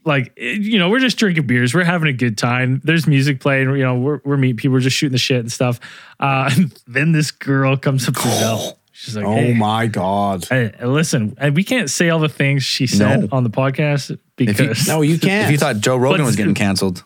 [0.09, 2.81] like you know we're just drinking beers, we're having a good time.
[2.83, 5.49] There's music playing, you know we're we're meeting people, we're just shooting the shit and
[5.51, 5.79] stuff.
[6.19, 8.75] Uh, and then this girl comes up to Belle.
[8.91, 10.45] She's like, Oh hey, my god!
[10.49, 13.27] Hey, listen, we can't say all the things she said No.
[13.31, 15.45] on the podcast If you, because No, you can't.
[15.45, 17.05] If you thought Joe Rogan But- was getting canceled,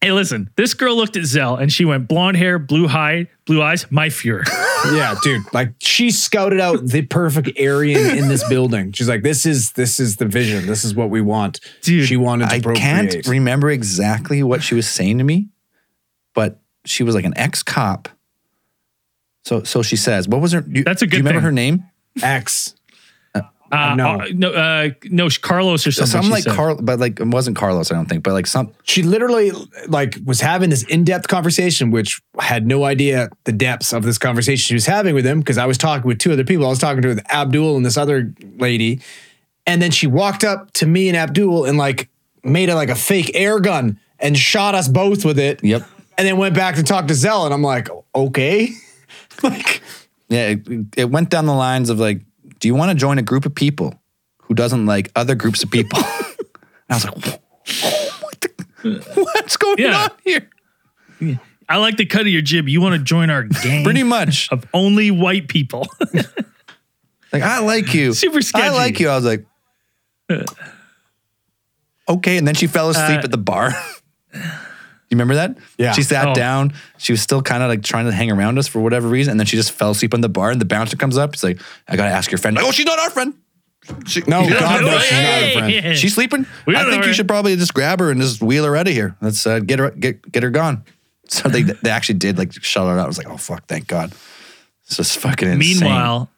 [0.00, 3.62] hey, listen, this girl looked at Zell and she went blonde hair, blue eye, blue
[3.62, 4.44] eyes, my Fuhrer.
[4.92, 8.92] yeah, dude, like she scouted out the perfect Aryan in this building.
[8.92, 10.66] She's like, this is this is the vision.
[10.66, 11.60] This is what we want.
[11.82, 13.10] Dude, she wanted to I procreate.
[13.12, 15.48] can't remember exactly what she was saying to me,
[16.34, 18.08] but she was like an ex cop.
[19.44, 20.64] So, so she says, "What was her?
[20.66, 21.44] You, That's a good Do you remember thing.
[21.44, 21.84] her name?
[22.22, 22.74] X.
[23.70, 24.06] Uh, No.
[24.20, 26.10] uh, no, uh, no, Carlos or something.
[26.10, 26.54] Something she like said.
[26.54, 27.92] Carl, but like it wasn't Carlos.
[27.92, 28.72] I don't think, but like some.
[28.82, 29.52] She literally
[29.86, 34.58] like was having this in-depth conversation, which had no idea the depths of this conversation
[34.62, 36.66] she was having with him because I was talking with two other people.
[36.66, 39.00] I was talking to Abdul and this other lady,
[39.66, 42.08] and then she walked up to me and Abdul and like
[42.42, 45.62] made it like a fake air gun and shot us both with it.
[45.62, 45.86] Yep.
[46.18, 48.70] And then went back to talk to Zell, and I'm like, okay,
[49.42, 49.80] like
[50.28, 50.66] Yeah, it,
[50.96, 52.20] it went down the lines of like,
[52.60, 54.00] do you want to join a group of people
[54.42, 55.98] who doesn't like other groups of people?
[56.02, 56.06] and
[56.90, 57.16] I was like,
[58.22, 59.04] what the,
[59.34, 60.04] what's going Yeah.
[60.04, 60.48] on here?
[61.68, 62.68] I like the cut of your jib.
[62.68, 64.48] You want to join our gang Pretty much.
[64.50, 65.86] of only white people.
[67.32, 68.12] Like, I like you.
[68.12, 68.64] Super sketchy.
[68.64, 69.08] I like you.
[69.08, 69.44] I was like,
[72.08, 72.38] okay.
[72.38, 73.72] And then she fell asleep Uh, at the bar.
[75.10, 75.58] You remember that?
[75.76, 75.92] Yeah.
[75.92, 76.34] She sat Oh.
[76.34, 76.72] down.
[76.98, 79.32] She was still kind of like trying to hang around us for whatever reason.
[79.32, 80.50] And then she just fell asleep on the bar.
[80.50, 81.34] And the bouncer comes up.
[81.34, 82.56] He's like, I got to ask your friend.
[82.56, 83.34] Like, oh, she's not our friend.
[84.06, 85.70] She, no, God, no, she's not a friend.
[85.72, 85.94] hey, hey.
[85.96, 86.46] She's sleeping.
[86.66, 88.92] We I think you should probably just grab her and just wheel her out of
[88.92, 89.16] here.
[89.20, 90.84] Let's uh, get her get get her gone.
[91.32, 93.04] So they they actually did like shut her out.
[93.04, 94.12] I was like, oh fuck, thank God.
[94.84, 95.78] It's just fucking insane.
[95.78, 96.28] Meanwhile,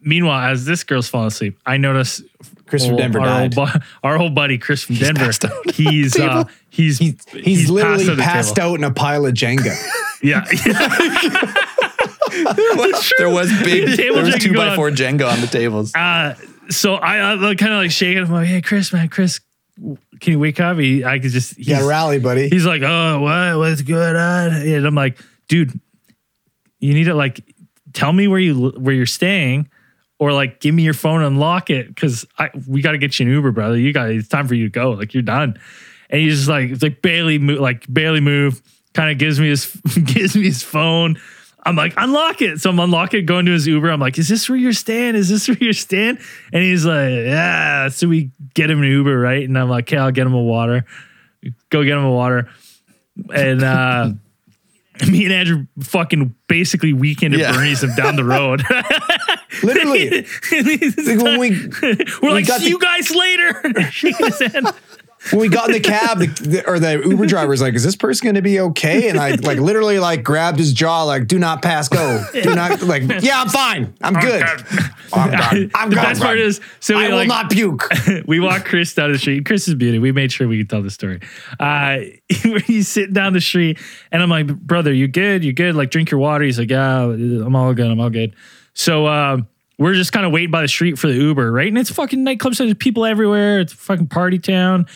[0.00, 2.22] meanwhile, as this girl's falling asleep, I notice
[2.70, 3.58] Chris from old- Denver our died.
[3.58, 5.26] Old, bu- our old buddy Chris from Denver.
[5.26, 6.50] passed out He's uh, table.
[6.70, 9.76] he's He's, he's, literally the passed out in a pile of Jenga.
[10.22, 10.74] Yeah, there
[12.76, 13.88] was, there was big.
[13.96, 14.76] Table there was Jenga two by going.
[14.76, 15.94] four Jenga on the tables.
[15.94, 16.34] uh,
[16.68, 19.40] so I, I kind of like shaking him like, hey, Chris, man, Chris,
[20.20, 20.78] can you wake up?
[20.78, 22.48] He, I could just, You got he's- to rally, buddy.
[22.48, 23.58] He's like, oh, what?
[23.58, 24.52] What's going on?
[24.52, 25.18] And I'm like,
[25.48, 25.78] dude,
[26.78, 27.40] you need to like
[27.92, 29.68] tell me where you where you're staying,
[30.20, 33.18] or like give me your phone and lock it because I we got to get
[33.18, 33.76] you an Uber, brother.
[33.76, 34.90] You got it's time for you to go.
[34.90, 35.58] Like you're done.
[36.10, 38.60] And he's just like, it's like barely move, like barely move.
[38.92, 39.74] Kind of gives me his
[40.04, 41.18] gives me his phone.
[41.64, 42.60] I'm like, unlock it.
[42.60, 43.90] So I'm unlock it, going to his Uber.
[43.90, 45.14] I'm like, is this where you're staying?
[45.14, 46.18] Is this where you're staying?
[46.52, 47.88] And he's like, yeah.
[47.88, 49.48] So we get him an Uber, right?
[49.48, 50.84] And I'm like, okay, I'll get him a water.
[51.70, 52.50] Go get him a water.
[53.34, 54.12] And uh
[55.10, 57.52] me and Andrew fucking basically weekend at Yeah.
[57.52, 58.62] Bernie's him down the road.
[59.62, 60.22] Literally.
[60.52, 61.50] Like when we
[62.22, 63.62] We're like, see the- you guys later.
[65.20, 65.40] Shaking his hand.
[65.40, 67.84] when we got in the cab, the, the, or the Uber driver driver's like, "Is
[67.84, 71.26] this person going to be okay?" And I like literally like grabbed his jaw, like,
[71.26, 72.24] "Do not pass go.
[72.32, 73.94] Do not like, yeah, I'm fine.
[74.00, 74.42] I'm good.
[75.12, 75.70] I'm done.
[75.74, 77.88] I'm the best part is, so we I will not puke."
[78.26, 79.46] we walk Chris down the street.
[79.46, 79.98] Chris is beauty.
[79.98, 81.20] We made sure we could tell the story.
[81.58, 81.98] Uh,
[82.28, 83.78] he's sitting down the street,
[84.12, 85.44] and I'm like, brother, you good?
[85.44, 85.74] You good?
[85.74, 86.44] Like, drink your water.
[86.44, 87.90] He's like, yeah, I'm all good.
[87.90, 88.34] I'm all good.
[88.74, 89.48] So um,
[89.80, 91.66] we're just kind of waiting by the street for the Uber, right?
[91.66, 93.60] And it's fucking nightclub, so there's people everywhere.
[93.60, 94.86] It's a fucking party town.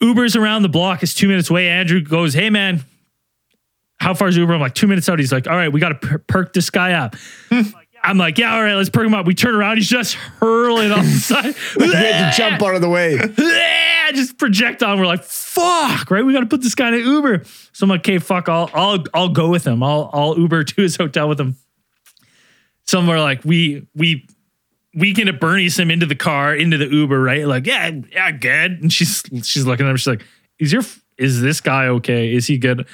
[0.00, 1.02] Uber's around the block.
[1.04, 1.68] It's two minutes away.
[1.68, 2.82] Andrew goes, hey man,
[4.00, 4.54] how far's Uber?
[4.54, 5.20] I'm like two minutes out.
[5.20, 7.14] He's like, all right, we got to per- perk this guy up.
[7.48, 7.62] Hmm.
[8.02, 9.24] I'm like, yeah, all right, let's perk him up.
[9.26, 9.76] We turn around.
[9.76, 11.54] He's just hurling on the side.
[11.76, 13.18] we had to jump out of the way.
[13.38, 14.98] Yeah, just projectile.
[14.98, 16.24] We're like, fuck, right?
[16.24, 17.44] We got to put this guy in an Uber.
[17.72, 19.84] So I'm like, okay, fuck, I'll I'll I'll go with him.
[19.84, 21.56] I'll I'll Uber to his hotel with him.
[22.90, 24.26] Somewhere like we we
[24.94, 27.46] weekend at Bernie's him into the car, into the Uber, right?
[27.46, 28.82] Like, yeah, yeah, good.
[28.82, 29.96] And she's she's looking at him.
[29.96, 30.24] She's like,
[30.58, 30.82] is your
[31.16, 32.34] is this guy okay?
[32.34, 32.86] Is he good?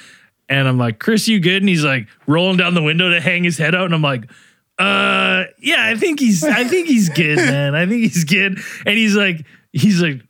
[0.49, 1.61] And I'm like, Chris, you good?
[1.63, 3.85] And he's like rolling down the window to hang his head out.
[3.85, 4.29] And I'm like,
[4.77, 7.73] uh, yeah, I think he's, I think he's good, man.
[7.75, 8.59] I think he's good.
[8.85, 10.21] And he's like, he's like,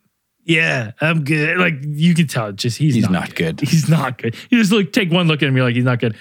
[0.44, 1.58] yeah, I'm good.
[1.58, 3.60] Like you can tell, just he's, He's not, not good.
[3.60, 4.34] He's not good.
[4.50, 6.16] You just look, take one look at him, you're like, he's not good.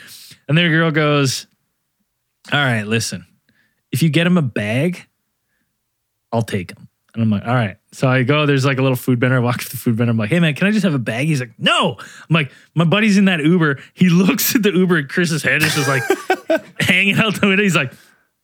[0.48, 1.48] And then the girl goes,
[2.52, 3.26] all right, listen,
[3.92, 5.08] if you get him a bag,
[6.32, 6.88] I'll take him.
[7.14, 7.78] And I'm like, all right.
[7.94, 9.38] So I go, there's like a little food vendor.
[9.38, 10.12] I walk to the food vendor.
[10.12, 11.26] I'm like, hey man, can I just have a bag?
[11.26, 11.96] He's like, no.
[12.00, 13.80] I'm like, my buddy's in that Uber.
[13.94, 16.04] He looks at the Uber and Chris's head is just like
[16.80, 17.64] hanging out the window.
[17.64, 17.92] He's like,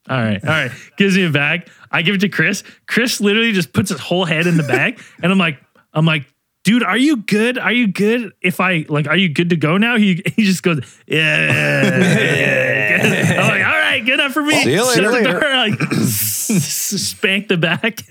[0.08, 0.72] all right, all right.
[0.96, 1.68] Gives me a bag.
[1.90, 2.64] I give it to Chris.
[2.86, 5.00] Chris literally just puts his whole head in the bag.
[5.22, 5.60] and I'm like,
[5.92, 6.26] I'm like,
[6.64, 7.58] dude, are you good?
[7.58, 8.32] Are you good?
[8.40, 9.96] If I like, are you good to go now?
[9.96, 11.52] He he just goes, yeah.
[12.00, 13.36] yeah.
[13.40, 14.64] I'm like, all right, good enough for me.
[14.64, 15.22] See you later.
[15.22, 18.00] door, like, spank the back.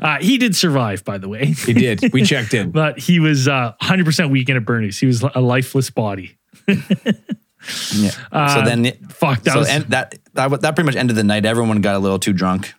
[0.00, 2.12] Uh, he did survive, by the way, He did.
[2.12, 2.70] We checked in.
[2.72, 5.00] but he was uh, 100% weekend at Bernie's.
[5.00, 6.38] He was a lifeless body.
[6.68, 8.10] Yeah.
[8.54, 11.44] so then, Fuck, that so was and that that that pretty much ended the night.
[11.44, 12.72] Everyone got a little too drunk,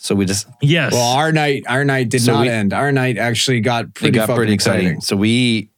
[0.00, 0.92] so we just yes.
[0.94, 2.72] Well, our night, our night did So not we- end.
[2.72, 5.00] Our night actually got pretty got fucking pretty exciting.
[5.02, 5.70] So we,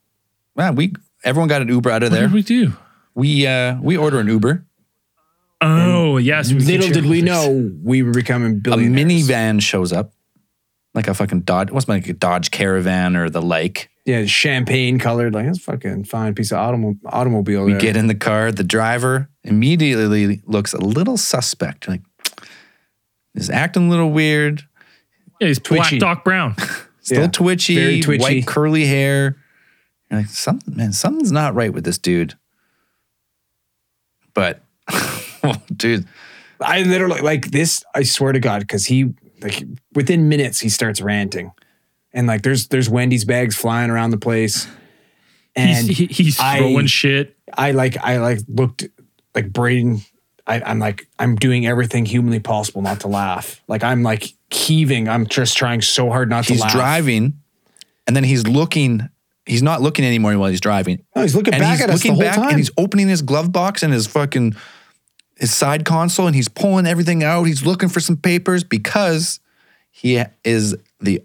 [0.55, 0.93] well, we
[1.25, 2.29] everyone got an Uber out of what there.
[2.29, 2.73] did we do?
[3.15, 4.65] We uh we order an Uber,
[5.61, 6.51] Oh yes.
[6.53, 9.29] Little can did we know we were becoming billionaires.
[9.29, 10.13] a minivan shows up,
[10.95, 11.71] like a fucking Dodge.
[11.71, 13.91] What's like a Dodge Caravan or the like.
[14.07, 15.35] Yeah, champagne colored.
[15.35, 17.65] Like, that's a fucking fine piece of automo- automobile.
[17.65, 17.81] We there.
[17.81, 18.51] get in the car.
[18.51, 21.87] The driver immediately looks a little suspect.
[21.87, 22.01] Like,
[23.35, 24.63] is acting a little weird.
[25.41, 25.99] Yeah, he's Twitchy.
[25.99, 26.55] Black Doc Brown.
[27.03, 28.23] Still Yeah, twitchy, very twitchy.
[28.23, 29.37] white curly hair.
[30.11, 32.35] You're like, something, man, something's not right with this dude.
[34.35, 36.07] But, oh, dude,
[36.61, 37.85] I literally like this.
[37.95, 41.53] I swear to God, because he like within minutes he starts ranting,
[42.13, 44.69] and like there's there's Wendy's bags flying around the place,
[45.57, 47.37] and he's, he- he's I- throwing shit.
[47.53, 48.87] I like I like looked
[49.35, 50.03] like Braden.
[50.51, 53.63] I, I'm like I'm doing everything humanly possible not to laugh.
[53.69, 55.09] Like I'm like heaving.
[55.09, 56.73] I'm just trying so hard not he's to laugh.
[56.73, 57.35] He's driving,
[58.07, 59.09] and then he's looking.
[59.47, 61.05] He's not looking anymore while he's driving.
[61.15, 62.49] No, he's looking and back he's at us the whole back, time.
[62.49, 64.57] and he's opening his glove box and his fucking
[65.37, 67.45] his side console, and he's pulling everything out.
[67.45, 69.39] He's looking for some papers because
[69.93, 71.23] he is the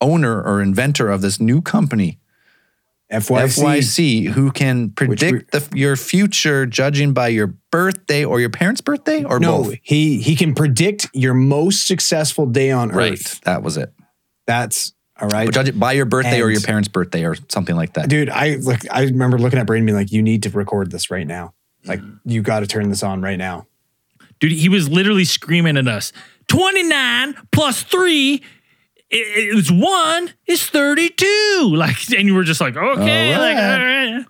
[0.00, 2.18] owner or inventor of this new company,
[3.10, 3.62] FYC.
[3.78, 9.24] FYC, who can predict the, your future judging by your birthday or your parents' birthday
[9.24, 9.74] or No, both.
[9.82, 13.40] he he can predict your most successful day on Right, earth.
[13.42, 13.92] that was it.
[14.46, 15.46] That's all right.
[15.46, 18.08] But judge it by your birthday or your parents' birthday or something like that.
[18.08, 21.10] dude i like i remember looking at braden being like you need to record this
[21.10, 21.52] right now
[21.84, 21.88] mm.
[21.88, 23.66] like you got to turn this on right now
[24.38, 26.12] Dude, he was literally screaming at us
[26.48, 28.42] 29 plus three
[29.12, 31.72] i- it's one is 32.
[31.74, 34.24] Like, and you were just like, okay, All like, all right.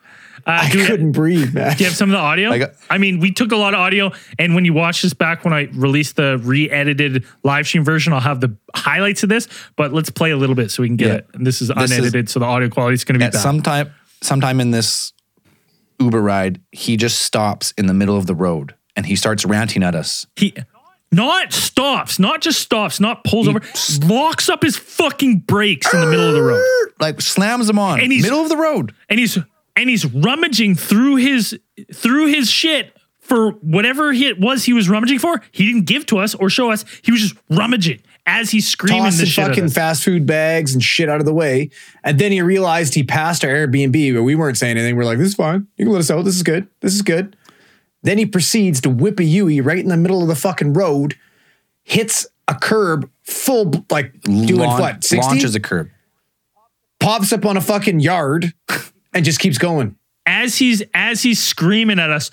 [0.47, 1.77] Uh, I do, we, couldn't breathe, man.
[1.77, 2.51] Do you have some of the audio?
[2.51, 5.12] I got- I mean, we took a lot of audio, and when you watch this
[5.12, 9.48] back when I released the re-edited live stream version, I'll have the highlights of this.
[9.77, 11.15] But let's play a little bit so we can get Yeah.
[11.16, 11.27] it.
[11.35, 13.32] And this is This is- unedited, so the audio quality is going to be At
[13.35, 13.43] bad.
[13.43, 13.90] sometime,
[14.23, 15.12] sometime in this
[16.01, 19.82] Uber ride, he just stops in the middle of the road and he starts ranting
[19.82, 20.27] at us.
[20.36, 20.55] he
[21.12, 23.60] not stops, not just stops, not pulls over,
[24.06, 26.62] locks up his fucking brakes in the middle of the road.
[27.00, 28.94] Like slams them on And he's- middle of the road.
[29.08, 29.38] and he's
[29.76, 31.58] and he's rummaging through his
[31.94, 35.40] through his shit for whatever he, it was he was rummaging for.
[35.52, 36.84] He didn't give to us or show us.
[37.02, 39.44] He was just rummaging as he's screaming Tossing this shit.
[39.44, 39.72] at fucking us.
[39.74, 41.70] fast food bags and shit out of the way.
[42.04, 44.96] And then he realized he passed our Airbnb, but we weren't saying anything.
[44.96, 45.66] We're like, this is fine.
[45.76, 46.24] You can let us out.
[46.24, 46.68] This is good.
[46.80, 47.36] This is good.
[48.02, 51.16] Then he proceeds to whip a Yui right in the middle of the fucking road,
[51.82, 55.16] hits a curb full, like doing Laun- what, 60?
[55.18, 55.90] Launches a curb.
[56.98, 58.52] pops up on a fucking yard
[59.12, 59.97] and just keeps going.
[60.27, 62.31] as he's as he's screaming at us.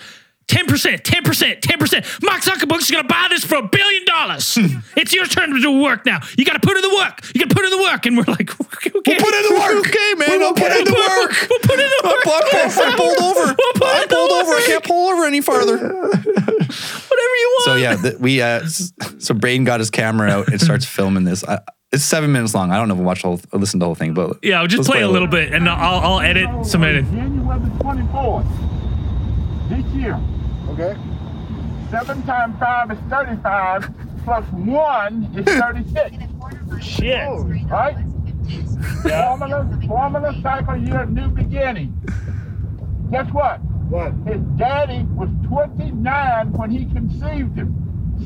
[0.48, 2.24] 10%, 10%, 10%.
[2.24, 4.58] Mark Zuckerberg's gonna buy this for a billion dollars.
[4.96, 6.20] it's your turn to do work now.
[6.38, 7.22] You gotta put in the work.
[7.36, 8.06] You gotta put in the work.
[8.06, 8.92] And we're like, okay.
[8.94, 9.88] We'll put in the work.
[9.88, 10.40] Okay, man.
[10.40, 11.50] We'll, put in the work.
[11.50, 12.28] We'll put in the work.
[12.28, 13.56] I pulled over.
[13.58, 14.52] We'll put I in the pulled over.
[14.52, 15.78] I can't pull over any farther.
[15.78, 17.66] Whatever you want.
[17.66, 21.44] So yeah, the, we uh, so Braden got his camera out and starts filming this.
[21.44, 21.60] I,
[21.92, 22.72] it's seven minutes long.
[22.72, 24.60] I don't know if we'll watch whole, or listen to the whole thing, but Yeah,
[24.62, 27.06] I'll just let's play a little bit and I'll, I'll edit some edit.
[27.06, 28.48] January 24th,
[29.70, 30.20] this year.
[30.80, 30.96] Okay.
[31.90, 33.90] Seven times five is 35,
[34.24, 36.18] plus one is 36.
[36.80, 37.28] Shit.
[37.68, 37.98] Right?
[39.02, 42.00] Formula, formula cycle year, new beginning.
[43.10, 43.58] Guess what?
[43.90, 44.14] What?
[44.32, 47.74] His daddy was 29 when he conceived him.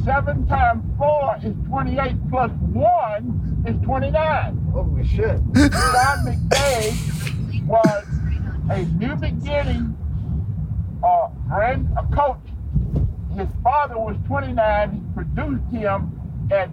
[0.04, 4.58] Seven times four is 28, plus one is 29.
[4.74, 5.40] Holy shit.
[5.54, 8.06] John McVay was
[8.70, 9.96] a new beginning
[11.04, 12.40] uh, brand, a coach.
[13.36, 14.92] His father was 29.
[14.92, 16.20] He produced him
[16.52, 16.70] at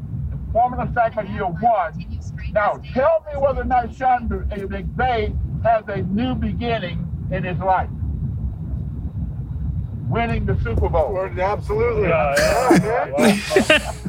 [0.52, 2.20] Formula Cycle Year One.
[2.52, 7.90] Now, tell me whether or not Sean McVay has a new beginning in his life.
[10.08, 11.28] Winning the Super Bowl.
[11.38, 12.08] Absolutely.
[12.08, 13.12] Yeah, yeah.
[13.18, 13.40] man.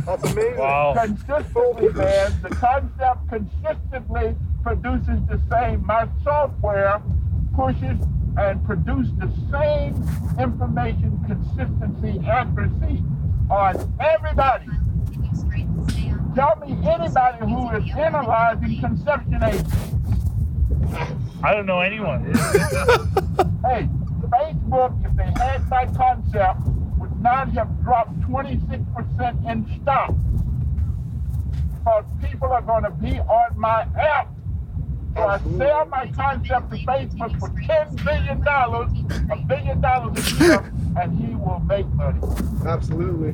[0.06, 0.58] That's amazing.
[0.58, 0.94] Wow.
[0.96, 5.86] consistently, man, the concept consistently produces the same.
[5.86, 7.02] My software
[7.54, 7.98] pushes
[8.40, 9.94] and produce the same
[10.40, 13.04] information, consistency, accuracy
[13.50, 14.66] on everybody.
[16.36, 19.66] Tell me anybody who is analyzing conception age.
[21.44, 22.34] I don't know anyone.
[23.62, 23.90] Hey,
[24.30, 26.62] Facebook, if they had my concept,
[26.98, 30.16] would not have dropped 26% in stock.
[31.78, 34.30] Because people are going to be on my app.
[35.16, 40.74] So I sell my concept to Facebook for $10 billion, a billion dollars a year,
[41.00, 42.20] and he will make money.
[42.66, 43.34] Absolutely.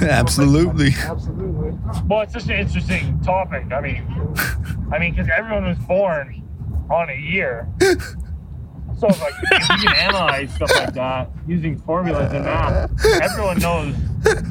[0.02, 0.92] absolutely.
[0.98, 1.76] Absolutely.
[2.06, 3.72] Well, it's just an interesting topic.
[3.72, 4.06] I mean,
[4.92, 6.42] I mean, because everyone was born
[6.90, 7.68] on a year.
[8.98, 12.90] So, like, if you can analyze stuff like that using formulas and math,
[13.22, 13.94] everyone knows.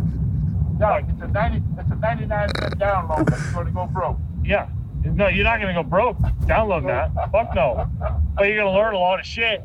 [0.80, 4.18] No, it's a 90, it's a 99 cent download, but you're going to go broke.
[4.46, 4.70] Yeah.
[5.06, 7.14] No, you're not going to go broke downloading that.
[7.32, 7.90] Fuck no.
[8.36, 9.64] But you're going to learn a lot of shit,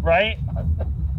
[0.00, 0.38] right?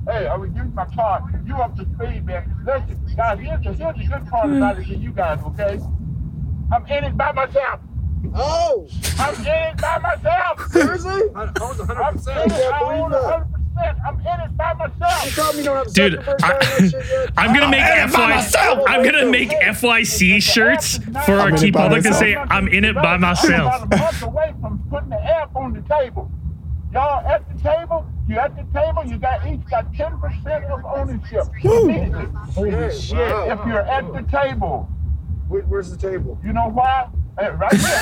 [0.08, 1.22] Hey, I was give you my car.
[1.46, 2.54] You up to speed, man.
[2.66, 5.80] Listen, guys, here's the, here's the good part about it to you guys, okay?
[6.72, 7.80] I'm in it by myself.
[8.36, 8.88] Oh!
[9.18, 10.72] I'm in it by myself.
[10.72, 11.22] Seriously?
[11.36, 12.36] I, I was 100%.
[12.36, 12.74] I'm in it.
[12.74, 15.00] I own 100% myself.
[15.48, 15.84] I.
[15.94, 16.20] Dude,
[17.38, 18.50] I, am gonna make FY.
[18.88, 23.18] I'm gonna make FYC shirts for our key public to say I'm in it by
[23.18, 23.88] myself.
[26.92, 31.44] Y'all at the table, you at the table, you got each got 10% of ownership.
[31.62, 33.20] Holy shit.
[33.20, 34.90] If you're at the table.
[35.50, 36.40] Where's the table?
[36.44, 37.10] You know why?
[37.40, 37.98] Eh, right here.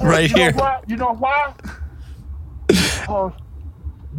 [0.02, 0.54] right here.
[0.86, 1.54] You know why?
[3.00, 3.32] Because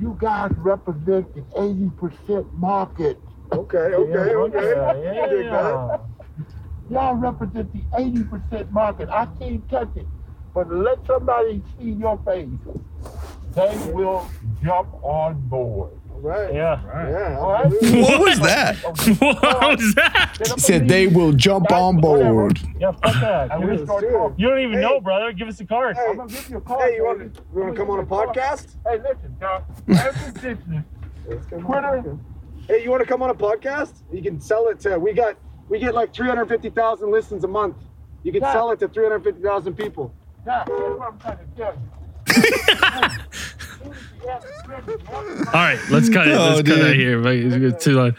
[0.02, 3.19] you guys represent the 80% market.
[3.53, 5.02] Okay, okay, okay.
[5.03, 5.98] Yeah, dig yeah.
[6.90, 9.10] Y'all represent the 80% market.
[9.10, 10.07] I can't touch it.
[10.53, 12.49] But let somebody see your face.
[13.56, 14.30] They will
[14.64, 15.91] jump on board.
[16.23, 16.53] All right.
[16.53, 16.85] Yeah.
[16.85, 17.10] Right.
[17.11, 17.65] Yeah, All right?
[17.81, 18.76] What was that?
[19.19, 20.38] What was that?
[20.53, 22.60] He said they will jump on board.
[22.80, 23.52] Yeah, fuck that.
[23.52, 24.11] I wish us- God Dude.
[24.11, 24.43] told me.
[24.43, 24.81] You don't even Hey.
[24.81, 25.31] know, brother.
[25.31, 25.95] Give us a card.
[25.95, 26.06] Hey.
[26.10, 26.80] I'm gonna give you a call.
[26.81, 27.31] Hey, you want baby.
[27.56, 28.76] you want to come on a podcast?
[28.88, 29.64] Hey, listen, John.
[29.89, 30.84] Every business,
[31.27, 31.81] Let's come on.
[32.03, 32.18] Twitter,
[32.68, 33.93] Hey, you want to come on a podcast?
[34.14, 34.99] You can sell it to.
[34.99, 35.35] We got
[35.69, 37.77] we get like 350,000 listens a month.
[38.23, 38.53] You can Yeah.
[38.53, 40.14] sell it to 350,000 people.
[40.45, 43.18] Now, here's what I'm trying to tell you.
[43.86, 46.34] As soon as you All right, let's cut it.
[46.36, 46.88] Oh, let's cut dude.
[46.88, 47.26] it here.
[47.28, 48.16] It's- too long.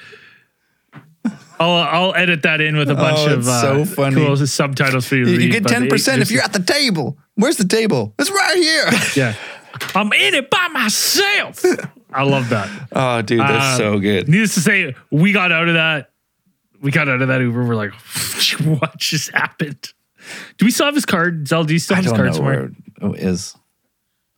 [1.61, 4.17] I'll I'll edit that in with a bunch Oh, of it's uh, so funny.
[4.17, 5.25] cool subtitles for you.
[5.27, 7.17] To You, you read, get but ten percent if you're at the table.
[7.37, 8.15] Where's the table?
[8.19, 8.91] It's right here.
[9.17, 9.35] yeah.
[9.95, 11.65] I'm in it by myself.
[12.13, 12.69] I love that.
[12.93, 14.29] oh, dude, that's Uh, so good.
[14.29, 16.11] Needless to say, we got out of that.
[16.83, 17.65] We got out of that Uber.
[17.65, 17.93] We're like,
[18.65, 19.93] what just happened?
[20.59, 21.47] Do we still have his card?
[21.49, 22.71] Zell, do you still I have his don't card know somewhere?
[22.99, 23.57] where it is.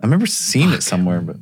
[0.03, 1.37] I remember seeing it somewhere, but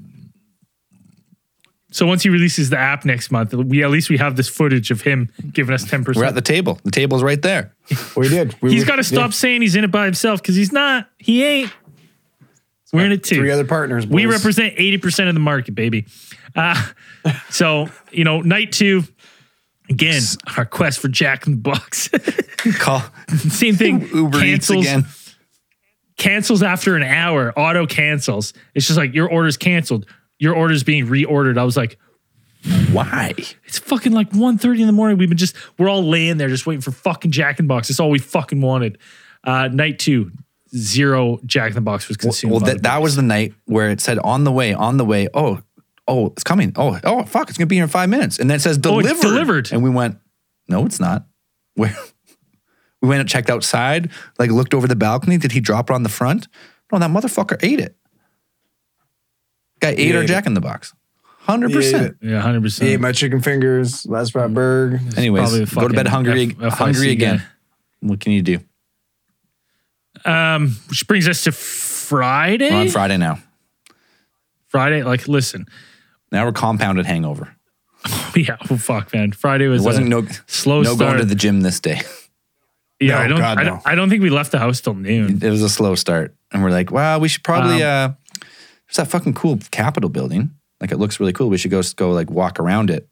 [1.91, 4.91] So once he releases the app next month, we at least we have this footage
[4.91, 6.17] of him giving us ten percent.
[6.23, 6.35] we're at percent.
[6.47, 6.81] the table.
[6.85, 7.75] The table's right there.
[8.17, 8.55] We did.
[8.63, 11.09] We He's were- got to stop saying he's in it by himself because he's not.
[11.19, 11.73] He ain't.
[12.93, 13.37] We're in it too.
[13.37, 14.07] Three other partners.
[14.07, 16.05] We represent 80% of the market, baby.
[16.55, 16.77] Uh,
[17.51, 19.05] so, you know, night two,
[19.89, 20.21] again,
[20.59, 22.09] our quest for Jack in the Box.
[22.79, 24.03] Call Same thing.
[24.15, 25.07] Uber Eats cancels, again.
[26.23, 28.53] Cancels after an hour, auto cancels.
[28.75, 30.07] It's just like your order's canceled.
[30.39, 31.59] Your order's being reordered.
[31.59, 31.99] I was like,
[32.93, 33.35] Why?
[33.65, 35.19] it's fucking like 1.30 in the morning.
[35.19, 37.89] We've been just, we're all laying there just waiting for fucking Jack in the Box.
[37.89, 38.99] That's all we fucking wanted.
[39.45, 40.31] Uh, night two,
[40.75, 42.53] zero Jack in the Box was consumed.
[42.53, 45.05] Well, by that, that was the night where it said on the way, on the
[45.05, 45.29] way.
[45.35, 45.61] Oh,
[46.07, 46.73] oh, it's coming.
[46.77, 48.39] Oh, oh, fuck, it's gonna be here in five minutes.
[48.39, 49.11] And then it says Oh, delivered.
[49.11, 49.73] it's delivered.
[49.73, 50.19] And we went,
[50.69, 51.27] no, it's not.
[51.75, 51.97] Where?
[53.03, 55.37] We went and checked outside, like looked over the balcony.
[55.37, 56.49] Did he drop it on the front?
[56.93, 57.97] No, that motherfucker ate it.
[59.81, 60.95] Guy ate He our ate Jack in the Box.
[61.41, 62.17] Hundred He ate percent.
[62.23, 62.83] Yeah, 100%.
[62.83, 65.01] He ate my chicken fingers, last brat burg.
[65.17, 67.39] Anyways, go to bed hungry, F- FIC hungry again.
[67.39, 67.45] guy.
[68.01, 68.61] What can you do?
[70.25, 72.71] Um, which brings us to Friday.
[72.71, 73.39] We're on Friday now.
[74.69, 75.67] Friday, like, listen,
[76.31, 77.55] Now we're compounded hangover.
[78.37, 79.33] yeah, oh fuck, man.
[79.33, 80.99] Friday was It wasn't a no slow no start.
[81.11, 82.01] going to the gym this day.
[83.03, 84.95] Yeah, No, I don't, God, I don't, I don't think we left the house till
[84.95, 85.41] noon.
[85.43, 86.35] it was a slow start.
[86.51, 88.15] And we're like, wow, we should probably Um, uh
[88.87, 90.51] there's that fucking cool Capitol building.
[90.81, 91.49] Like it looks really cool.
[91.49, 93.09] We should go go like walk around it.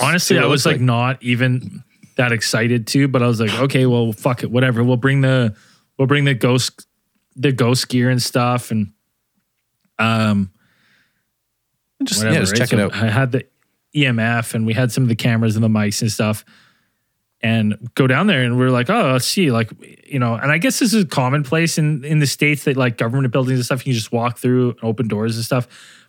[0.00, 0.80] Honestly, I was like, like.
[0.80, 1.82] not even
[2.16, 4.82] that excited to, but I was like, okay, well, fuck it, whatever.
[4.82, 5.54] We'll bring the,
[5.98, 6.86] we'll bring the ghost,
[7.36, 8.92] the ghost gear and stuff, and
[9.98, 10.50] um,
[12.02, 12.34] Just whatever.
[12.34, 12.58] yeah, just right?
[12.58, 12.94] check So it out.
[12.94, 13.44] I had the
[13.94, 16.44] EMF and we had some of the cameras and the mics and stuff.
[17.42, 19.70] And go down there and we are like, oh, let's see, like,
[20.06, 23.32] you know, and I guess this is commonplace in in the states that like government
[23.32, 25.66] buildings and stuff, you can just walk through and open doors and stuff.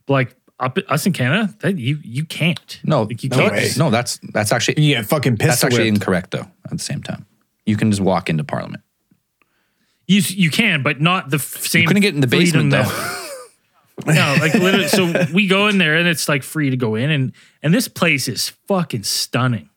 [0.08, 2.80] But like up us in Canada, that you you can't.
[2.84, 3.52] No, Like, you no, can't.
[3.54, 3.70] way.
[3.78, 5.96] no, that's that's actually You get fucking that's actually whipped.
[6.00, 6.48] incorrect though.
[6.66, 7.26] At the same time,
[7.66, 8.84] you can just walk into Parliament.
[10.08, 11.84] You you can, but not the f- same.
[11.84, 12.84] You couldn't get in the basement though.
[12.84, 13.28] that-
[14.06, 14.88] no, like literally.
[14.90, 17.32] So we go in there and it's like free to go in, and
[17.64, 19.70] and this place is fucking stunning.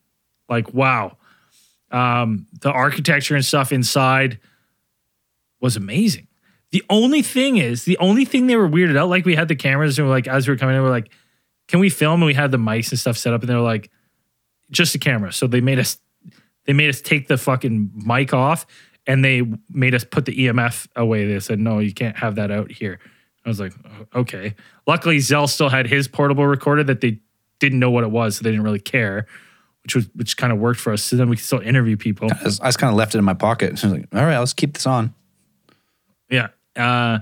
[0.49, 1.17] Like wow,
[1.95, 4.41] um, the architecture and stuff inside
[5.61, 6.27] was amazing.
[6.73, 9.55] The only thing is, the only thing they were weirded out, like we had the
[9.55, 11.11] cameras and we're like, as we were coming in, we're like,
[11.69, 12.21] can we film?
[12.21, 13.91] And we had the mics and stuff set up, and they were like,
[14.71, 15.33] just a camera.
[15.33, 15.99] So they made us,
[16.65, 18.67] they made us take the fucking mic off,
[19.07, 21.27] and they made us put the EMF away.
[21.27, 22.99] They said, no, you can't have that out here.
[23.45, 24.55] I was like, "Oh, okay.
[24.87, 27.21] Luckily, Zell still had his portable recorder that they
[27.61, 29.27] didn't know what it was, so they didn't really care,
[29.85, 31.03] which was which kind of worked for us.
[31.03, 32.29] So then we could still interview people.
[32.31, 33.69] I just, just kind of left it in my pocket.
[33.69, 35.15] I was like, all right, let's keep this on.
[36.31, 36.49] Yeah.
[36.75, 37.21] Uh,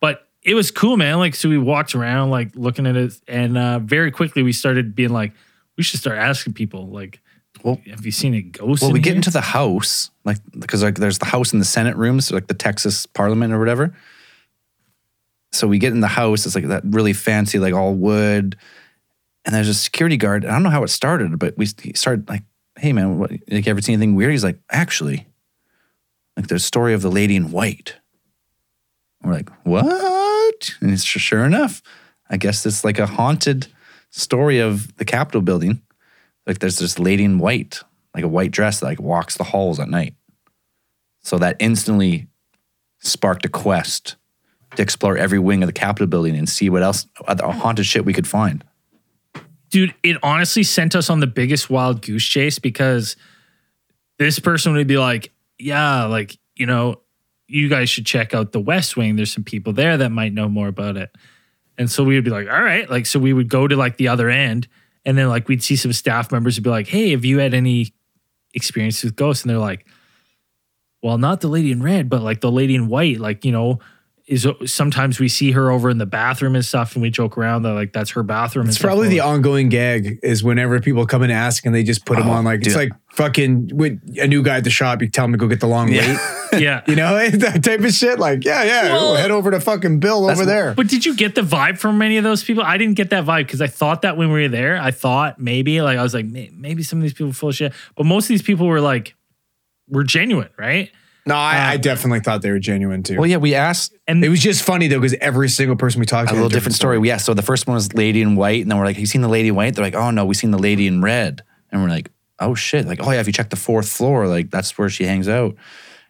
[0.00, 1.18] but it was cool, man.
[1.18, 4.94] Like, so we walked around, like, looking at it, and uh, very quickly we started
[4.94, 5.32] being like,
[5.76, 7.20] we should start asking people, like,
[7.62, 8.82] Well- have you seen a ghost?
[8.82, 11.66] Well, in we get into the house, like because like there's the house and the
[11.66, 13.94] Senate rooms, like the Texas Parliament or whatever.
[15.52, 16.46] So we get in the house.
[16.46, 18.56] It's like that really fancy, like all wood,
[19.46, 20.44] and there's a security guard.
[20.44, 22.42] I don't know how it started, but we started like,
[22.76, 25.26] "Hey man, what, like you ever seen anything weird?" He's like, "Actually,
[26.36, 27.96] like the story of the lady in white."
[29.22, 31.80] And we're like, "What?" And it's sure enough,
[32.28, 33.68] I guess it's like a haunted
[34.10, 35.80] story of the Capitol building.
[36.46, 37.82] Like there's this lady in white,
[38.14, 40.14] like a white dress that like walks the halls at night.
[41.22, 42.26] So that instantly
[43.00, 44.16] sparked a quest
[44.74, 48.04] to explore every wing of the Capitol building and see what else other haunted shit
[48.04, 48.64] we could find.
[49.76, 53.14] Dude, it honestly sent us on the biggest wild goose chase because
[54.18, 57.02] this person would be like, yeah, like, you know,
[57.46, 59.16] you guys should check out the West Wing.
[59.16, 61.14] There's some people there that might know more about it.
[61.76, 62.88] And so we would be like, all right.
[62.88, 64.66] Like, so we would go to like the other end
[65.04, 67.52] and then like we'd see some staff members would be like, hey, have you had
[67.52, 67.92] any
[68.54, 69.44] experience with ghosts?
[69.44, 69.86] And they're like,
[71.02, 73.80] well, not the lady in red, but like the lady in white, like, you know,
[74.26, 77.38] is uh, sometimes we see her over in the bathroom and stuff, and we joke
[77.38, 78.68] around that like that's her bathroom.
[78.68, 82.18] It's probably the ongoing gag is whenever people come and ask and they just put
[82.18, 85.00] them Oh, on like it's like fucking with a new guy at the shop.
[85.00, 86.18] You tell him to go get the long wait,
[86.58, 86.82] yeah.
[86.88, 88.18] you know that type of shit.
[88.18, 90.74] Like yeah, yeah, Well- oh, head over to fucking Bill over there.
[90.74, 92.64] But did you get the vibe from any of those people?
[92.64, 95.38] I didn't get that vibe because I thought that when we were there, I thought
[95.40, 98.06] maybe like I was like maybe some of these people are full of shit, but
[98.06, 99.14] most of these people were like
[99.88, 100.90] were genuine, right?
[101.28, 103.16] No, I, Um, I definitely thought they were genuine too.
[103.18, 106.06] Well, yeah, we asked And it was just funny though because every single person we
[106.06, 107.00] talked a to had little different story.
[107.06, 109.06] Yeah, so the first one was lady in white, and then we're like, Have "You
[109.06, 111.42] seen the lady in white?" They're like, "Oh no, we seen the lady in red,"
[111.72, 114.50] and we're like, "Oh shit!" Like, "Oh yeah, if you check the fourth floor, like
[114.52, 115.56] that's where she hangs out."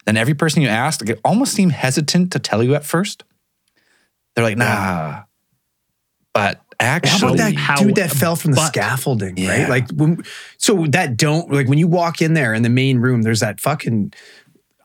[0.04, 3.24] Then every person you asked, like, it almost seemed hesitant to tell you at first.
[4.34, 5.22] They're like, "Nah,"
[6.34, 9.60] but actually, How actually, about that How- dude that fell from the but- scaffolding, Yeah.
[9.62, 9.68] right?
[9.70, 10.22] Like, when,
[10.58, 13.60] so that don't like when you walk in there in the main room, there's that
[13.60, 14.12] fucking.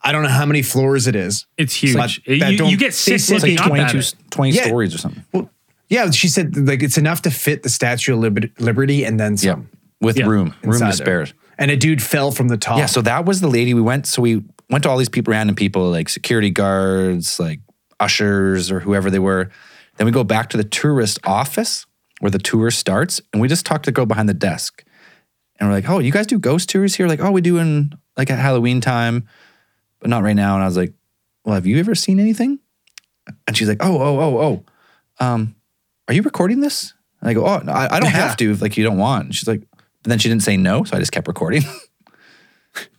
[0.03, 1.45] I don't know how many floors it is.
[1.57, 1.95] It's huge.
[1.95, 4.15] But that you, don't- you get they sick looking like up 22, at it.
[4.31, 4.65] 20 Yeah.
[4.65, 5.23] stories or something.
[5.31, 5.49] Well,
[5.89, 9.53] yeah, she said like it's enough to fit the Statue of Liberty and then Yeah,
[9.53, 9.69] some.
[9.99, 10.25] with Yeah.
[10.25, 11.27] room, room to spare.
[11.59, 12.79] And a dude fell from the top.
[12.79, 14.07] Yeah, so that was the lady we went.
[14.07, 17.59] So we went to all these people, random people, like security guards, like
[17.99, 19.49] ushers or whoever they were.
[19.97, 21.85] Then we go back to the tourist office
[22.19, 24.83] where the tour starts, and we just talk to the girl behind the desk.
[25.59, 27.93] And we're like, "Oh, you guys do ghost tours here?" Like, "Oh, we do in
[28.17, 29.27] like at Halloween time,
[30.01, 30.93] but not right now." And I was like,
[31.45, 32.59] "Well, have you ever seen anything?"
[33.47, 34.39] And she's like, "Oh, oh, oh,
[35.19, 35.55] oh, um,
[36.09, 38.61] are you recording this?" And I go, "Oh, no, I, I don't have to if
[38.61, 39.61] like you don't want." And she's like,
[40.03, 41.63] but then she didn't say no, so I just kept recording.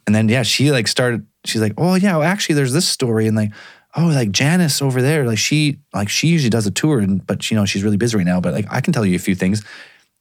[0.06, 1.26] And then yeah, she like started.
[1.44, 3.52] She's like, oh yeah, well, actually, there's this story, and like,
[3.96, 7.50] oh, like Janice over there, like she like she usually does a tour, and but
[7.50, 8.40] you know she's really busy right now.
[8.40, 9.64] But like I can tell you a few things.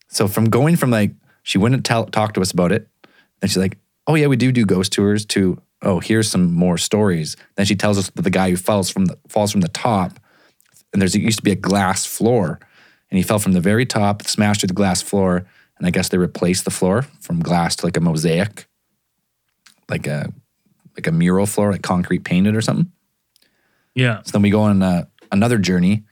[0.07, 1.11] So from going from like
[1.43, 2.87] she wouldn't tell talk to us about it,
[3.41, 5.25] And she's like, oh yeah, we do do ghost tours.
[5.25, 7.35] To oh here's some more stories.
[7.55, 10.19] Then she tells us that the guy who falls from the falls from the top,
[10.93, 12.59] and there's it used to be a glass floor,
[13.09, 15.45] and he fell from the very top, smashed through the glass floor,
[15.77, 18.67] and I guess they replaced the floor from glass to like a mosaic
[19.91, 20.33] like a
[20.97, 22.91] like a mural floor, like concrete painted or something.
[23.93, 24.21] Yeah.
[24.23, 26.03] So then we go on uh, another journey,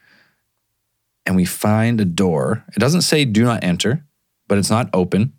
[1.26, 2.64] and we find a door.
[2.76, 4.06] It doesn't say "Do not enter,"
[4.48, 5.34] but it's not open.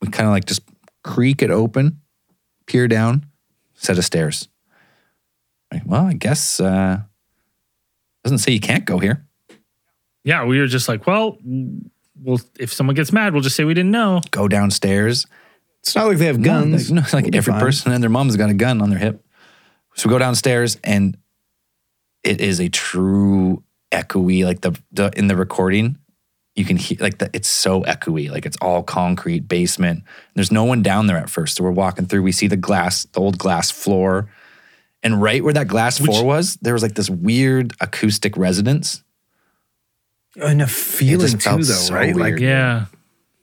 [0.00, 0.62] We kind of like just
[1.02, 2.00] creak it open,
[2.66, 3.26] peer down,
[3.74, 4.48] set of stairs.
[5.72, 7.00] Like, well, I guess uh,
[8.22, 9.26] doesn't say you can't go here.
[10.24, 10.44] Yeah.
[10.44, 11.38] We were just like, well,
[12.22, 14.20] well, if someone gets mad, we'll just say we didn't know.
[14.30, 15.26] Go downstairs.
[15.80, 16.90] it's not like they have No, guns.
[16.90, 17.60] like, no, like We'll every fine.
[17.60, 19.24] person and their mom's got a gun on their hip.
[19.96, 21.16] So we go downstairs and
[22.22, 23.62] it is a true
[23.92, 25.98] echoey, like the, the in the recording,
[26.54, 30.04] you can hear like the, it's so echoey, like it's all concrete basement.
[30.34, 31.56] There's no one down there at first.
[31.56, 34.28] So we're walking through, we see the glass, the old glass floor.
[35.02, 39.02] And right where that glass Which- floor was, there was like this weird acoustic resonance.
[40.40, 42.14] and a feeling just too, though, so right?
[42.14, 42.32] weird.
[42.34, 42.86] Like Yeah.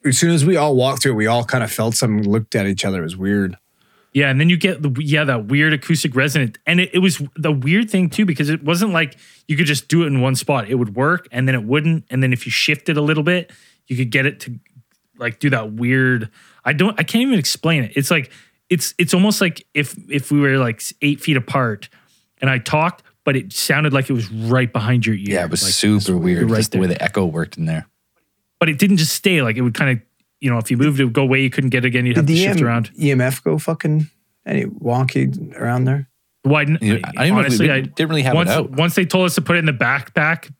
[0.05, 2.55] as soon as we all walked through, it, we all kind of felt something, looked
[2.55, 2.99] at each other.
[3.01, 3.57] It was weird.
[4.13, 7.21] Yeah, and then you get the yeah that weird acoustic resonance, and it, it was
[7.37, 9.17] the weird thing too because it wasn't like
[9.47, 10.67] you could just do it in one spot.
[10.69, 13.51] It would work, and then it wouldn't, and then if you shifted a little bit,
[13.87, 14.59] you could get it to
[15.17, 16.29] like do that weird.
[16.65, 16.99] I don't.
[16.99, 17.93] I can't even explain it.
[17.95, 18.31] It's like
[18.69, 21.87] it's it's almost like if if we were like eight feet apart,
[22.41, 25.23] and I talked, but it sounded like it was right behind your ear.
[25.25, 26.49] Yeah, it was Like, super weird.
[26.49, 27.87] right just the way the echo worked in there.
[28.59, 29.41] but it didn't just stay.
[29.41, 30.05] Like it would kind of
[30.41, 32.05] you know if you moved it would go away, you couldn't get it again.
[32.05, 32.91] You'd have to Did the shift EM around.
[32.95, 34.07] EMF go fucking
[34.45, 36.09] any wonky around there?
[36.43, 36.65] Why?
[36.65, 38.71] didn't- You- I don't know we honestly, didn't- I didn't really have it once, out.
[38.71, 40.51] Once they told us to put it in the backpack,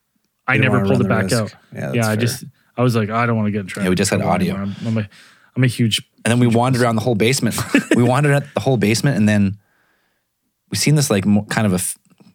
[0.48, 1.56] I never pulled it back the out.
[1.74, 2.16] Yeah, that's Yeah, I fair.
[2.18, 2.44] just
[2.78, 3.86] I was like, I don't want to get in trouble.
[3.86, 4.56] Yeah, we just had audio.
[4.56, 5.10] I'm, I'm a,
[5.56, 6.02] I'm a huge.
[6.24, 7.56] And then we wandered around the whole basement.
[7.96, 9.58] we wandered at the whole basement, and then
[10.70, 11.80] we seen this like kind of a.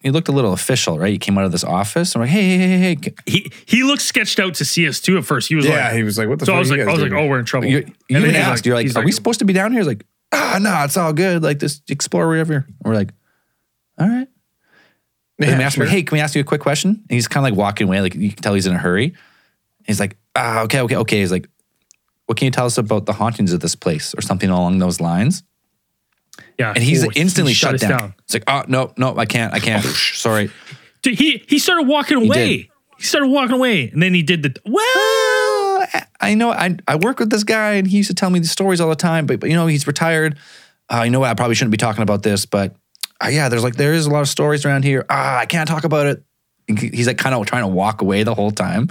[0.07, 1.13] f- He looked a little official, right?
[1.13, 3.15] He came out of this office, and we're like, hey, hey, hey, hey, hey.
[3.27, 5.49] He he looked sketched out to see us too at first.
[5.49, 6.81] He was like, Yeah, like, he was like, "What the so fuck I was like,
[6.81, 7.67] I guys was like, oh, we're in trouble.
[7.69, 9.53] You, And you then even he's asked, you're like, he's are we supposed to be
[9.53, 9.81] down here?
[9.81, 11.43] He's like, ah, no, it's all good.
[11.43, 12.55] Like, just explore wherever.
[12.57, 13.13] And we're like,
[13.99, 14.29] all right.
[15.39, 15.91] And then we asked him, sure.
[15.91, 16.91] hey, can we ask you a quick question?
[16.91, 19.15] And he's kind of like walking away, like you can tell he's in a hurry.
[19.85, 21.21] He's like, ah, okay, okay, okay.
[21.21, 21.49] He's like,
[22.27, 25.01] what can you tell us about the hauntings of this place or something along those
[25.01, 25.43] lines?
[26.59, 28.15] Yeah, And he's oh, he instantly shut shut, us down.
[28.25, 29.85] It's like, oh, no, no, I can't, I can't.
[29.85, 30.51] Sorry.
[31.03, 32.57] Dude, he he started walking away.
[32.57, 32.69] did.
[32.99, 34.83] He, started walking away, and then he did the well.
[35.77, 35.87] Well,
[36.21, 38.51] I know I, I work with this guy and he used to tell me these
[38.51, 40.39] stories all the time, but, but you know, he's retired.
[40.89, 41.31] Uh, you know what?
[41.31, 42.75] I probably shouldn't be talking about this, but
[43.23, 45.05] uh, yeah, there's like, there is a lot of stories around here.
[45.09, 46.23] Ah, I can't talk about it.
[46.69, 48.89] And He's like kind of trying to walk away the whole time.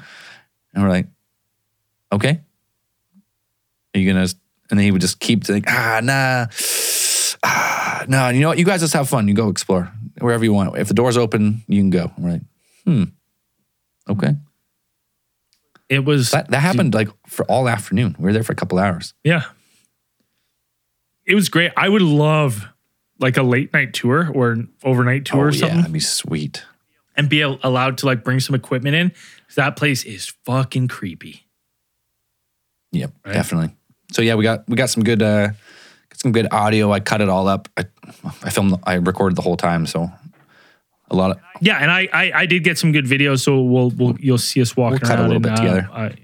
[0.73, 1.07] And we're like,
[2.11, 2.41] okay.
[3.93, 4.35] Are you going to,
[4.69, 6.47] and then he would just keep like, ah, nah,
[8.07, 8.57] no, you know what?
[8.57, 9.27] You guys just have fun.
[9.27, 10.77] You go explore wherever you want.
[10.77, 12.11] If the door's open, you can go.
[12.17, 12.41] I'm like,
[12.85, 13.03] hmm.
[14.09, 14.35] Okay.
[15.89, 18.15] It was That, that happened like for all afternoon.
[18.17, 19.13] We were there for a couple hours.
[19.23, 19.43] Yeah.
[21.25, 21.71] It was great.
[21.75, 22.67] I would love
[23.19, 26.63] like a late night tour or an overnight tour oh, or yeah, that'd be sweet.
[27.15, 29.11] and be al- allowed to like bring some equipment in.
[29.55, 31.47] That place is fucking creepy.
[32.91, 33.33] Yep, Right.
[33.33, 33.75] definitely.
[34.11, 35.49] So yeah, we got we got some good uh
[36.25, 36.91] some good audio.
[36.91, 37.69] I cut it all up.
[37.77, 37.85] I,
[38.41, 40.09] I filmed I recorded the whole time, so
[41.11, 43.91] a lot of Yeah, and I I, I did get some good videos, so we'll
[43.91, 45.87] we'll you'll see us walking cut a little and, bit together.
[45.91, 46.15] uh, I,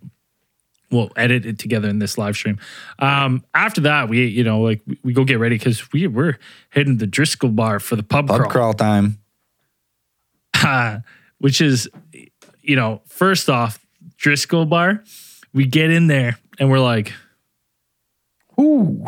[0.90, 2.60] we'll edit it together in this live stream.
[2.98, 6.40] Um, after that, we you know like we, we go get ready because we we're
[6.72, 8.49] heading to the Driskill Bar for the pub, pub crawl.
[8.49, 9.19] crawl time.
[10.56, 11.02] uh,
[11.38, 11.88] which is,
[12.64, 13.80] you know, first off,
[14.18, 15.03] Driskill Bar.
[15.53, 17.14] We get in there and we're like,
[18.60, 19.06] Ooh,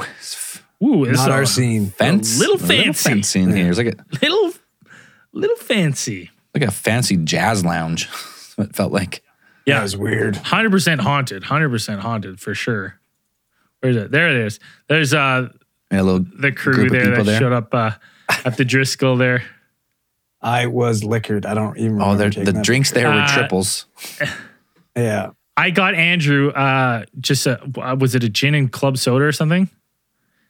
[0.83, 1.87] "Ooh, this Not our a scene.
[1.91, 2.37] fence.
[2.39, 3.09] little fancy.
[3.09, 3.69] fancy in here.
[3.69, 4.53] It's like a little,
[5.31, 8.07] little fancy." like a fancy jazz lounge.
[8.59, 9.23] it felt like.
[9.65, 10.35] Yeah, That was weird.
[10.35, 11.43] hundred percent haunted.
[11.45, 12.99] Hundred percent haunted for sure.
[13.79, 14.11] Where's it?
[14.11, 14.59] There it is.
[14.87, 15.47] There's uh
[15.91, 17.39] Yeah, a little the crew Group of there that there.
[17.39, 17.91] showed up uh,
[18.45, 19.43] at the Driskill there.
[20.41, 21.45] I was liquored.
[21.45, 22.01] I don't even.
[22.01, 23.85] Oh, remember the that drinks there were Uh, triples.
[23.97, 24.33] picture.
[24.95, 25.31] Yeah.
[25.57, 27.59] I got Andrew uh just a
[27.99, 29.69] was it a gin and club soda or something?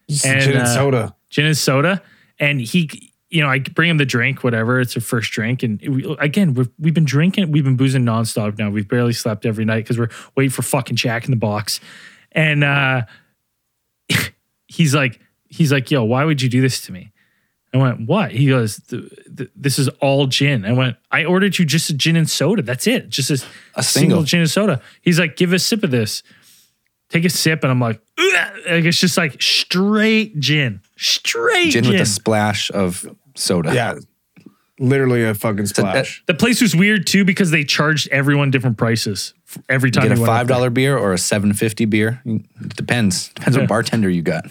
[0.09, 1.15] And, gin and uh, soda.
[1.29, 2.01] gin and soda,
[2.39, 4.79] and he, you know, I bring him the drink, whatever.
[4.79, 8.57] It's a first drink, and we, again, we've we've been drinking, we've been boozing nonstop
[8.59, 8.69] now.
[8.69, 11.79] We've barely slept every night because we're waiting for fucking Jack in the Box,
[12.31, 13.03] and uh,
[14.67, 17.11] he's like, he's like, yo, why would you do this to me?
[17.73, 18.31] I went, what?
[18.31, 19.03] He goes, th-
[19.35, 20.63] th- this is all gin.
[20.63, 22.61] I went, I ordered you just a gin and soda.
[22.61, 23.09] That's it.
[23.09, 24.23] Just a, A single single.
[24.23, 24.79] gin and soda.
[25.01, 26.21] He's like, give a sip of this.
[27.13, 31.93] Take a sip, and I'm like, like it's just like straight gin, straight Gin gin.
[31.93, 33.73] with a splash of soda.
[33.73, 33.95] Yeah.
[34.79, 36.23] Literally a fucking uh, splash.
[36.25, 40.03] the place was weird too because they charged everyone different prices f- every You time.
[40.03, 42.19] get a you went five dollar beer or a seven fifty beer.
[42.25, 43.29] It depends.
[43.29, 44.45] Depends what bartender you got.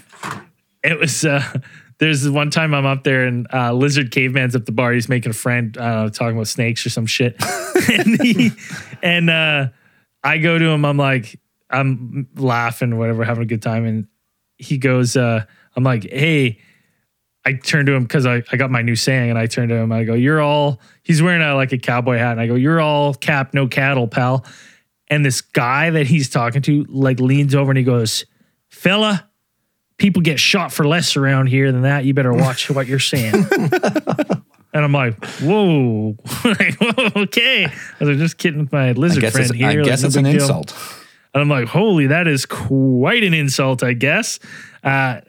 [0.84, 1.24] It was.
[1.24, 1.43] uh
[1.98, 4.93] There's one time I'm up there and uh, Lizard Caveman's at the bar.
[4.93, 7.36] He's making a friend, I talking about snakes or some shit.
[7.93, 8.51] and he,
[9.05, 9.68] and uh,
[10.24, 10.84] I go to him.
[10.84, 11.39] I'm like,
[11.72, 13.84] I'm laughing, whatever, having a good time.
[13.86, 14.06] And
[14.58, 15.44] he goes, uh,
[15.74, 16.58] I'm like, hey,
[17.44, 19.76] I turned to him because I, I got my new saying and I turned to
[19.76, 19.90] him.
[19.90, 22.32] I go, you're all, he's wearing a, like a cowboy hat.
[22.32, 24.44] And I go, you're all cap, no cattle, pal.
[25.08, 28.24] And this guy that he's talking to like leans over and he goes,
[28.68, 29.28] fella,
[29.98, 32.04] people get shot for less around here than that.
[32.04, 33.34] You better watch what you're saying.
[33.52, 37.64] and I'm like, whoa, Like, whoa, okay.
[37.66, 37.70] I
[38.00, 39.68] was like, just kidding with my I lizard guess friend here.
[39.68, 40.34] I like, guess no it's an deal.
[40.34, 40.74] insult.
[41.34, 44.38] And I'm like, holy, that is quite an insult, I guess.
[44.84, 45.20] Uh,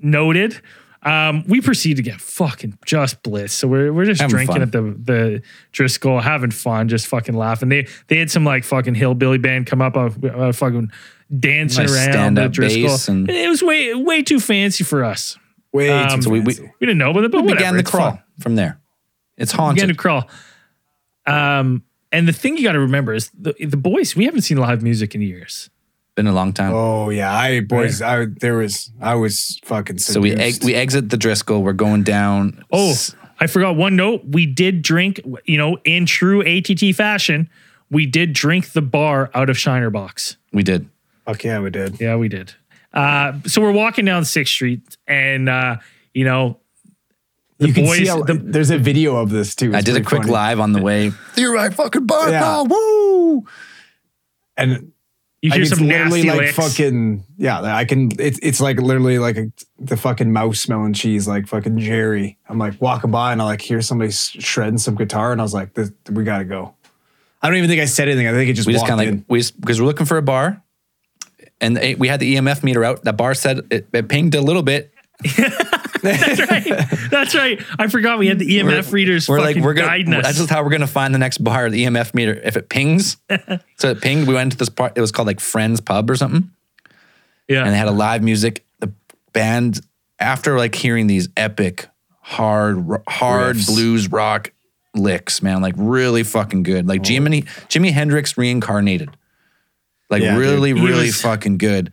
[0.00, 0.60] noted.
[1.02, 3.52] Um, we proceed to get fucking just bliss.
[3.52, 4.62] So we're, we're just Having drinking fun.
[4.62, 5.42] at the the
[5.72, 7.68] Driskill, having fun, just fucking laughing.
[7.68, 10.90] They they had some like fucking hillbilly band come up, uh, uh, fucking
[11.38, 13.08] dancing Nice around the Driskill.
[13.08, 15.38] and- it was way way too fancy for us.
[15.72, 17.56] Way um, too So we- we- We didn't know, but, but We whatever.
[17.58, 18.80] began the crawl from there.
[19.36, 19.88] It's Began haunted.
[19.88, 20.28] to crawl.
[21.26, 24.16] Um, and the thing you got to remember is the the boys.
[24.16, 25.70] We haven't seen live music in years.
[26.14, 26.72] Been a long time.
[26.74, 29.98] Oh yeah, I boys, I there was I was fucking.
[29.98, 31.62] so we ex- we exit the Driskill.
[31.62, 32.64] We're going down.
[32.72, 34.22] Oh, S- I forgot one note.
[34.26, 37.48] We did drink, you know, in true ATT fashion,
[37.88, 40.36] we did drink the bar out of Shiner Bocks.
[40.52, 40.88] we did.
[41.24, 42.00] Fuck yeah, we did.
[42.00, 42.52] Yeah, we did.
[42.92, 45.76] Uh, so we're walking down Sixth Street, and uh,
[46.14, 46.58] you know,
[47.58, 47.98] the you can boys.
[47.98, 49.74] see how, the, there's a video of this too.
[49.74, 50.32] I did a quick funny.
[50.32, 51.12] live on the way.
[51.36, 52.30] You're right, fucking bar.
[52.30, 52.40] Yeah.
[52.40, 52.66] pal.
[52.66, 53.44] Woo!
[54.58, 54.92] and
[55.40, 56.56] you like, hear it's some literally nasty like licks.
[56.56, 57.62] fucking yeah.
[57.62, 58.10] I can.
[58.18, 62.36] It's it's like literally like a, the fucking mouse smelling cheese, like fucking Jerry.
[62.48, 65.54] I'm like walking by and I like hear somebody shredding some guitar, and I was
[65.54, 66.74] like, this, we gotta go.
[67.40, 68.26] I don't even think I said anything.
[68.26, 70.16] I think it just We just kind of like we just because we're looking for
[70.16, 70.60] a bar,
[71.60, 73.04] and eh, we had the EMF meter out.
[73.04, 74.92] That bar said it, it pinged a little bit.
[76.02, 77.10] That's right.
[77.10, 77.62] That's right.
[77.78, 79.88] I forgot we had the EMF readers We're like we're gonna.
[79.88, 80.24] guiding us.
[80.24, 81.70] That's just how we're gonna find the next bar.
[81.70, 82.34] The EMF meter.
[82.34, 83.16] If it pings,
[83.76, 84.26] so it pinged.
[84.28, 84.92] We went to this part.
[84.96, 86.50] It was called like Friends Pub or something,
[87.48, 87.64] yeah.
[87.64, 88.64] and they had a live music.
[88.80, 88.92] The
[89.32, 89.80] band
[90.18, 91.88] after like hearing these epic
[92.20, 93.66] hard hard Riffs.
[93.66, 94.52] blues rock
[94.94, 96.86] licks, man, like really fucking good.
[96.86, 97.04] Like oh.
[97.04, 99.10] Jimmy Jimi Hendrix reincarnated.
[100.10, 101.92] Like Yeah, really, He really was- fucking good.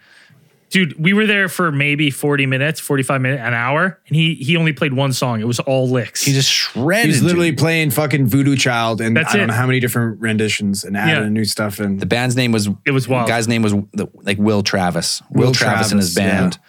[0.75, 4.57] Dude, we were there for maybe 40 minutes, 45 minutes, an hour, and he he
[4.57, 5.39] only played one song.
[5.39, 6.23] It was all licks.
[6.25, 7.05] He just shredded.
[7.05, 7.59] He's literally dude.
[7.59, 9.47] playing fucking Voodoo Child, and That's I don't it.
[9.47, 11.29] know how many different renditions and adding Yeah.
[11.29, 11.79] new stuff.
[11.79, 12.67] And the band's name was.
[12.85, 13.25] It was wild.
[13.25, 15.21] The guy's name was the, like Will Travis.
[15.31, 16.59] Will, Will Travis, and his Travis, band.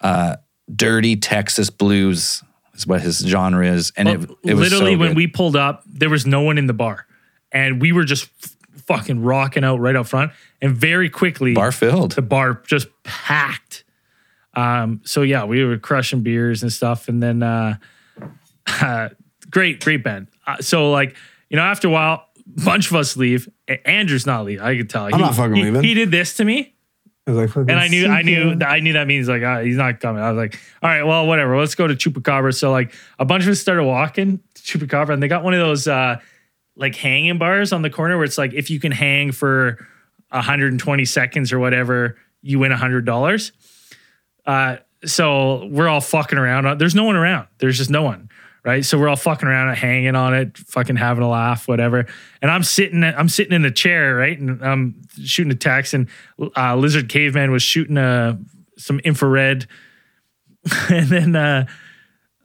[0.00, 0.36] Uh,
[0.74, 2.42] dirty Texas blues
[2.74, 5.54] is what his genre is, and it, Well, it was literally so when we pulled
[5.54, 7.06] up, there was no one in the bar,
[7.52, 8.55] and we were just f-
[8.86, 12.12] fucking rocking out right out front, and very quickly bar filled.
[12.12, 13.84] the bar just packed.
[14.54, 17.76] Um, so yeah, we were crushing beers and stuff, and then uh,
[19.50, 20.28] great, great band.
[20.46, 21.14] Uh, so like
[21.50, 22.26] you know, after a while,
[22.56, 23.48] a bunch of us leave.
[23.84, 24.64] Andrew's not leaving.
[24.64, 25.04] I could tell.
[25.04, 25.82] I'm not fucking he, leaving.
[25.82, 26.74] He did this to me.
[27.26, 29.60] I was like, And I knew, I knew, sick, I knew that means like ah,
[29.60, 30.22] he's not coming.
[30.22, 31.58] I was like, all right, well, whatever.
[31.58, 32.54] Let's go to Chupacabra.
[32.54, 35.58] So like a bunch of us started walking to Chupacabra, and they got one of
[35.58, 36.20] those uh,
[36.76, 39.78] like hanging bars on the corner where it's like if you can hang for
[40.30, 43.52] 120 seconds or whatever, you win hundred dollars.
[44.44, 46.78] Uh, so we're all fucking around.
[46.78, 47.48] There's no one around.
[47.58, 48.28] There's just no one.
[48.64, 48.84] Right.
[48.84, 52.06] So we're all fucking around, hanging on it, fucking having a laugh, whatever.
[52.42, 56.08] And I'm sitting, I'm sitting in a chair, right, and I'm shooting a text, and
[56.56, 58.36] uh, Lizard Caveman was shooting a
[58.76, 59.68] some infrared,
[60.90, 61.66] and then uh,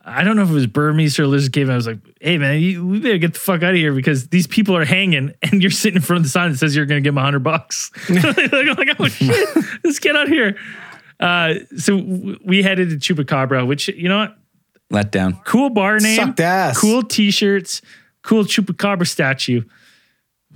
[0.04, 1.74] I don't know if it was Burmese or Lizard Caveman.
[1.74, 4.30] I was like, "Hey man, you, we better get the fuck out of here because
[4.30, 6.86] these people are hanging, and you're sitting in front of the sign that says you're
[6.88, 9.50] going to give them a hundred bucks." like, I'm like, "Oh shit,
[9.84, 10.58] let's get out here."
[11.20, 14.38] Uh, so w- we headed to Chupacabra, which you know what,
[14.90, 15.40] Let down.
[15.46, 16.80] cool bar name, Sucked ass.
[16.80, 17.84] cool t-shirts,
[18.24, 19.62] cool Chupacabra statue.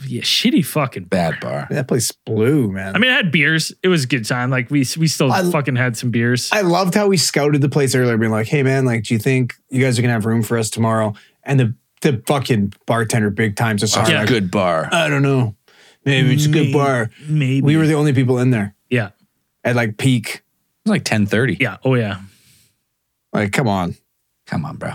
[0.08, 1.06] Yeah, shitty fucking.
[1.06, 1.68] Bad bar.
[1.70, 2.96] That place blew, man.
[2.96, 3.72] I mean, I had beers.
[3.82, 4.50] It was a good time.
[4.50, 6.50] Like we we still I- fucking had some beers.
[6.52, 9.20] I loved how we scouted the place earlier, being like, "Hey, man, like, do you
[9.20, 11.14] think you guys are gonna have room for us tomorrow?"
[11.44, 14.26] And the the fucking bartender, big time, just Our Yeah.
[14.26, 14.90] good bar.
[14.92, 15.56] I don't know.
[16.04, 17.10] Maybe it's a good bar.
[17.28, 19.10] Maybe We were the only people in there yeah
[19.64, 20.28] at like peak.
[20.36, 20.42] It
[20.86, 21.58] was like ten thirty.
[21.60, 22.18] yeah oh yeah
[23.34, 23.96] Like, come on.
[24.46, 24.92] Come on, bro.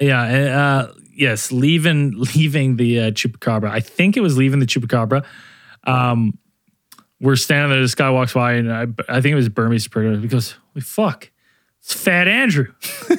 [0.00, 0.22] yeah
[0.58, 3.70] uh, yes leaving leaving the uh, chupacabra.
[3.70, 5.24] I think it was leaving the chupacabra.
[5.84, 6.38] Um,
[7.20, 7.80] we're standing there.
[7.80, 9.88] This guy walks by, and I, I think it was Burmese.
[9.92, 11.30] He goes, "Holy fuck,
[11.80, 12.72] it's Fat Andrew.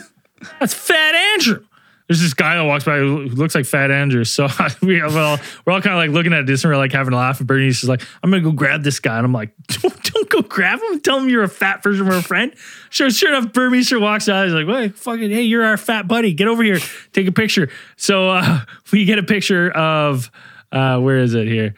[0.59, 1.65] That's Fat Andrew."
[2.10, 4.23] There's this guy that walks by who looks like Fat Andrew.
[4.23, 4.48] So
[4.81, 7.14] we we're all, we're all kind of like looking at this and we're like having
[7.14, 7.38] a laugh.
[7.38, 9.18] And Bernie's just like, I'm to go grab this guy.
[9.18, 11.02] And I'm like, don't, don't go grab him.
[11.02, 12.52] Tell him you're a fat version of our friend.
[12.90, 14.45] Sure, sure enough, Burmeister walks out.
[14.45, 16.34] He's like, wait, fucking, hey, you're our fat buddy.
[16.34, 16.80] Get over here.
[17.14, 17.69] Take a picture.
[17.95, 18.61] So uh,
[18.91, 20.31] we get a picture of,
[20.72, 21.76] uh, where is it here?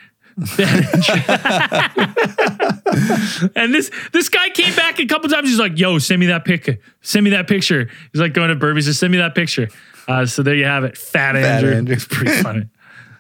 [3.56, 5.50] and this this guy came back a couple times.
[5.50, 6.80] He's like, "Yo, send me that picture.
[7.02, 9.68] Send me that picture." He's like going to Burmese, just send me that picture.
[10.08, 11.72] Uh, so there you have it, Fat, Andrew.
[11.74, 11.94] Andrew.
[11.96, 12.64] It's pretty funny.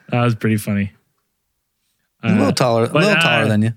[0.09, 0.91] That was pretty funny.
[2.23, 3.73] a little taller, a little uh, taller than you.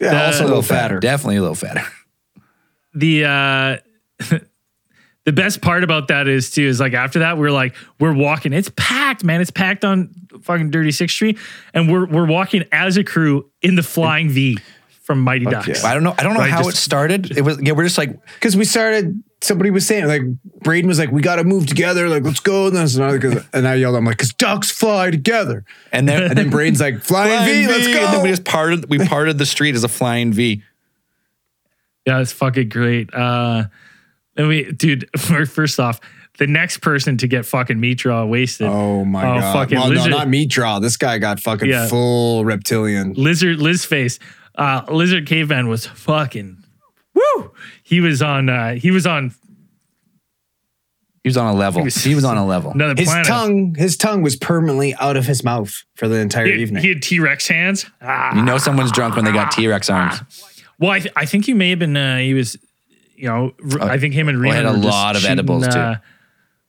[0.00, 0.98] Yeah, also a little fatter.
[1.00, 1.82] Definitely a little fatter.
[2.94, 3.76] The uh,
[5.24, 8.52] the best part about that is too is like after that we're like we're walking.
[8.52, 9.40] It's packed, man.
[9.40, 10.10] It's packed on
[10.42, 11.38] fucking Dirty Sixth Street,
[11.74, 14.58] and we're we're walking as a crew in the Flying V
[15.02, 15.68] from Mighty Ducks.
[15.68, 15.86] yeah.
[15.90, 16.14] I don't know.
[16.18, 17.36] I don't know Right, how just- it started.
[17.36, 17.60] It was.
[17.60, 20.22] Yeah, we're just like Because we started, somebody was saying, like,
[20.62, 22.08] Braden was like, we got to move together.
[22.08, 22.66] Like, let's go.
[22.66, 25.64] And, this and, another, 'cause- and I yelled, I'm like, because ducks fly together.
[25.92, 27.92] and then And then Braden's like, flying, flying V, let's go.
[28.04, 28.88] And then we just parted.
[28.90, 30.62] We parted the street as a flying V.
[32.06, 33.12] Yeah, it's fucking great.
[33.14, 33.64] Uh,
[34.36, 36.00] and we, dude, first off,
[36.38, 39.52] the next person to get fucking meat draw wasted, Oh my Oh, god!
[39.52, 40.10] fucking well, lizard.
[40.10, 40.78] no, not meat draw.
[40.78, 41.86] This guy got fucking Yeah.
[41.88, 43.12] full reptilian.
[43.14, 44.18] lizard, Liz face,
[44.56, 46.64] uh, lizard caveman was fucking,
[47.36, 47.50] woo.
[47.82, 49.32] He was on, uh, he was on
[51.22, 51.84] He was on a level.
[51.84, 52.70] was- He was on a level.
[52.72, 53.26] another His planet.
[53.26, 56.82] tongue, his tongue was permanently out of his mouth for the entire He, evening.
[56.82, 57.84] he had T Rex hands.
[58.00, 58.34] Ah.
[58.36, 60.20] You know someone's drunk when they got T Rex arms.
[60.78, 61.94] Well, I, th- I think he may have been.
[61.94, 62.56] Uh, he was,
[63.14, 65.32] you know, r- I think him and well, had a were just lot of shooting,
[65.32, 65.78] edibles, too.
[65.78, 65.94] uh,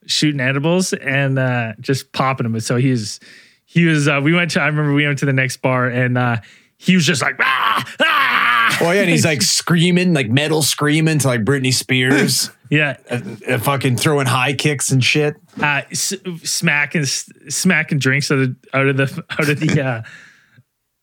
[0.06, 2.60] shooting edibles and uh, just popping them.
[2.60, 3.22] So he was,
[3.64, 4.10] he was.
[4.10, 4.62] Uh, we went to.
[4.62, 6.38] I remember we went to the next bar and uh,
[6.78, 8.51] he was just like ah ah.
[8.80, 13.58] Oh yeah, and he's like screaming, like metal screaming to like Britney Spears, yeah, uh,
[13.58, 15.36] fucking throwing high kicks and shit.
[15.62, 20.02] uh, s- smacking s- smacking drinks out of out of the out of the uh,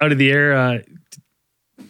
[0.00, 0.56] out of the air.
[0.56, 0.78] Uh,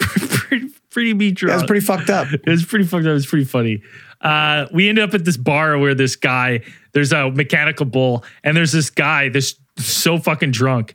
[0.00, 2.28] pretty pretty beat That was pretty fucked up.
[2.32, 3.10] It was pretty fucked up.
[3.10, 3.82] It was pretty funny.
[4.20, 6.60] Uh, we ended up at this bar where this guy,
[6.92, 10.94] there's a mechanical bull, and there's this guy this so fucking drunk,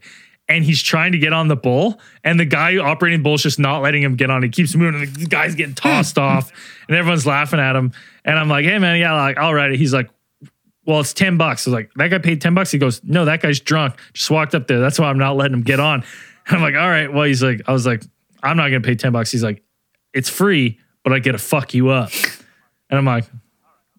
[0.49, 3.60] and he's trying to get on the bull, and the guy operating the bull's just
[3.60, 4.44] not letting him get on.
[4.44, 6.24] He keeps moving, and the guy's getting tossed hmm.
[6.24, 6.52] off,
[6.88, 7.91] and everyone's laughing at him.
[8.24, 9.78] And I'm like, hey man, yeah, like I'll ride it.
[9.78, 10.10] He's like,
[10.88, 11.68] well, it's 10 bucks.
[11.68, 12.72] I was like, that guy paid 10 bucks.
[12.72, 13.95] He goes, no, that guy's drunk.
[14.14, 14.80] Just walked up there.
[14.80, 16.03] That's why I'm not letting him get on.
[16.48, 17.11] I'm like, all right.
[17.11, 18.03] Well, he's like, I was like,
[18.41, 19.30] I'm not going to pay 10 bucks.
[19.30, 19.64] He's like,
[20.14, 22.11] it's free, but I get to fuck you up.
[22.90, 23.26] And I'm like,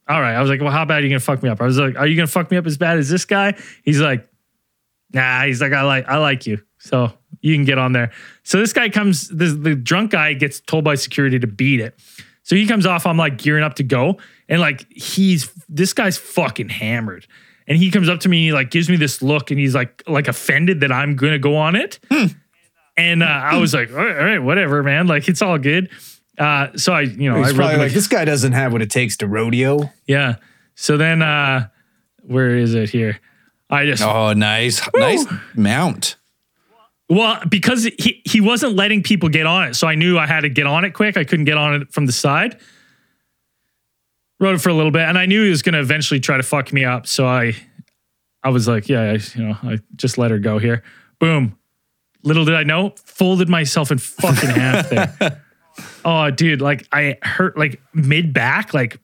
[0.08, 0.34] all right.
[0.34, 1.60] I was like, well, how bad are you going to fuck me up?
[1.60, 3.54] I was like, are you going to fuck me up as bad as this guy?
[3.84, 4.27] He's like,
[5.12, 6.62] Nah, he's like, I like, I like you.
[6.78, 8.12] So you can get on there.
[8.42, 11.98] So this guy comes, the, the drunk guy gets told by security to beat it.
[12.42, 14.18] So he comes off, I'm like gearing up to go.
[14.48, 17.26] And like, he's, this guy's fucking hammered.
[17.66, 20.02] And he comes up to me, he like gives me this look and he's like,
[20.06, 21.98] like offended that I'm going to go on it.
[22.96, 25.06] And uh, I was like, all right, all right, whatever, man.
[25.06, 25.90] Like, it's all good.
[26.38, 28.82] Uh, so I, you know, I He's rubbed probably like, this guy doesn't have what
[28.82, 29.92] it takes to rodeo.
[30.06, 30.36] yeah.
[30.74, 31.68] So then, uh,
[32.22, 33.20] where is it here?
[33.70, 36.16] I just, Oh, nice, nice mount.
[37.10, 40.40] Well, because he he wasn't letting people get on it, so I knew I had
[40.42, 41.16] to get on it quick.
[41.16, 42.58] I couldn't get on it from the side.
[44.40, 46.36] Rode it for a little bit, and I knew he was going to eventually try
[46.36, 47.06] to fuck me up.
[47.06, 47.54] So I,
[48.42, 50.82] I was like, yeah, I, you know, I just let her go here.
[51.18, 51.58] Boom.
[52.22, 55.42] Little did I know, folded myself in fucking half there.
[56.04, 58.98] Oh, dude, like I hurt like mid back, like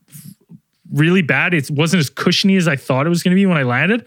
[0.91, 1.53] really bad.
[1.53, 4.05] It wasn't as cushiony as I thought it was going to be when I landed.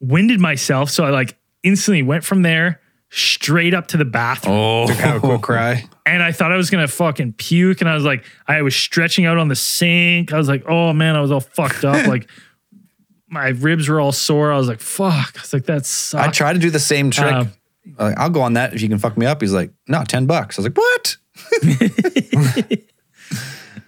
[0.00, 4.54] Winded myself, so I like instantly went from there straight up to the bathroom.
[4.56, 5.84] Oh, Have a quick cry.
[6.06, 7.80] And I thought I was gonna fucking puke.
[7.80, 10.32] And I was like, I was stretching out on the sink.
[10.32, 12.06] I was like, oh man, I was all fucked up.
[12.06, 12.28] like
[13.28, 14.52] my ribs were all sore.
[14.52, 15.36] I was like, fuck.
[15.36, 16.20] I was like, that sucks.
[16.20, 16.36] I sucks.
[16.36, 17.32] tried to do the same trick.
[17.32, 17.52] Um,
[17.98, 19.40] Like, I'll go on that if you can fuck me up.
[19.40, 20.58] He's like, no, ten bucks.
[20.58, 21.16] I was like, what?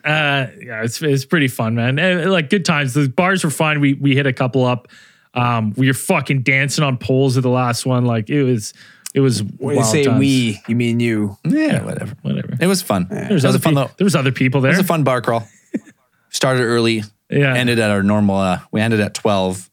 [0.04, 1.98] uh, yeah, it's it's pretty fun, man.
[1.98, 2.94] And, like good times.
[2.94, 3.80] The bars were fun.
[3.80, 4.88] We we hit a couple up.
[5.34, 8.04] Um, we were fucking dancing on poles at the last one.
[8.04, 8.74] Like it was,
[9.14, 9.42] it was.
[9.42, 10.18] When you say times.
[10.18, 11.36] we, you mean you.
[11.44, 12.14] Yeah, whatever.
[12.22, 12.56] whatever.
[12.60, 13.06] It was fun.
[13.10, 13.72] There was, was other a fun.
[13.74, 14.72] pe- little- there was other people there.
[14.72, 15.46] It was a fun bar crawl.
[16.30, 17.02] Started early.
[17.30, 17.54] Yeah.
[17.54, 18.36] Ended at our normal.
[18.36, 19.70] Uh, we ended at twelve.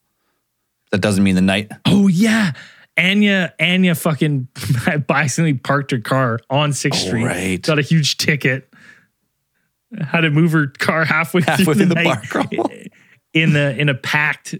[0.91, 1.71] That doesn't mean the night.
[1.85, 2.53] Oh yeah.
[2.97, 4.47] Anya, Anya fucking
[5.09, 7.23] accidentally parked her car on Sixth Street.
[7.23, 7.61] Right.
[7.61, 8.69] Got a huge ticket.
[10.01, 12.69] Had to move her car halfway, Halfway through through the, the night bar crawl.
[13.33, 14.55] in the in a packed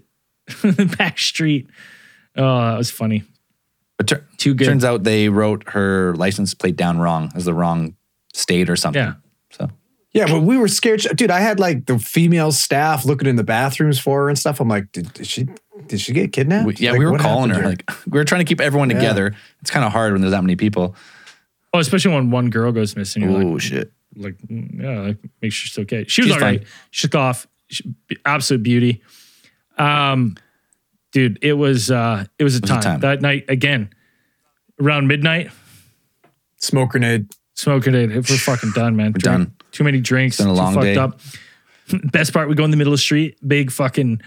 [0.98, 1.68] packed street.
[2.36, 3.24] Oh, that was funny.
[3.96, 4.66] But tur- Too good.
[4.66, 7.96] Turns out they wrote her license plate down wrong as the wrong
[8.32, 9.02] state or something.
[9.02, 9.14] Yeah.
[9.50, 9.68] So
[10.12, 11.00] Yeah, but we were scared.
[11.14, 14.60] Dude, I had like the female staff looking in the bathrooms for her and stuff.
[14.60, 15.48] I'm like, did, did she
[15.86, 16.66] did she get kidnapped?
[16.66, 17.56] we, yeah, Like, we were what calling her.
[17.62, 19.34] happened Like we were trying to keep everyone together.
[19.60, 20.94] It's kind of hard when there's that many people.
[21.74, 23.22] Oh, especially when one girl goes missing.
[23.22, 23.92] You're Oh like, shit.
[24.16, 26.04] like, mm, yeah, like make sure she's okay.
[26.08, 26.62] She was She's all right.
[26.90, 27.46] She took off.
[27.68, 27.84] She,
[28.24, 29.02] absolute beauty.
[29.80, 30.36] Um,
[31.12, 32.80] dude, it was uh, it was a, was a time.
[32.82, 33.00] time.
[33.00, 33.90] that night again
[34.80, 35.50] around midnight.
[36.58, 37.26] Smoke grenade.
[37.54, 38.08] Smoking it.
[38.10, 39.12] We're fucking done, man.
[39.12, 39.54] We're done.
[39.72, 40.38] Too many drinks.
[40.38, 40.96] been a too long fucked day.
[40.96, 41.20] up.
[42.12, 43.36] Best part, we go in the middle of the street.
[43.46, 44.22] Big fucking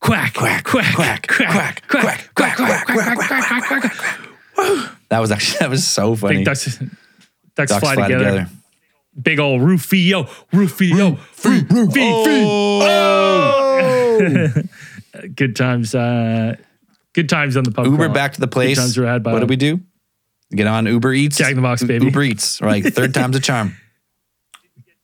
[0.00, 3.92] quack, quack, quack, quack, quack, quack, quack, quack, quack, quack, quack, quack.
[4.54, 4.90] Quack.
[5.10, 6.36] That was actually that was so funny.
[6.38, 6.78] Big ducks,
[7.54, 8.48] ducks, Ducks fly, together.
[9.20, 11.88] Big old Rufio, Rufio, free, free,
[12.82, 14.52] Oh!
[15.34, 15.94] Good times.
[15.94, 16.54] Uh,
[17.12, 17.86] good times on the pub.
[17.86, 18.14] Uber crawl.
[18.14, 18.76] back to the place.
[18.76, 19.80] Good times were had by what did we do?
[20.50, 21.36] Get on Uber Eats.
[21.36, 22.06] Jack in the Box, baby.
[22.06, 22.60] Uber Eats.
[22.60, 22.84] Right.
[22.84, 23.76] Third time's a charm.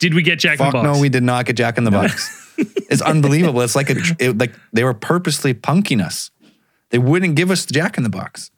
[0.01, 0.85] Did we get Jack in the Box?
[0.85, 2.53] no, we did not get Jack in the Box.
[2.59, 3.61] it's unbelievable.
[3.62, 6.31] It's like a it, like they were purposely punking us.
[6.91, 8.51] They wouldn't give us the Jack in the Box.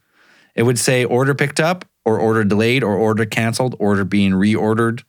[0.54, 5.02] It would say order picked up or order delayed or order canceled, order being reordered.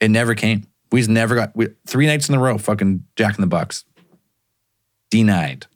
[0.00, 0.66] It never came.
[0.90, 2.58] We just never got we, three nights in a row.
[2.58, 3.84] Fucking Jack in the Box.
[5.10, 5.66] Denied.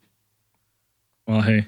[1.27, 1.67] Well, hey,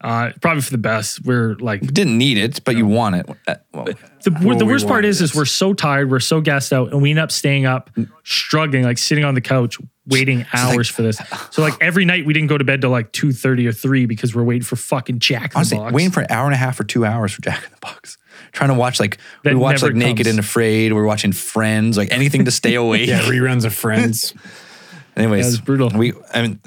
[0.00, 1.24] uh, probably for the best.
[1.24, 3.28] We're like Didn't need it, but you want it.
[3.46, 3.84] Uh, well,
[4.22, 7.02] the, the worst part wanted is, is we're so tired, we're so gassed out, and
[7.02, 7.90] we end up staying up,
[8.22, 11.20] struggling, like sitting on the couch, waiting hours for this.
[11.50, 14.06] So like every night we didn't go to bed till like two thirty or three
[14.06, 15.92] because we're waiting for fucking Jack in the honestly, Box.
[15.92, 18.17] waiting for an hour and a half or two hours for Jack in the Box.
[18.52, 20.92] Trying to watch like That we watch like Naked and Afraid.
[20.92, 23.08] We're watching Friends, like anything to stay awake.
[23.08, 24.34] Yeah, reruns of Friends.
[25.16, 25.90] Anyways, Yeah, it's brutal.
[25.90, 26.60] We, I mean,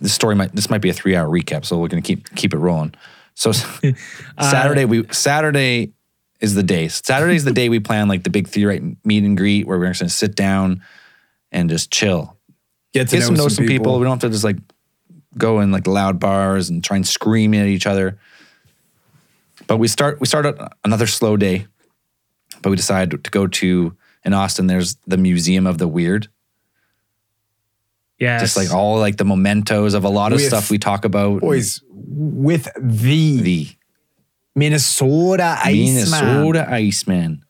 [0.00, 2.52] this story might this might be a three hour recap, so we're gonna keep keep
[2.52, 2.94] it rolling.
[3.34, 3.50] So
[4.38, 5.92] uh, Saturday we Saturday
[6.40, 6.88] is the day.
[6.88, 9.88] Saturday is the day we plan like the big theorite meet and greet where we're
[9.88, 10.82] just gonna sit down
[11.52, 12.36] and just chill,
[12.92, 13.98] Get to get know, some know some people.
[13.98, 14.58] We don't have to just like
[15.38, 18.18] go in like loud bars and try and scream at each other.
[19.66, 20.46] But we start we start
[20.84, 21.66] another slow day,
[22.62, 24.66] but we decide to go to in Austin.
[24.66, 26.28] There's the Museum of the Weird
[28.18, 31.04] Yeah, just like all like the mementos of a lot of With- stuff we talk
[31.04, 31.40] about.
[31.40, 33.68] Boys, with the, the
[34.54, 35.94] Minnesota Iceman.
[35.94, 37.42] Minnesota Iceman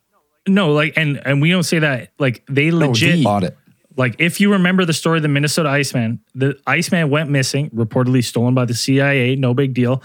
[0.49, 3.57] no, like and and we don't say that like they legit no, bought it.
[3.97, 8.23] Like, if you remember the story of the Minnesota Iceman, the Iceman went missing, reportedly
[8.23, 10.03] stolen by the CIA, no big deal.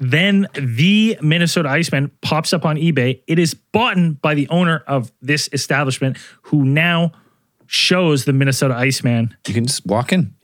[0.00, 3.22] Then the Minnesota Iceman pops up on eBay.
[3.26, 7.12] It is bought by the owner of this establishment who now
[7.66, 9.36] shows the Minnesota Iceman.
[9.46, 10.34] You can just walk in.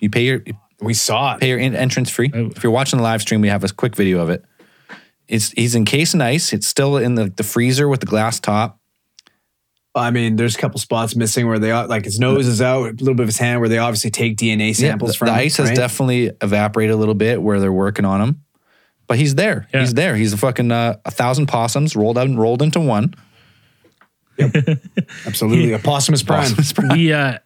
[0.00, 0.42] you pay your
[0.80, 1.40] We saw it.
[1.40, 2.32] Pay your in- entrance free.
[2.34, 2.50] Oh.
[2.54, 4.44] If you're watching the live stream, we have a quick video of it.
[5.28, 6.52] It's he's encased in ice.
[6.52, 8.80] It's still in the, the freezer with the glass top.
[9.94, 12.92] I mean, there's a couple spots missing where they like his nose is out, a
[12.92, 15.26] little bit of his hand where they obviously take DNA samples the, from.
[15.28, 18.42] the ice has definitely evaporated a little bit where they're working on him,
[19.06, 19.68] but he's there.
[19.72, 19.80] Yeah.
[19.80, 20.16] He's there.
[20.16, 23.14] He's a fucking uh, a thousand possums rolled out and rolled into one.
[24.38, 24.78] Yep.
[25.26, 26.52] absolutely a posthumous prime.
[26.92, 27.38] we uh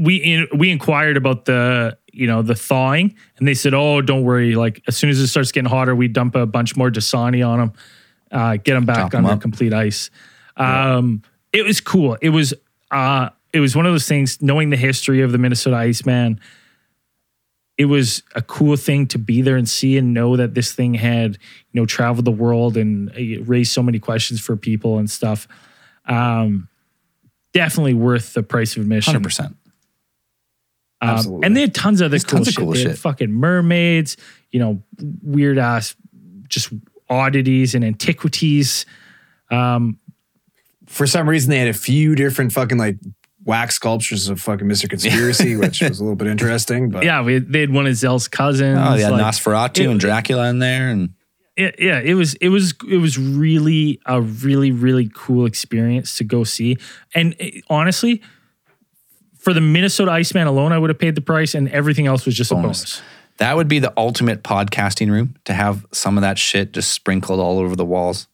[0.00, 4.22] we in, we inquired about the you know the thawing and they said oh don't
[4.22, 7.46] worry like as soon as it starts getting hotter we dump a bunch more dasani
[7.46, 7.72] on them
[8.32, 9.40] uh get them back Chop 'em under up.
[9.40, 10.10] complete ice
[10.56, 12.54] um it was cool it was
[12.90, 16.40] uh it was one of those things knowing the history of the minnesota iceman
[17.78, 20.94] it was a cool thing to be there and see and know that this thing
[20.94, 21.38] had
[21.72, 25.46] you know traveled the world and uh, raised so many questions for people and stuff
[26.06, 26.68] um
[27.52, 29.56] definitely worth the price of admission Hundred percent.
[31.00, 31.46] um, Absolutely.
[31.46, 32.62] and they had tons of other There's cool, tons of shit.
[32.62, 32.98] cool They had shit.
[32.98, 34.16] fucking mermaids,
[34.50, 34.82] you know,
[35.22, 35.94] weird ass,
[36.48, 36.72] just
[37.08, 38.84] oddities and antiquities.
[39.50, 39.98] Um,
[40.86, 42.96] For some reason, they had a few different fucking like
[43.48, 44.88] wax sculptures of fucking Mr.
[44.88, 46.90] Conspiracy, which was a little bit interesting.
[46.90, 48.78] But yeah, we, they had one of Zell's cousins.
[48.80, 51.14] Oh, they had like- Nosferatu it- and Dracula in there, and
[51.56, 56.24] it- yeah, it was it was it was really a really really cool experience to
[56.24, 56.76] go see.
[57.14, 58.22] And eh, honestly,
[59.38, 62.36] for the Minnesota Iceman alone, I would have paid the price, and everything else was
[62.36, 62.78] just a Bonus.
[62.80, 63.02] bonus.
[63.38, 67.40] that would be the ultimate podcasting room to have some of that shit just sprinkled
[67.40, 68.28] all over the walls.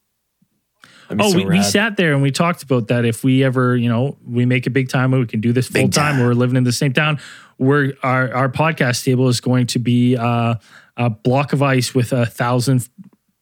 [1.20, 3.05] Oh, so we, we sat there and we talked about that.
[3.05, 5.89] If we ever, you know, we make a big time, we can do this full
[5.89, 6.16] time.
[6.16, 6.20] time.
[6.20, 7.20] We're living in the same town.
[7.59, 10.57] We're our our podcast table is going to be uh,
[10.97, 12.89] a block of ice with a thousand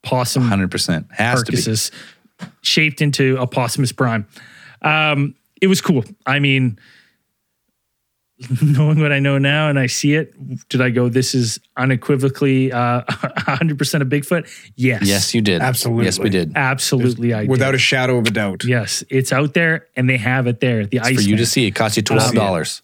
[0.03, 2.47] possum Hundred percent has to be.
[2.63, 4.27] shaped into a possumus prime.
[4.83, 6.05] Um, it was cool.
[6.27, 6.79] I mean,
[8.63, 10.35] knowing what I know now and I see it,
[10.69, 14.49] did I go, this is unequivocally uh, 100% a Bigfoot?
[14.77, 15.03] Yes.
[15.03, 15.61] Yes, you did.
[15.61, 16.05] Absolutely.
[16.05, 16.53] Yes, we did.
[16.55, 17.35] Absolutely.
[17.35, 17.77] I without did.
[17.77, 18.65] a shadow of a doubt.
[18.65, 20.87] Yes, it's out there and they have it there.
[20.87, 21.17] The ice.
[21.17, 22.83] For you to see, it cost you twelve dollars.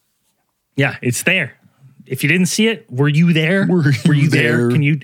[0.76, 1.58] Yeah, it's there.
[2.06, 3.66] If you didn't see it, were you there?
[3.66, 4.58] Were you there?
[4.58, 4.70] there?
[4.70, 5.00] Can you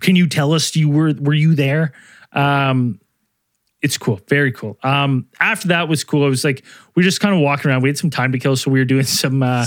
[0.00, 1.92] can you tell us you were were you there?
[2.32, 3.00] Um
[3.84, 4.76] it's cool, very cool.
[4.82, 6.26] Um after that was cool.
[6.26, 6.64] It was like
[6.96, 7.82] we were just kind of walking around.
[7.82, 9.66] We had some time to kill, so we were doing some uh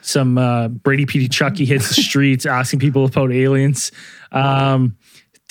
[0.00, 3.92] some uh Brady Petey Chucky hits the streets, asking people about aliens.
[4.32, 4.96] Um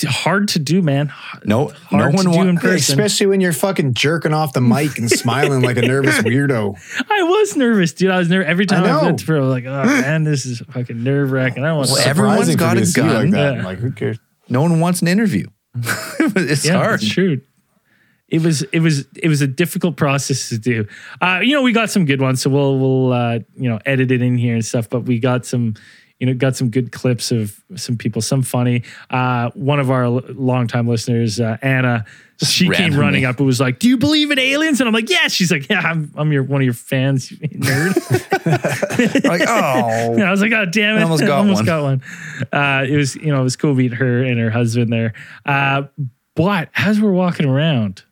[0.06, 1.12] hard to do, man.
[1.46, 2.62] No, Hard no one to do in wants.
[2.64, 3.00] person.
[3.00, 6.76] Especially when you're fucking jerking off the mic and smiling like a nervous weirdo.
[7.10, 8.12] I was nervous, dude.
[8.12, 9.04] I was nervous every time I, know.
[9.04, 9.38] went through.
[9.38, 11.64] I was like, oh man, this is fucking nerve wracking.
[11.64, 12.08] I don't want Well, to.
[12.10, 13.24] everyone's Surprising for got me a to see you gun.
[13.24, 13.56] Like that.
[13.56, 13.64] Yeah.
[13.66, 14.20] Like, who cares?
[14.50, 15.48] No one wants an interview.
[15.76, 17.02] it's yeah, hard.
[17.02, 17.40] it's true.
[18.28, 20.88] It was it was it was a difficult process to do.
[21.22, 24.12] Uh, you know, we got some good ones, so we'll we'll uh, you know edit
[24.12, 24.90] it in here and stuff.
[24.90, 25.76] But we got some
[26.20, 28.82] you know got some good clips of some people, some funny.
[29.12, 32.04] Uh, one of our l- longtime listeners, uh, Anna,
[32.42, 35.10] she came running up and was like, "Do you believe in aliens?" And I'm like,
[35.10, 37.96] "Yeah." She's like, "Yeah, I'm I'm your one of your fans, you nerd."
[39.24, 41.66] like, oh, And I was like, "Oh, damn it!" I almost got almost one.
[41.66, 42.02] got one.
[42.52, 45.14] Uh, it was, you know, it was cool meeting her and her husband there.
[45.46, 45.84] Uh,
[46.36, 48.04] but as we're walking around,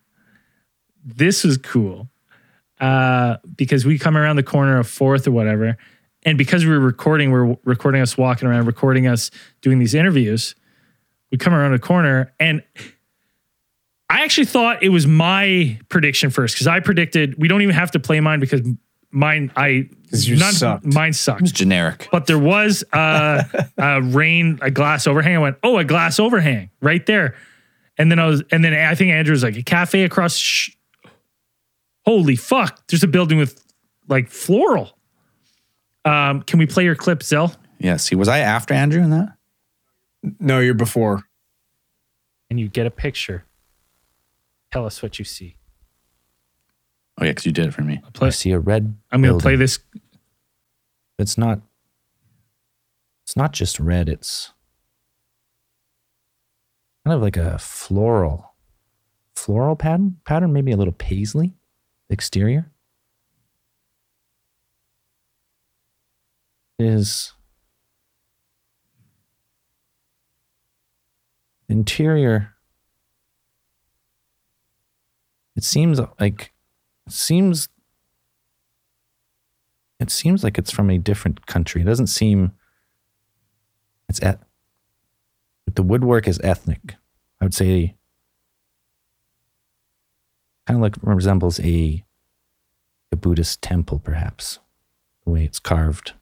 [1.04, 2.10] this was cool
[2.80, 5.78] uh, because we come around the corner of Fourth or whatever,
[6.24, 9.30] and because we were recording, we're recording us walking around, recording us
[9.62, 10.56] doing these interviews.
[11.32, 12.64] We come around a corner, and
[14.10, 17.92] I actually thought it was my prediction first because I predicted we don't even have
[17.92, 18.62] to play mine because
[19.12, 20.86] mine I you sucked.
[20.86, 22.08] mine sucked it's generic.
[22.12, 23.46] but there was a,
[23.78, 25.36] a rain, a glass overhang.
[25.36, 27.36] I went, oh, a glass overhang right there.
[27.98, 30.36] And then I was, and then I think Andrew was like, a cafe across.
[30.36, 30.72] Sh-
[32.06, 32.86] Holy fuck!
[32.88, 33.64] There's a building with
[34.08, 34.98] like floral.
[36.06, 37.56] Um, can we play your clip, Zell?
[37.80, 37.98] Yeah.
[37.98, 39.38] See, was I after Andrew in that?
[40.40, 41.24] No, you're before.
[42.50, 43.46] And you get a picture.
[44.72, 45.56] Tell us what you see.
[47.20, 48.02] Oh yeah, because you did it for me.
[48.06, 48.96] I Play, see a red.
[49.12, 49.80] I'm going to play this.
[51.20, 51.62] It's not.
[53.24, 54.10] It's not just red.
[54.10, 54.52] It's
[57.06, 58.54] kind of like a floral,
[59.36, 60.18] floral pattern.
[60.26, 61.54] Pattern, maybe a little paisley
[62.10, 62.70] exterior.
[66.80, 67.34] Is
[71.70, 72.56] interior.
[75.56, 76.52] It seems like
[77.06, 77.70] it seems
[80.00, 81.82] it seems like it's from a different country.
[81.82, 82.54] It doesn't seem
[84.10, 84.42] it's et-
[85.74, 86.96] the woodwork is ethnic.
[87.40, 87.96] I would say
[90.66, 92.04] kind of like resembles a
[93.12, 94.60] a Buddhist temple, perhaps
[95.24, 96.14] the way it's carved.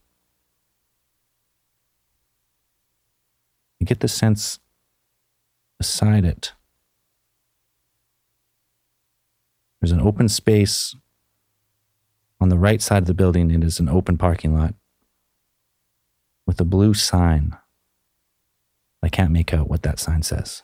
[3.79, 4.59] You get the sense
[5.77, 6.51] beside it.
[9.79, 10.95] There's an open space
[12.39, 13.49] on the right side of the building.
[13.49, 14.75] It is an open parking lot
[16.45, 17.57] with a blue sign.
[19.01, 20.61] I can't make out what that sign says.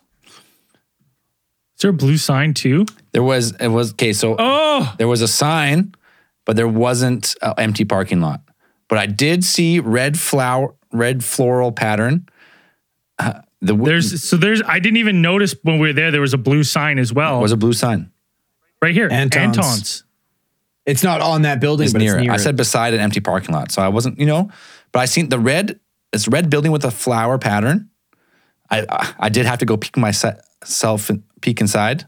[1.78, 2.86] Is there a blue sign too?
[3.12, 4.12] There was it was okay.
[4.14, 5.94] So Oh, there was a sign,
[6.46, 8.42] but there wasn't an empty parking lot.
[8.88, 12.28] But I did see red flower, red floral pattern.
[13.20, 14.62] Uh, the there's so there's.
[14.68, 16.10] I didn't even notice when we were there.
[16.12, 18.12] There was a blue sign as well, was a blue sign.
[18.82, 19.10] right here.
[19.12, 19.58] Antone's.
[19.58, 20.04] Antone's.
[20.86, 22.24] It's not on that building, It's but near, it's it.
[22.24, 24.50] near I said beside an empty parking lot, so I wasn't, you know.
[24.94, 25.80] But I seen the red.
[26.14, 27.90] It's red building with a flower pattern.
[28.70, 29.98] I I, I did have to go peek
[30.62, 31.10] myself
[31.42, 32.06] peek inside.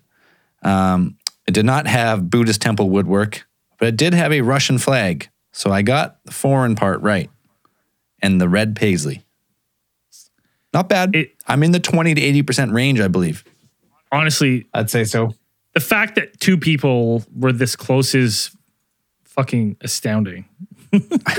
[0.64, 1.18] Um,
[1.48, 3.48] it did not have Buddhist temple woodwork,
[3.78, 5.30] but it did have a Russian flag.
[5.52, 7.30] So I got the foreign part right,
[8.22, 9.24] and the red paisley.
[10.74, 11.16] Not bad.
[11.16, 13.44] It- I'm in the twenty to eighty percent range, I believe.
[14.12, 15.34] Honestly, I'd say so.
[15.74, 18.52] the fact that two people were this close is
[19.24, 20.46] fucking astounding.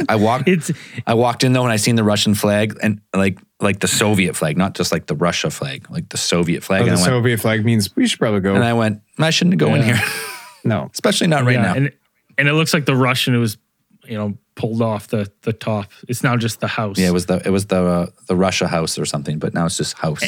[0.09, 0.49] I walked.
[0.49, 0.71] It's
[1.07, 4.37] I walked in though and I seen the Russian flag and like like the Soviet
[4.37, 6.83] flag, not just like the Russia flag, like the Soviet flag.
[6.83, 8.55] Oh, the I went, Soviet flag means we should probably go.
[8.55, 10.01] and I went, I shouldn't go in here,
[10.65, 10.91] no.
[10.93, 11.75] especially not right yeah, now.
[11.75, 11.93] and
[12.39, 13.59] and it looks like the Russian it was,
[14.05, 15.91] you know, pulled off the the top.
[16.09, 16.99] It's now just the house.
[16.99, 19.67] yeah, it was the it was the uh, the Russia house or something, but now
[19.67, 20.23] it's just house.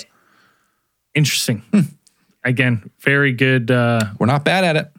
[1.15, 1.63] interesting.
[1.73, 1.81] Hmm.
[2.45, 3.71] Again, very good.
[3.71, 4.93] uh We're not bad at it.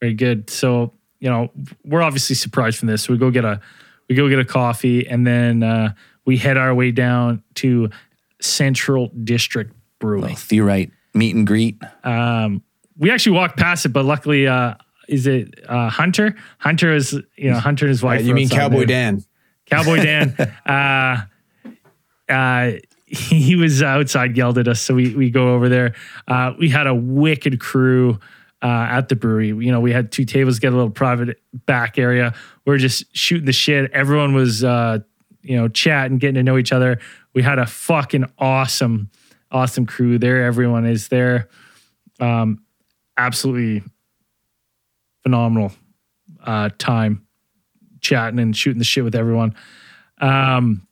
[0.00, 0.50] Very good.
[0.50, 1.50] So, you know,
[1.84, 3.02] we're obviously surprised from this.
[3.04, 3.60] So we go get a
[4.08, 5.92] we go get a coffee and then uh
[6.26, 7.88] we head our way down to
[8.40, 10.36] Central District Brewing.
[10.50, 10.90] Well, right.
[11.14, 11.80] meet and greet.
[12.04, 12.62] Um
[12.98, 14.74] we actually walked past it, but luckily uh
[15.08, 16.34] is it uh Hunter?
[16.58, 18.24] Hunter is you know, Hunter and his Uh, wife.
[18.24, 18.86] you mean Cowboy there.
[18.86, 19.24] Dan?
[19.66, 20.34] Cowboy Dan.
[20.66, 21.22] uh,
[22.28, 22.72] uh,
[23.06, 24.80] he was outside, yelled at us.
[24.80, 25.94] So we we go over there.
[26.28, 28.18] Uh, we had a wicked crew
[28.62, 29.48] uh, at the brewery.
[29.48, 32.34] You know, we had two tables, get a little private back area.
[32.66, 33.90] We are just shooting the shit.
[33.92, 34.98] Everyone was, uh,
[35.42, 36.98] you know, chatting, getting to know each other.
[37.32, 39.10] We had a fucking awesome,
[39.50, 40.44] awesome crew there.
[40.44, 41.48] Everyone is there.
[42.18, 42.62] Um,
[43.16, 43.82] absolutely
[45.22, 45.72] phenomenal
[46.44, 47.26] uh, time
[48.00, 49.54] chatting and shooting the shit with everyone.
[50.18, 50.86] Um,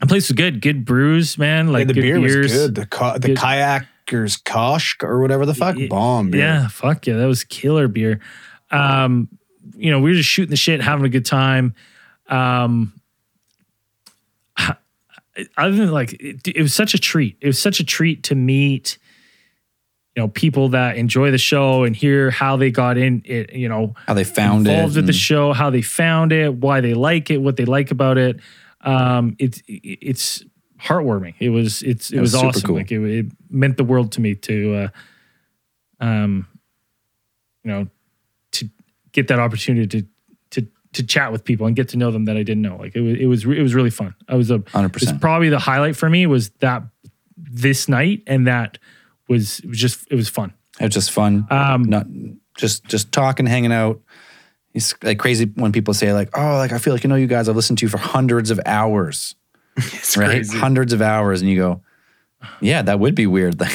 [0.00, 0.60] the place was good.
[0.60, 1.68] Good brews, man.
[1.68, 2.36] Like Like the beer beers.
[2.44, 2.74] was good.
[2.74, 3.38] The ka- the Good.
[4.12, 6.40] Kayakers Kosh or whatever the fuck Y- bomb beer.
[6.40, 8.20] Yeah, fuck yeah, that was killer beer.
[8.70, 9.28] Um,
[9.76, 11.74] you know, we were just shooting the shit, having a good time.
[12.28, 12.92] Um,
[15.56, 17.36] other than like, it, it was such a treat.
[17.40, 18.98] It was such a treat to meet,
[20.16, 23.52] you know, people that enjoy the show and hear how they got in it.
[23.52, 24.70] You know, How they found it.
[24.70, 27.90] involved with the show, how they found it, why they like it, what they like
[27.90, 28.40] about it.
[28.82, 30.44] Um, it's it's
[30.82, 31.34] heartwarming.
[31.38, 32.62] It was it's it, It was was, awesome.
[32.62, 32.76] cool.
[32.76, 34.88] Like it, it meant the world to me to, uh,
[36.04, 36.46] um,
[37.64, 37.86] you know,
[38.52, 38.68] to
[39.12, 40.06] get that opportunity to
[40.50, 42.76] to to chat with people and get to know them that I didn't know.
[42.76, 44.14] Like it was it was it was really fun.
[44.28, 45.02] I was a 100%.
[45.02, 46.82] It's probably the highlight for me was that
[47.36, 48.78] this night and that
[49.28, 50.52] was was just it was fun.
[50.80, 51.46] It was just fun.
[51.50, 52.06] Um, not
[52.56, 54.00] just just talking, hanging out.
[54.74, 57.26] It's like crazy when people say like, "Oh, like I feel like you know you
[57.26, 57.48] guys.
[57.48, 59.34] I've listened to you for hundreds of hours,
[60.16, 60.46] right?
[60.48, 61.82] Hundreds of hours." And you go,
[62.60, 63.60] "Yeah, that would be weird."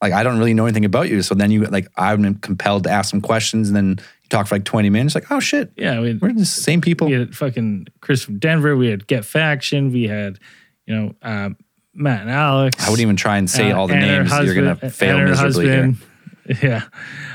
[0.00, 1.22] Like, like I don't really know anything about you.
[1.22, 3.88] So then you like I'm compelled to ask some questions, and then
[4.22, 5.14] you talk for like 20 minutes.
[5.16, 7.08] Like, oh shit, Yeah, we we're the same people.
[7.08, 8.76] we had fucking Chris from Denver.
[8.76, 9.90] We had Get Faction.
[9.92, 10.38] We had,
[10.86, 11.56] you know, um,
[11.94, 12.76] Matt and Alex.
[12.86, 14.30] I wouldn't even try and say uh, all the names.
[14.30, 15.94] You're gonna fail miserably here.
[16.62, 16.84] Yeah.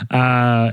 [0.10, 0.72] Uh,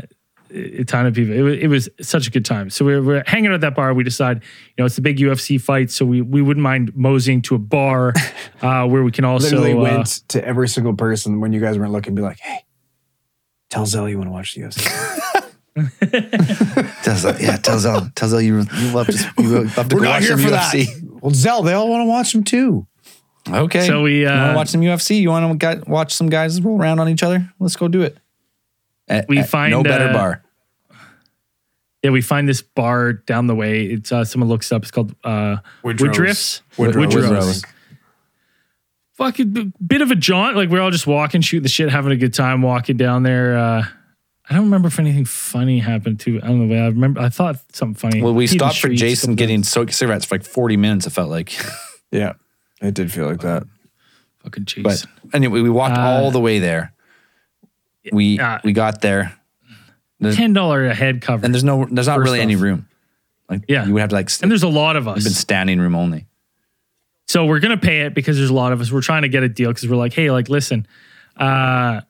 [0.52, 1.34] a ton of people.
[1.34, 2.70] It was, it was such a good time.
[2.70, 3.94] So we were, we're hanging out at that bar.
[3.94, 7.42] We decide, you know, it's a big UFC fight, so we we wouldn't mind moseying
[7.42, 8.12] to a bar
[8.62, 11.78] uh, where we can also Literally uh, went to every single person when you guys
[11.78, 12.64] weren't looking, be like, "Hey,
[13.70, 15.36] tell Zell you want to watch the UFC."
[17.02, 20.02] Tell Zell- yeah, tell Zell, tell Zell you, you love to, you love to We're
[20.02, 20.86] go watch here some for UFC.
[20.86, 21.22] that.
[21.22, 22.86] Well, Zell, they all want to watch them too.
[23.48, 23.86] Okay.
[23.86, 25.20] So we, you want uh, to watch some UFC?
[25.20, 27.50] You want to watch some guys roll around on each other?
[27.58, 28.18] Let's go do it.
[29.10, 30.42] At- We at find, no better uh, bar.
[32.02, 33.84] Yeah, we find this bar down the way.
[33.84, 34.82] It's uh, someone looks up.
[34.82, 36.16] It's called uh, Woodrow's.
[36.16, 36.60] Woodriffs.
[36.78, 37.14] Woodrow's.
[37.14, 37.62] Woodrow's.
[39.14, 40.56] Fucking b- bit of a jaunt.
[40.56, 43.58] Like we're all just walking, shooting the shit, having a good time, walking down there.
[43.58, 43.84] Uh,
[44.48, 46.40] I don't remember if anything funny happened to.
[46.42, 46.74] I don't know.
[46.74, 47.20] I remember.
[47.20, 48.22] I thought something funny.
[48.22, 49.94] Well, we Feeding stopped for streets, Jason getting times.
[49.94, 51.52] cigarettes for like 40 minutes, it felt like.
[52.12, 52.32] Yeah,
[52.80, 53.64] it did feel like that.
[54.42, 55.10] fucking But Jason.
[55.34, 56.92] anyway, we walked Uh, all the way there.
[58.12, 59.36] We uh, we got there.
[60.18, 61.44] There's- Ten dollar a head cover.
[61.44, 62.88] and there's no there's not First really any room.
[63.48, 63.86] Like Yeah.
[63.86, 65.16] you would have to like st- and there's a lot of us.
[65.16, 66.26] We've been standing room only.
[67.26, 68.90] So we're gonna pay it because there's a lot of us.
[68.92, 70.86] We're trying to get a deal because we're like, hey, like listen,
[71.36, 72.00] uh,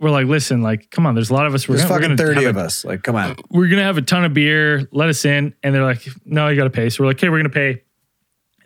[0.00, 1.66] we're like, listen, like, come on, there's a lot of us.
[1.68, 2.84] We're There's gonna, we're fucking gonna 30 of a- us.
[2.84, 3.36] Like, come on.
[3.48, 4.86] we're gonna have a ton of beer.
[4.92, 6.90] Let us in, and they're like, no, you got to pay.
[6.90, 7.82] So we're like, okay, we're gonna pay.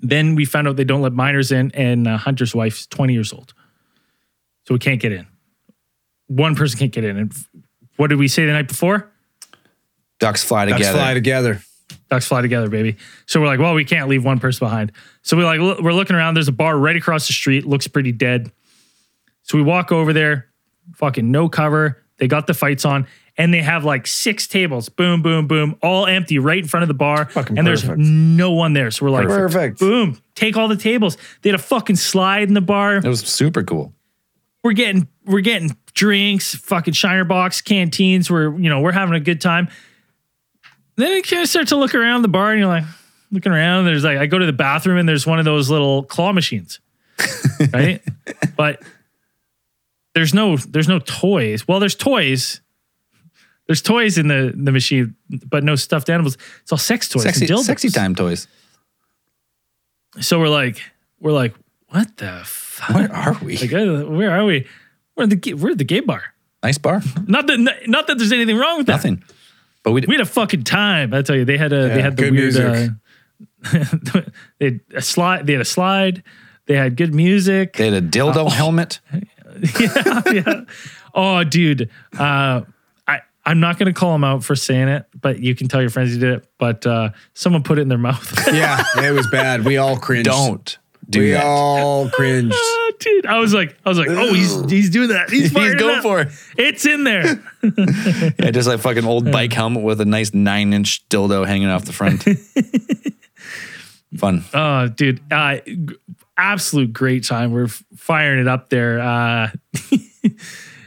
[0.00, 3.32] Then we found out they don't let minors in, and uh, Hunter's wife's 20 years
[3.32, 3.52] old,
[4.66, 5.26] so we can't get in.
[6.30, 7.16] One person can't get in.
[7.16, 7.32] And
[7.96, 9.10] what did we say the night before?
[10.20, 10.78] Ducks fly together.
[10.78, 10.98] Ducks together.
[10.98, 11.62] fly together.
[12.08, 12.96] Ducks fly together, baby.
[13.26, 14.92] So we're like, well, we can't leave one person behind.
[15.22, 16.34] So we like we're looking around.
[16.34, 17.66] There's a bar right across the street.
[17.66, 18.52] Looks pretty dead.
[19.42, 20.46] So we walk over there.
[20.94, 22.02] Fucking no cover.
[22.18, 23.06] They got the fights on,
[23.38, 24.88] and they have like six tables.
[24.88, 27.28] Boom, boom, boom, all empty right in front of the bar.
[27.30, 28.90] Fucking and there's no one there.
[28.90, 29.78] So we're like, Perfect.
[29.80, 31.16] boom, take all the tables.
[31.42, 33.94] They had a fucking slide in the bar it was super cool.
[34.62, 38.30] we're getting we're getting drinks, fucking Shiner Bocks, canteens.
[38.30, 39.68] We're you know we're having a good time.
[40.96, 42.84] Then you kind of start to look around the bar, and you're like
[43.30, 43.84] looking around.
[43.84, 46.80] There's like I go to the bathroom, and there's one of those little claw machines,
[47.72, 48.02] right?
[48.56, 48.82] but
[50.14, 51.66] there's no there's no toys.
[51.66, 52.60] Well, there's toys.
[53.66, 55.14] There's toys in the the machine,
[55.46, 56.36] but no stuffed animals.
[56.62, 58.48] It's all sex toys, Sexy, sexy time toys.
[60.20, 60.82] So we're like
[61.20, 61.54] we're like
[61.90, 62.94] what the fuck?
[62.94, 63.56] Where are we?
[63.58, 64.66] Like, uh, where are we?
[65.20, 66.22] We're the we're at the gay bar.
[66.62, 67.02] nice bar.
[67.26, 68.92] Not that not that there's anything wrong with that.
[68.94, 69.22] Nothing.
[69.82, 71.12] But we, We had a fucking time.
[71.12, 72.56] I tell you, they had a they had the weird.
[72.56, 72.88] Uh,
[74.58, 75.46] they had a slide.
[75.46, 76.22] They had a slide.
[76.66, 77.74] They had good music.
[77.76, 79.00] they had a dildo helmet.
[79.80, 80.64] yeah, yeah.
[81.14, 81.90] Oh, dude.
[82.18, 82.62] Uh,
[83.06, 85.90] I I'm not gonna call him out for saying it, but you can tell your
[85.90, 86.46] friends you did it.
[86.58, 88.46] But uh, someone put it in their mouth.
[88.52, 89.64] Yeah, it was bad.
[89.64, 90.24] We all cringed.
[90.30, 90.78] Don't
[91.10, 91.44] do We that.
[91.44, 92.54] all cringed.
[92.90, 95.30] Ah, dude, I was like, I was like, oh, he's he's doing that.
[95.30, 96.02] He's, He's going up.
[96.02, 96.28] for it.
[96.58, 97.42] It's in there.
[97.62, 101.84] Yeah, just like fucking old bike helmet with a nice nine inch dildo hanging off
[101.84, 102.22] the front.
[104.16, 104.44] Fun.
[104.52, 105.88] Oh, dude, uh, g-
[106.36, 107.52] absolute great time.
[107.52, 108.98] We're f- firing it up there.
[109.00, 109.50] Uh,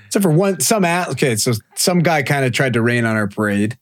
[0.08, 3.16] Except for one, some at, okay, so some guy kind of tried to rain on
[3.16, 3.78] our parade.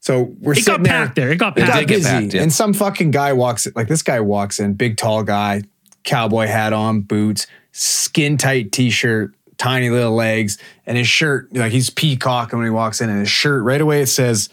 [0.00, 0.92] So we're it sitting got there.
[1.06, 1.30] packed there.
[1.32, 1.72] It got It packed.
[1.72, 2.42] got did busy, packed, yeah.
[2.42, 3.72] and some fucking guy walks in.
[3.74, 5.62] Like this guy walks in, big tall guy,
[6.04, 11.90] cowboy hat on, boots, skin tight t-shirt, tiny little legs, and his shirt like he's
[11.90, 14.48] peacocking when he walks in, and his shirt right away it says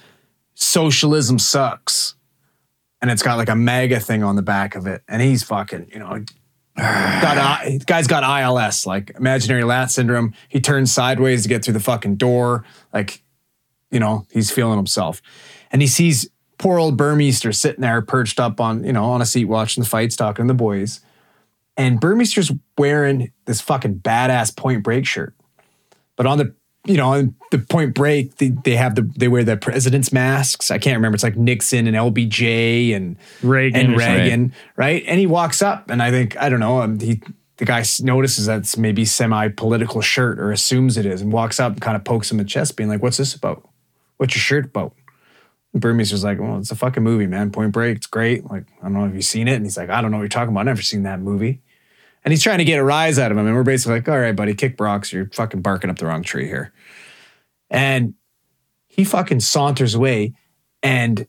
[0.55, 2.15] "Socialism sucks,"
[3.01, 5.89] and it's got like a MAGA thing on the back of it, and he's fucking
[5.93, 6.23] you know.
[6.77, 10.33] Got I- guy's got ILS, like imaginary lat syndrome.
[10.47, 12.63] He turns sideways to get through the fucking door.
[12.93, 13.21] Like
[13.91, 15.21] you know, he's feeling himself.
[15.71, 19.25] And he sees poor old Burmeister sitting there perched up on, you know, on a
[19.25, 21.01] seat watching the fights, talking to the boys.
[21.81, 25.33] And Burmeister's wearing this fucking badass point break shirt.
[26.15, 26.53] But on the,
[26.85, 30.69] you know, on the point break, they, they have the, they wear the president's masks.
[30.69, 31.15] I can't remember.
[31.15, 33.97] It's like Nixon and LBJ and Reagan and.
[33.97, 35.03] Reagan, right?
[35.07, 36.81] And he walks up, and I think I don't know.
[36.81, 37.21] Um, he
[37.57, 41.73] the guy notices that's maybe semi political shirt or assumes it is, and walks up
[41.73, 43.67] and kind of pokes him in the chest, being like, "What's this about?
[44.17, 44.93] What's your shirt about?"
[45.73, 47.51] And Burmeister's like, "Well, it's a fucking movie, man.
[47.51, 47.97] Point Break.
[47.97, 48.49] It's great.
[48.49, 50.23] Like, I don't know if you've seen it." And he's like, "I don't know what
[50.23, 50.61] you're talking about.
[50.61, 51.61] I've never seen that movie."
[52.23, 54.19] And he's trying to get a rise out of him, and we're basically like, "All
[54.19, 55.11] right, buddy, kick rocks.
[55.11, 56.71] You're fucking barking up the wrong tree here."
[57.69, 58.13] And
[58.87, 60.33] he fucking saunters away,
[60.83, 61.25] and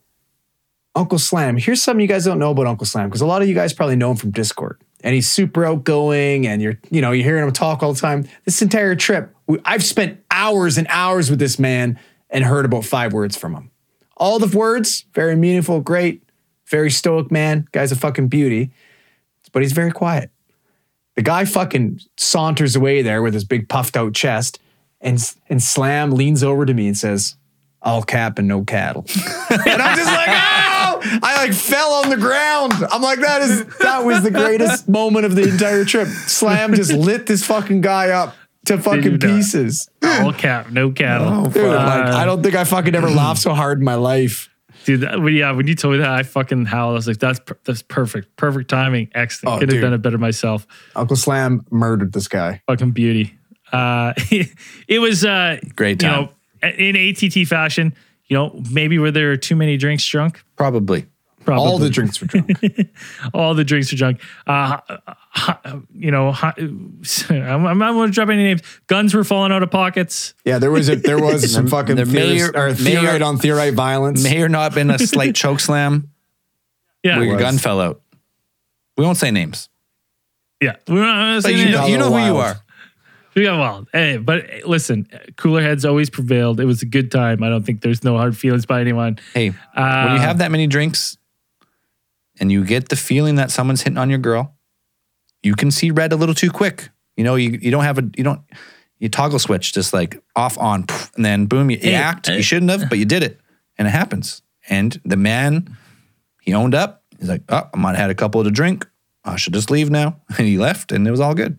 [0.94, 1.56] Uncle Slam.
[1.56, 3.73] Here's something you guys don't know about Uncle Slam because a lot of you guys
[3.73, 4.81] probably know him from Discord.
[5.05, 8.28] And he's super outgoing, and you're, you know, you're hearing him talk all the time.
[8.44, 11.98] This entire trip, we- I've spent hours and hours with this man
[12.31, 13.70] and heard about five words from him.
[14.16, 16.23] All the words, very meaningful, great,
[16.66, 17.66] very stoic man.
[17.73, 18.70] Guy's a fucking beauty,
[19.52, 20.31] but he's very quiet.
[21.16, 24.59] The guy fucking saunters away there with his big puffed out chest,
[25.01, 25.18] and
[25.48, 27.36] and Slam leans over to me and says,
[27.82, 29.05] "All cap and no cattle."
[29.51, 32.72] and I'm just like, "Oh!" I like fell on the ground.
[32.90, 36.93] I'm like, "That is that was the greatest moment of the entire trip." Slam just
[36.93, 38.34] lit this fucking guy up
[38.66, 39.89] to fucking pieces.
[40.02, 41.43] All cap, no cattle.
[41.51, 44.48] Dude, like, Uh, I don't think I fucking ever laughed so hard in my life.
[44.84, 46.92] Dude, that, when, yeah, when you told me that, I fucking howled.
[46.92, 49.56] I was like, "That's per- that's perfect, perfect timing, excellent.
[49.56, 50.66] Oh, Could have done it better myself.
[50.96, 52.62] Uncle Slam murdered this guy.
[52.66, 53.34] Fucking beauty."
[53.72, 54.12] Uh,
[54.88, 56.30] it was uh, Great you time.
[56.62, 57.94] know, in ATT fashion.
[58.26, 60.42] You know, maybe were there too many drinks drunk?
[60.56, 61.06] Probably.
[61.44, 61.64] Probably.
[61.66, 62.51] All the drinks were drunk.
[63.35, 64.20] all the drinks were drunk.
[64.47, 64.78] Uh,
[65.36, 68.62] uh, you know, I'm, I'm not going to drop any names.
[68.86, 70.35] Guns were falling out of pockets.
[70.44, 73.01] Yeah, there was a, there was some fucking there may theoris- or- or may or-
[73.01, 74.23] theorite on theorite violence.
[74.23, 76.10] May or not been a slight choke slam
[77.02, 78.01] Yeah, where your gun fell out.
[78.97, 79.69] We won't say names.
[80.60, 80.77] yeah.
[80.86, 81.73] We're not gonna say you names.
[81.77, 82.56] know, you know who you are.
[83.35, 83.89] We got wild.
[83.94, 85.09] Hey, but listen,
[85.39, 86.60] cooler heads always prevailed.
[86.60, 87.43] It was a good time.
[87.43, 89.19] I don't think there's no hard feelings by anyone.
[89.32, 91.16] Hey, Uh, when you have that many drinks
[92.43, 94.56] and you get the feeling that someone's hitting on your girl,
[95.44, 96.89] you can see red a little too quick.
[97.16, 98.40] You know, you you don't have a you don't
[98.98, 100.86] you toggle switch just like off on
[101.16, 102.28] and then boom you, you Hey, act.
[102.28, 103.40] you shouldn't have, but you did it,
[103.78, 104.43] and it happens.
[104.69, 105.77] And the man,
[106.40, 107.05] he owned up.
[107.20, 108.86] He's like, oh, I might have had a couple to drink.
[109.24, 111.59] I should just leave now, and he left, and it was all good.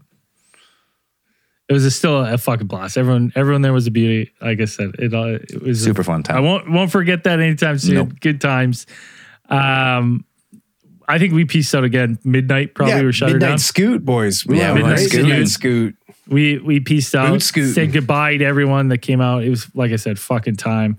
[1.70, 2.98] It was a, still a fucking blast.
[2.98, 4.34] Everyone, everyone there was a beauty.
[4.42, 6.38] Like I said, it, it was a- Super fun time.
[6.38, 7.96] I won't won't forget that anytime soon.
[7.96, 8.20] Nope.
[8.20, 8.86] Good times.
[9.50, 10.26] Um,
[11.08, 12.74] I think we pieced out again midnight.
[12.76, 13.58] Probably yeah, we shut her midnight down.
[13.60, 14.46] scoot, boys.
[14.46, 15.26] We Yeah, went midnight right scoot.
[15.28, 15.96] Midnight scoot.
[16.28, 17.30] We we pieced out.
[17.32, 17.72] Boot scooting.
[17.74, 19.44] Said goodbye to everyone that came out.
[19.44, 20.98] It was like I said, fucking time.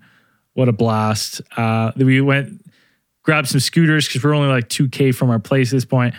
[0.55, 1.40] What a blast.
[1.56, 2.60] Uh, we went
[3.22, 6.14] grabbed some scooters because we're only like two k from our place at this point.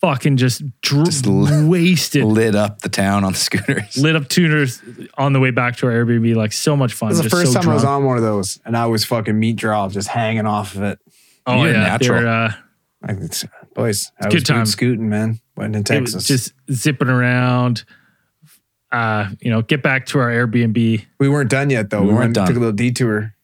[0.00, 2.24] Fucking just, dr- Just l- wasted.
[2.24, 3.96] Lit up the town on the scooters.
[3.96, 4.82] Lit up tuners
[5.16, 6.34] on the way back to our Airbnb.
[6.36, 7.08] Like so much fun.
[7.08, 9.04] This is the first so time I was on one of those, and I was
[9.06, 10.98] fucking meat dropped, just hanging off of it.
[11.46, 12.20] Oh You're yeah, natural.
[12.20, 12.52] they're, uh,
[13.06, 13.44] Like, it's,
[13.74, 14.66] boys, I Good was time.
[14.66, 15.40] scooting, man.
[15.56, 16.26] Went in it was Texas.
[16.26, 17.84] just zipping around.
[18.90, 21.04] Uh, you know, get back to our Airbnb.
[21.18, 22.00] we weren't done yet, though.
[22.00, 22.46] We We, weren't went, done.
[22.46, 23.34] took a little detour.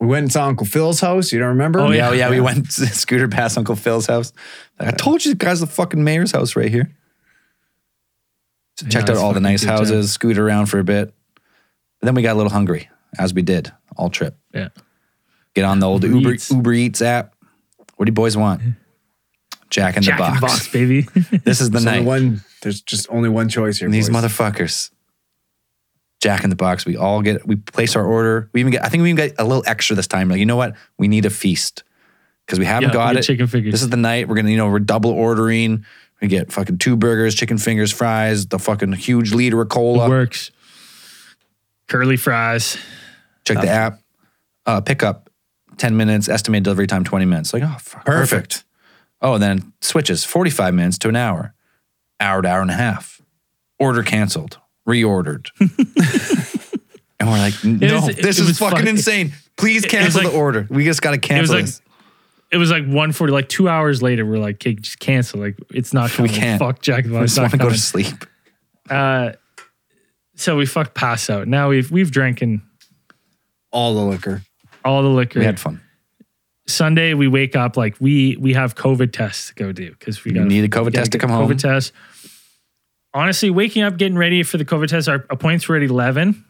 [0.00, 1.32] We went and saw Uncle Phil's house.
[1.32, 1.80] You don't remember?
[1.80, 4.32] Oh, yeah, yeah, we went scooter past Uncle Phil's house.
[4.78, 6.90] I told you the guys the fucking mayor's house right here.
[8.78, 9.78] So checked Yeah, out all the nice good time.
[9.78, 11.12] houses, scooted around for a bit.
[12.00, 12.88] But then we got a little hungry,
[13.18, 14.36] as we did all trip.
[14.52, 14.68] Yeah.
[15.54, 16.50] Get on the old Uber Uber Eats.
[16.50, 17.33] Uber Eats app.
[17.96, 18.60] What do you boys want?
[19.70, 20.68] Jack in Jack the box.
[20.70, 21.38] Jack in the box, baby.
[21.44, 22.06] This is the There's only night.
[22.06, 22.44] one.
[22.62, 23.86] There's just only one choice here.
[23.86, 24.22] And these boys.
[24.24, 24.90] motherfuckers.
[26.20, 26.86] Jack in the box.
[26.86, 27.46] We all get.
[27.46, 28.48] We place our order.
[28.52, 28.84] We even get.
[28.84, 30.28] I think we even get a little extra this time.
[30.28, 30.74] Like you know what?
[30.98, 31.82] We need a feast
[32.46, 33.26] because we haven't Yeah, got get it.
[33.26, 33.72] chicken fingers.
[33.72, 34.50] This is the night we're gonna.
[34.50, 35.84] You know, we're double ordering.
[36.22, 40.08] We get fucking two burgers, chicken fingers, fries, the fucking huge liter of cola.
[40.08, 40.50] Works.
[41.88, 42.78] Curly fries.
[43.44, 44.00] Check the app.
[44.64, 45.23] Uh, pickup,
[45.78, 46.28] ten minutes.
[46.28, 47.52] Estimated delivery time twenty minutes.
[47.52, 48.64] Like oh, fuck, Perfect.
[49.20, 51.54] Oh, then switches forty five minutes to an hour,
[52.20, 53.20] hour to hour and a half.
[53.78, 55.48] Order canceled, reordered.
[57.20, 59.32] and we're like, no, was- this is fucking fuck- insane.
[59.56, 60.66] Please cancel like- the order.
[60.70, 61.82] We just got to It was cancel like this.
[62.52, 63.32] it was like one forty.
[63.32, 65.40] Like two hours later, we're like, okay, just cancel.
[65.40, 66.32] Like it's not coming.
[66.32, 66.58] can't.
[66.58, 67.32] Fuck Jack in the I Box.
[67.34, 68.24] just want to go to sleep.
[68.90, 69.32] Uh,
[70.36, 71.46] so we fucked pass out.
[71.48, 72.62] Now we've we've drinking
[73.70, 74.42] All the liquor.
[74.84, 75.38] All the liquor.
[75.38, 75.80] We had fun.
[76.66, 80.32] Sunday we wake up like we we have COVID tests to go do because we
[80.32, 81.56] got need a COVID test to come COVID home.
[81.56, 81.92] test.
[83.12, 85.08] Honestly, waking up, getting ready for the COVID test.
[85.08, 86.44] Our appointments were at eleven.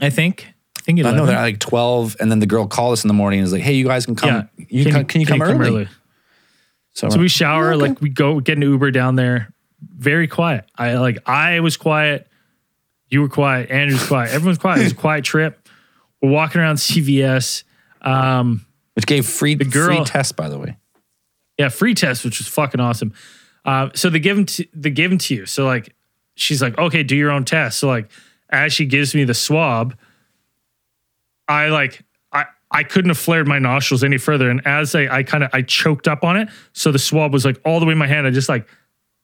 [0.00, 0.48] I think.
[0.78, 1.18] I think I eleven.
[1.18, 3.52] know they're like twelve, and then the girl called us in the morning and was
[3.52, 4.48] like, "Hey, you guys can come.
[4.56, 5.88] You can, can you come early?"
[6.94, 9.52] So, So we shower, like we go get an Uber down there.
[9.82, 10.64] Very quiet.
[10.76, 12.26] I like I was quiet.
[13.08, 13.70] You were quiet.
[13.70, 14.32] Andrew's quiet.
[14.32, 14.80] Everyone's quiet.
[14.80, 15.63] It was a quiet trip.
[16.24, 17.64] We're walking around CVS.
[18.00, 18.64] Um,
[18.94, 20.78] which gave free the girl- free test, by the way.
[21.58, 23.12] yeah, free test, which was fucking awesome.
[23.64, 25.46] Uh, so they give them to they give them to you.
[25.46, 25.94] So like
[26.34, 27.78] she's like, okay, do your own test.
[27.78, 28.10] So like
[28.48, 29.96] as she gives me the swab,
[31.46, 32.02] I like
[32.32, 34.48] I I couldn't have flared my nostrils any further.
[34.48, 37.44] And as I I kind of I choked up on it, so the swab was
[37.44, 38.26] like all the way in my hand.
[38.26, 38.66] I just like,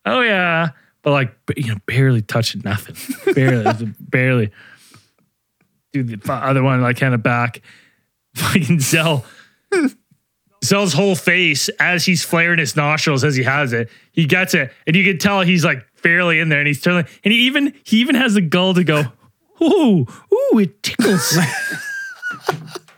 [0.05, 0.70] oh yeah,
[1.02, 2.97] but like you know barely touching nothing,
[3.35, 4.51] barely barely.
[5.92, 7.62] Dude, the other one like kind of back,
[8.34, 9.24] fucking Zell.
[10.64, 13.90] Zell's whole face as he's flaring his nostrils as he has it.
[14.12, 17.06] He gets it, and you can tell he's like barely in there, and he's turning.
[17.24, 19.04] And he even he even has the gull to go,
[19.62, 21.38] ooh, ooh, it tickles.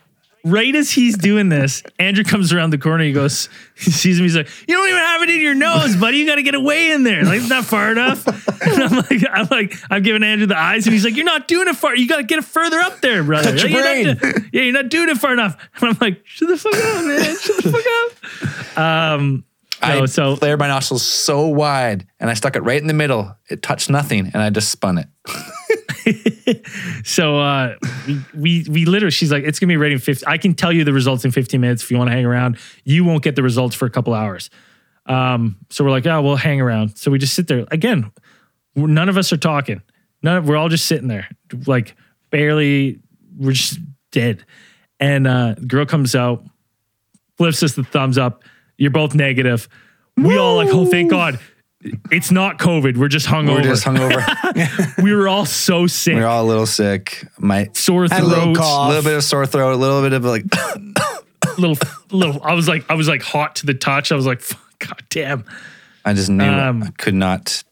[0.43, 3.03] right as he's doing this, Andrew comes around the corner.
[3.03, 4.23] He goes, he sees him.
[4.23, 6.17] He's like, "You don't even have it in your nose, buddy.
[6.17, 7.23] You got to get away in there.
[7.23, 8.25] Like it's not far enough."
[8.63, 11.49] And I'm like, I'm like, I'm giving Andrew the eyes, and he's like, "You're not
[11.49, 11.97] doing it far.
[11.97, 13.51] You got to get it further up there, brother.
[13.51, 16.47] Touch your you're do- yeah, you're not doing it far enough." And I'm like, "Shut
[16.47, 17.37] the fuck up, man.
[17.37, 19.43] Shut the fuck up." Um,
[19.81, 22.93] I no, so flared my nostrils so wide, and I stuck it right in the
[22.93, 23.35] middle.
[23.49, 25.07] It touched nothing, and I just spun it.
[27.05, 27.75] So uh,
[28.07, 30.25] we, we we literally, she's like, it's gonna be ready in 50.
[30.25, 32.57] I can tell you the results in 15 minutes if you want to hang around.
[32.83, 34.49] You won't get the results for a couple hours.
[35.05, 36.97] Um, so we're like, oh, we'll hang around.
[36.97, 38.11] So we just sit there again.
[38.75, 39.81] we're- None of us are talking.
[40.21, 40.37] None.
[40.37, 41.27] Of, we're all just sitting there,
[41.67, 41.95] like
[42.29, 42.99] barely.
[43.37, 43.79] We're just
[44.11, 44.45] dead.
[44.99, 46.43] And uh, the girl comes out,
[47.37, 48.43] flips us the thumbs up.
[48.77, 49.67] You're both negative.
[50.15, 51.39] We all like, oh, thank God.
[52.11, 52.97] It's not COVID.
[52.97, 53.55] We're just hungover.
[53.55, 54.23] We're just hungover.
[55.03, 56.15] we were all so sick.
[56.15, 57.25] we are all a little sick.
[57.39, 58.85] My sore throat, a little cough.
[58.85, 60.45] a little bit of sore throat, a little bit of like.
[61.57, 61.77] little
[62.11, 64.11] little I was like I was like hot to the touch.
[64.11, 64.41] I was like,
[64.79, 65.45] God damn.
[66.05, 67.63] I just knew Um, I could not,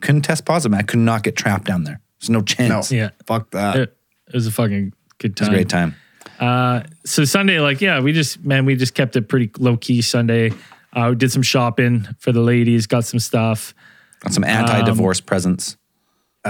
[0.00, 0.76] couldn't test positive.
[0.78, 2.00] I could not get trapped down there.
[2.20, 2.90] There's no chance.
[2.90, 2.96] No.
[2.98, 3.10] Yeah.
[3.26, 3.76] Fuck that.
[3.76, 3.96] It,
[4.28, 5.54] it was a fucking good It was time.
[5.54, 5.94] a great time.
[6.40, 10.02] Uh so Sunday, like, yeah, we just man, we just kept it pretty low key
[10.02, 10.52] Sunday.
[10.96, 13.74] Uh, we did some shopping for the ladies, got some stuff.
[14.20, 15.76] Got some anti-divorce presents.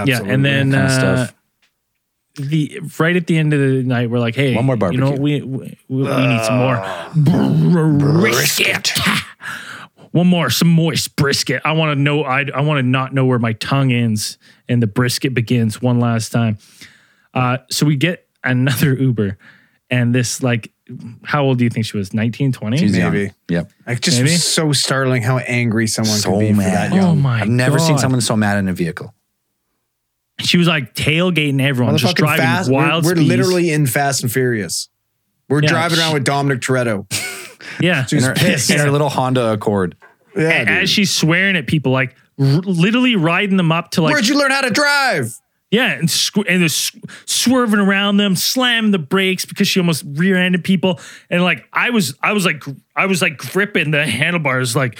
[0.05, 1.35] Yeah, and then kind of uh, stuff.
[2.35, 5.03] the right at the end of the night, we're like, hey, One more barbecue.
[5.03, 5.45] You know, barbecue.
[5.45, 8.91] we we, we need some more brisket.
[10.11, 11.61] One more, some moist brisket.
[11.65, 12.23] I want to know.
[12.23, 14.37] I I want to not know where my tongue ends
[14.69, 15.81] and the brisket begins.
[15.81, 16.57] One last time.
[17.33, 19.37] Uh, so we get another Uber,
[19.89, 20.71] and this like,
[21.23, 22.13] how old do you think she was?
[22.13, 22.77] 19, 20?
[22.77, 23.11] She's young.
[23.11, 23.31] maybe.
[23.49, 23.71] Yep.
[23.85, 24.29] Like just Maybe?
[24.35, 26.91] so startling how angry someone So could be for mad.
[26.91, 27.05] that young.
[27.05, 27.41] Oh my!
[27.41, 29.13] I've never seen someone so mad in a vehicle.
[30.39, 32.71] She was like tailgating everyone, just Motherfucking driving fast.
[32.71, 34.87] wild we're, we're literally in Fast and Furious.
[35.49, 37.05] We're Yeah, driving sh- around with Dominic Toretto.
[37.81, 38.05] yeah.
[38.11, 38.33] In her,
[38.73, 39.95] in her little Honda Accord.
[40.35, 40.77] Yeah, And dude.
[40.83, 44.37] as she's swearing at people, like r- literally riding them up to like Where'd you
[44.37, 45.33] learn how to drive?
[45.69, 46.71] Yeah, and, sw- and
[47.25, 50.99] swerving around them, slamming the brakes because she almost rear-ended people.
[51.29, 52.63] And like I was, I was like,
[52.95, 54.97] I was like gripping the handlebars, like,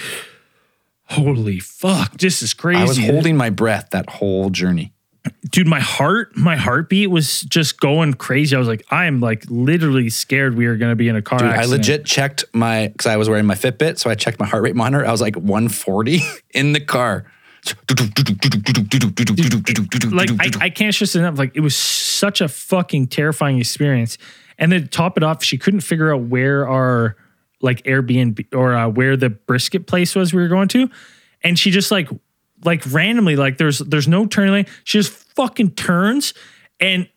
[1.04, 2.80] holy fuck, this is crazy.
[2.80, 4.92] I was holding my breath that whole journey.
[5.50, 5.66] dude.
[5.66, 8.54] My heart, my heartbeat was just going crazy.
[8.54, 11.22] I was like, I am like literally scared we are going to be in a
[11.22, 14.38] car Dude, I legit checked my because I was wearing my Fitbit, so I checked
[14.38, 15.06] my heart rate monitor.
[15.06, 16.20] I was like 140
[16.50, 17.24] in the car.
[20.10, 21.38] Like I, I can't stress enough.
[21.38, 24.18] Like it was such a fucking terrifying experience.
[24.58, 27.16] And then to top it off, she couldn't figure out where our
[27.60, 30.90] like Airbnb or uh, where the brisket place was we were going to,
[31.42, 32.08] and she just like
[32.64, 34.66] like randomly like there's there's no turning lane.
[34.84, 36.34] She just fucking turns
[36.80, 37.08] and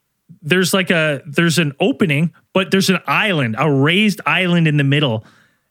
[0.41, 4.83] there's like a there's an opening, but there's an island, a raised island in the
[4.83, 5.25] middle,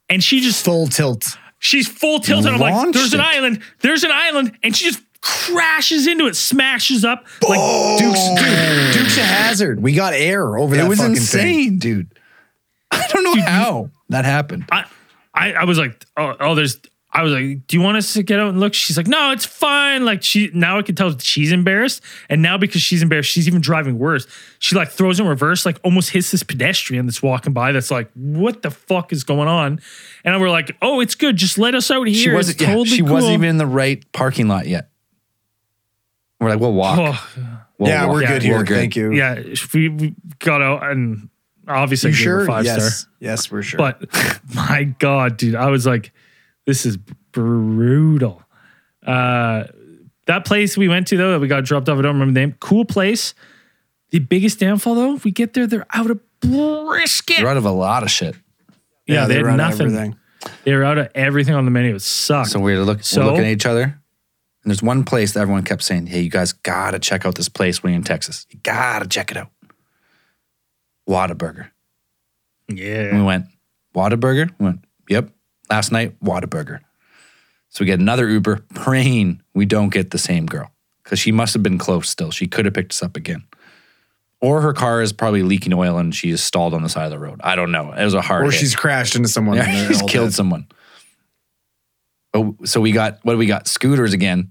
[0.09, 1.37] and she just Full tilt.
[1.61, 3.23] She's full tilt, and I'm like, "There's an it.
[3.23, 8.95] island, there's an island," and she just crashes into it, smashes up like Dukes, dude,
[8.95, 9.81] Dukes of Hazzard.
[9.83, 11.79] We got air over that It was fucking insane, thing.
[11.79, 12.19] dude.
[12.91, 14.65] I don't know how that happened.
[14.73, 14.85] I,
[15.35, 16.79] I, I was like, "Oh, oh, there's."
[17.13, 19.33] I was like, "Do you want us to get out and look?" She's like, "No,
[19.33, 23.31] it's fine." Like she now I can tell she's embarrassed, and now because she's embarrassed,
[23.31, 24.27] she's even driving worse.
[24.61, 27.73] She like throws in reverse, like almost hits this pedestrian that's walking by.
[27.73, 29.81] That's like, "What the fuck is going on?"
[30.25, 31.37] And we're like, "Oh, it's good.
[31.37, 32.17] Just let us out here.
[32.17, 32.61] She wasn't.
[32.61, 34.89] it's yeah, she cool." wasn't even in the right parking lot yet.
[36.41, 36.99] We're like, we'll walk.
[36.99, 37.29] Oh,
[37.79, 38.15] We'll yeah, walk.
[38.15, 38.67] we're good We're here.
[38.67, 39.13] Thank you.
[39.13, 39.43] yeah,
[39.75, 41.29] we, we got out and
[41.67, 42.47] obviously You gave her sure?
[42.47, 42.95] five yes.
[43.01, 43.13] star.
[43.21, 43.79] Yes, we're sure.
[43.79, 44.05] But
[44.55, 46.13] my God, dude, I was like,
[46.67, 48.43] this is brutal.
[49.07, 49.65] Uh,
[50.27, 52.47] that place we went to though, that we got dropped off, I don't remember the
[52.47, 52.57] name.
[52.61, 53.35] Cool place.
[54.11, 57.39] The biggest downfall though, we get there, they're out of brisket.
[57.39, 58.35] They're out of a lot of shit.
[59.07, 59.87] yeah, they, were had out of nothing.
[59.97, 60.17] everything.
[60.65, 61.95] They were out of everything on the menu.
[61.95, 62.51] It sucked.
[62.51, 63.83] So we're, look, So- we're looking at each other.
[64.63, 67.49] And there's one place that everyone kept saying, hey, you guys gotta check out this
[67.49, 68.47] place when you're in Texas.
[68.51, 69.49] You gotta check it out.
[71.09, 71.71] Whataburger.
[72.69, 73.17] And yeah.
[73.17, 73.47] We went,
[73.95, 74.51] Whataburger?
[74.59, 75.31] We went, yep.
[75.71, 76.81] Last night, Whataburger.
[77.69, 80.73] So we get another Uber praying we don't get the same girl
[81.05, 82.33] because she must have been close still.
[82.33, 83.45] She could have picked us up again.
[84.41, 87.11] Or her car is probably leaking oil and she is stalled on the side of
[87.11, 87.41] the road.
[87.45, 87.93] I don't know.
[87.93, 88.59] It was a hard or hit.
[88.59, 89.57] she's crashed into someone.
[89.57, 90.35] Yeah, and they're he's all killed dead.
[90.35, 90.67] someone.
[92.35, 93.69] Oh, so we got what do we got?
[93.69, 94.51] Scooters again.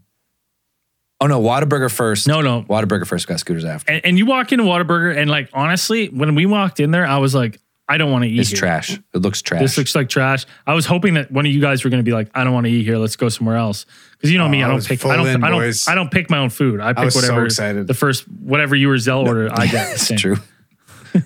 [1.20, 2.28] Oh no, Whataburger first.
[2.28, 2.64] No, no.
[2.64, 3.28] Whataburger first.
[3.28, 3.92] Got scooters after.
[3.92, 7.18] And, and you walk into Whataburger and like honestly, when we walked in there, I
[7.18, 7.60] was like,
[7.90, 8.60] I don't want to eat It's here.
[8.60, 8.92] trash.
[9.14, 9.62] It looks trash.
[9.62, 10.46] This looks like trash.
[10.68, 12.54] I was hoping that one of you guys were going to be like, I don't
[12.54, 12.98] want to eat here.
[12.98, 13.86] Let's go somewhere else.
[14.12, 15.04] Because you know oh, me, Oh, I I don't was pick.
[15.06, 15.28] I don't.
[15.28, 15.60] in, I don't.
[15.60, 15.88] boys.
[15.88, 16.80] I don't pick my own food.
[16.80, 17.46] I pick was so whatever.
[17.46, 17.88] excited.
[17.88, 19.88] The first whatever you or Zell order, I get.
[19.88, 20.38] the it's true.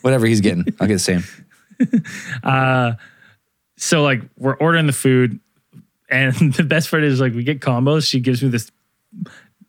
[0.01, 1.23] Whatever he's getting, I'll get the same.
[2.43, 2.93] Uh,
[3.77, 5.39] so like we're ordering the food,
[6.09, 8.07] and the best part is like we get combos.
[8.07, 8.71] She gives me this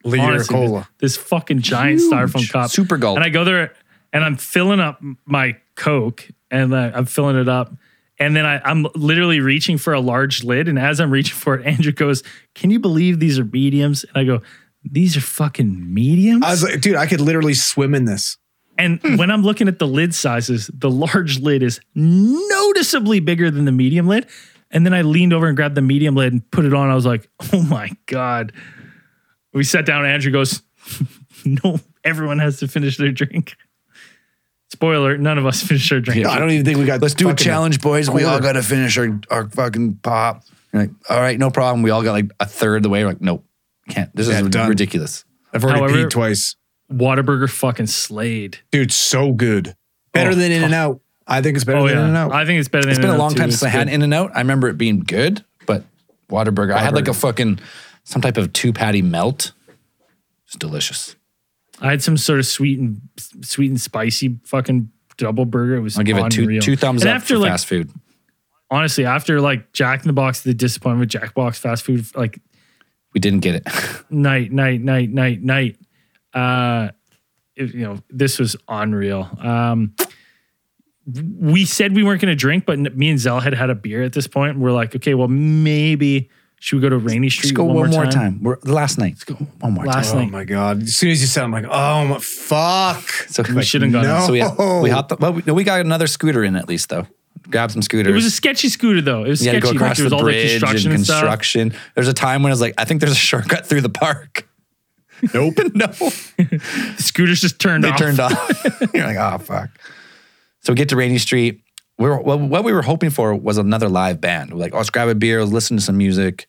[0.05, 0.89] Liter honestly, cola.
[0.99, 3.17] This, this fucking giant styrofoam cup, Super gulp.
[3.17, 3.73] And I go there
[4.13, 7.75] and I'm filling up my Coke and uh, I'm filling it up.
[8.19, 10.69] And then I, I'm literally reaching for a large lid.
[10.69, 12.23] And as I'm reaching for it, Andrew goes,
[12.55, 14.05] Can you believe these are mediums?
[14.05, 14.41] And I go,
[14.85, 16.45] These are fucking mediums?
[16.45, 18.39] I was like, dude, I could literally swim in this.
[18.79, 23.65] and when I'm looking at the lid sizes, the large lid is noticeably bigger than
[23.65, 24.27] the medium lid.
[24.71, 26.91] And then I leaned over and grabbed the medium lid and put it on.
[26.91, 28.53] I was like, oh my God.
[29.53, 30.05] We sat down.
[30.05, 30.63] Andrew goes,
[31.45, 33.57] no, everyone has to finish their drink.
[34.75, 36.27] Spoiler, none of us finished our drink.
[36.27, 37.01] I don't even think we got.
[37.01, 38.11] Let's do a fucking- challenge, boys.
[38.11, 40.43] We all got to finish our, our fucking pop.
[40.73, 41.83] You're like, all right, no problem.
[41.83, 43.03] We all got like a third of the way.
[43.05, 43.45] We're like, nope,
[43.89, 44.15] can't.
[44.17, 44.69] This Yeah, is done.
[44.69, 45.25] ridiculous.
[45.53, 46.57] I've already However- peed twice.
[46.93, 48.59] Whataburger fucking slayed.
[48.73, 49.75] Dude, so good.
[50.13, 50.79] Better Oh, than In and oh.
[50.79, 51.01] Out.
[51.27, 52.25] I think it's better Oh, than In and yeah.
[52.25, 52.33] Out.
[52.33, 53.39] I think it's better than It's been a In-N-Out, long too.
[53.39, 53.89] time It's since I had.
[53.89, 54.33] In and Out.
[54.35, 55.85] I remember it being good, but
[56.29, 57.61] Whataburger, I had like a fucking
[58.05, 59.53] some type of two patty melt.
[60.47, 61.17] It's delicious.
[61.81, 63.01] I had some sort of sweet and
[63.43, 65.77] sweet and spicy fucking double burger.
[65.77, 66.63] It was I'll give it two unreal.
[66.63, 67.91] two thumbs And up after for like fast food.
[68.71, 72.41] honestly, after like Jack in the Box, the disappointment with Jack Box fast food, like
[73.13, 73.67] We didn't get it.
[74.11, 75.77] night, night, night, night, night.
[76.33, 76.91] Uh,
[77.57, 79.29] it- you know, this was unreal.
[79.41, 79.95] Um,
[81.07, 84.03] we said we weren't going to drink, but me and Zell had had a beer
[84.03, 84.59] at this point.
[84.59, 86.31] We're like, okay, well, maybe
[86.65, 88.43] should we go to Rainey Street Just go one, more time.
[88.43, 89.17] We're the last night.
[89.17, 90.29] Let's go one more Last time.
[90.29, 90.85] Oh my god!
[90.85, 93.07] As soon as you said, it, I'm like, oh my fuck.
[93.29, 94.05] So We shouldn't gone.
[94.05, 94.27] no.
[94.27, 95.11] So we we hopped.
[95.11, 97.07] The, well, we, no, we got another scooter in at least though.
[97.51, 98.11] Grab some scooters.
[98.11, 99.25] It was a sketchy scooter though.
[99.25, 99.79] It was you had to sketchy.
[99.79, 101.93] go Like, across there was the all the bridge construction and and stuff.
[101.95, 104.49] There's a time when I was like, I think there's a shortcut through the park.
[105.35, 105.55] Nope.
[105.75, 105.87] no.
[105.87, 107.99] The scooters just turned they off.
[107.99, 108.83] They turned off.
[108.95, 109.71] You're like, oh fuck.
[110.61, 111.61] So we get to Rainey Street.
[111.99, 114.53] We were, well, what we were hoping for was another live band.
[114.53, 116.47] We're like, oh, let's grab a beer, let's listen to some music.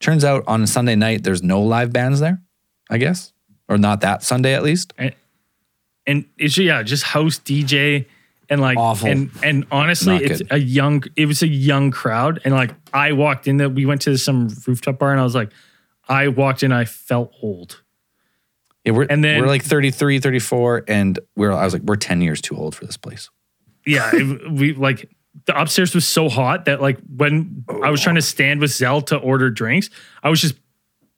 [0.00, 2.40] Turns out on a Sunday night, there's no live bands there,
[2.88, 3.32] I guess,
[3.68, 4.92] or not that Sunday at least.
[6.06, 8.06] and it's yeah, just house DJ
[8.48, 9.08] and like Awful.
[9.08, 10.52] and and honestly, Not it's good.
[10.52, 11.02] a young.
[11.16, 14.48] It was a young crowd, and like I walked in that we went to some
[14.66, 15.50] rooftop bar, and I was like,
[16.08, 17.82] I walked in, I felt old.
[18.84, 22.22] Yeah, we're, And then- we're like 33, 34, and we're I was like, we're 10
[22.22, 23.28] years too old for this place.
[23.84, 25.10] Yeah, it, we like
[25.46, 28.70] the upstairs was so hot that like when oh, I was trying to stand with
[28.72, 29.90] Zell to order drinks,
[30.22, 30.54] I was just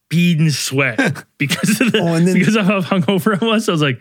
[0.08, 3.68] beading sweat because of the Oh, and then- because of how hungover I was.
[3.68, 4.00] I was like,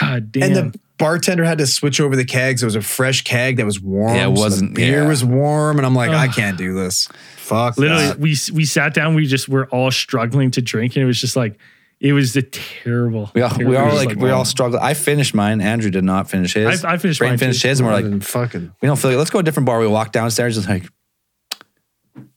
[0.00, 0.42] God damn.
[0.42, 2.62] And the bartender had to switch over the kegs.
[2.62, 4.14] It was a fresh keg that was warm.
[4.14, 5.08] Yeah, it so the wasn't- beer yeah.
[5.08, 7.08] was warm, and I'm like, I can't do this.
[7.36, 7.76] Fuck.
[7.76, 8.18] Literally, that.
[8.18, 9.14] we we sat down.
[9.14, 11.58] We just were all struggling to drink, and it was just like
[12.00, 13.30] it was a terrible.
[13.34, 14.82] We all, we all was like, we all struggled.
[14.82, 15.60] I finished mine.
[15.60, 16.84] Andrew did not finish his.
[16.84, 17.68] I- I finished Brain mine, finished too.
[17.68, 18.72] his, and we're like, fucking.
[18.80, 19.78] we don't feel like, let's go to a different bar.
[19.80, 20.86] We walk downstairs, just like,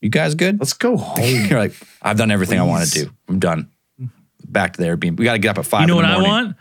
[0.01, 0.59] you guys good?
[0.59, 1.25] Let's go home.
[1.49, 3.11] You're like, I've done everything I want to do.
[3.27, 3.69] I'm done.
[4.47, 5.17] Back to the Airbnb.
[5.17, 5.81] We got to get up at five.
[5.81, 6.55] You know what I want?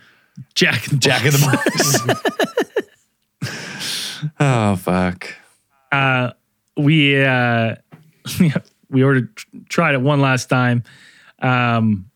[0.55, 2.13] Jack in the Jack in the
[3.43, 4.23] Box.
[4.41, 5.29] oh fuck.
[5.93, 6.33] uh,
[6.77, 7.77] we uh,
[8.91, 9.35] we ordered
[9.69, 10.83] tried it one last time.
[11.41, 12.11] Um,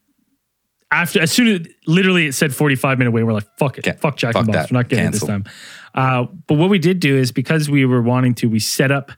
[0.93, 3.97] after as soon as literally it said 45 minute wait, we're like, fuck it, Okay,
[3.99, 4.65] fuck Jack fuck the Box.
[4.69, 4.73] that.
[4.73, 5.29] We're not getting Cancel.
[5.29, 5.55] it this time.
[5.95, 9.13] Uh, but what we did do is because we were wanting to, we set up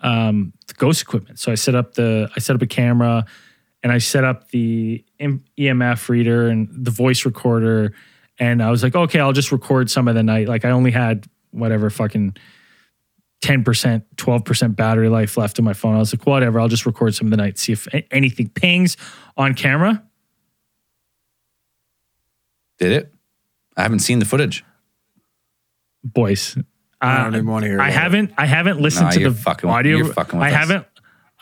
[0.00, 1.38] um, the ghost equipment.
[1.38, 3.24] So I set up the I set up a camera
[3.82, 7.92] and I set up the EMF reader and the voice recorder.
[8.38, 10.48] And I was like, okay, I'll just record some of the night.
[10.48, 12.36] Like I only had whatever fucking
[13.42, 15.94] 10%, 12% battery life left on my phone.
[15.96, 18.96] I was like, whatever, I'll just record some of the night, see if anything pings
[19.36, 20.02] on camera.
[22.80, 23.14] Did it?
[23.76, 24.64] I haven't seen the footage.
[26.02, 26.56] Boys.
[27.00, 27.80] I uh, don't even want to hear.
[27.80, 27.92] I it.
[27.94, 29.96] haven't I haven't listened Nah, to you're the fucking audio.
[29.98, 30.56] you're fucking with I us.
[30.56, 30.86] haven't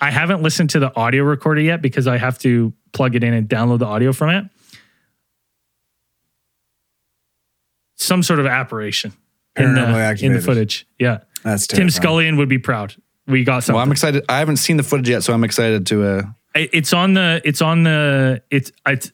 [0.00, 3.32] I haven't listened to the audio recorder yet because I have to plug it in
[3.34, 4.44] and download the audio from it.
[7.96, 9.12] Some sort of apparition
[9.56, 10.44] in the, in the activated.
[10.44, 10.86] footage.
[10.98, 11.18] Yeah.
[11.42, 12.02] That's Tim terrifying.
[12.02, 12.94] Scullion would be proud.
[13.26, 13.74] We got something.
[13.74, 14.24] Well, I'm excited.
[14.28, 16.04] I haven't seen the footage yet, so I'm excited to.
[16.04, 16.22] uh
[16.54, 19.12] I- it's on the it's on the it's it's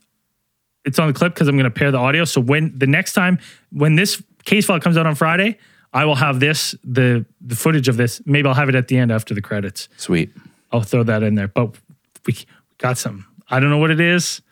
[0.84, 2.24] it's on the clip because I'm going to pair the audio.
[2.24, 3.38] So when the next time
[3.72, 5.58] when this case file comes out on Friday,
[5.92, 8.20] I will have this the the footage of this.
[8.26, 9.88] Maybe I'll have it at the end after the credits.
[9.96, 10.30] Sweet.
[10.72, 11.48] I'll throw that in there.
[11.48, 11.76] But
[12.26, 12.36] we
[12.78, 13.26] got some.
[13.48, 14.42] I don't know what it is.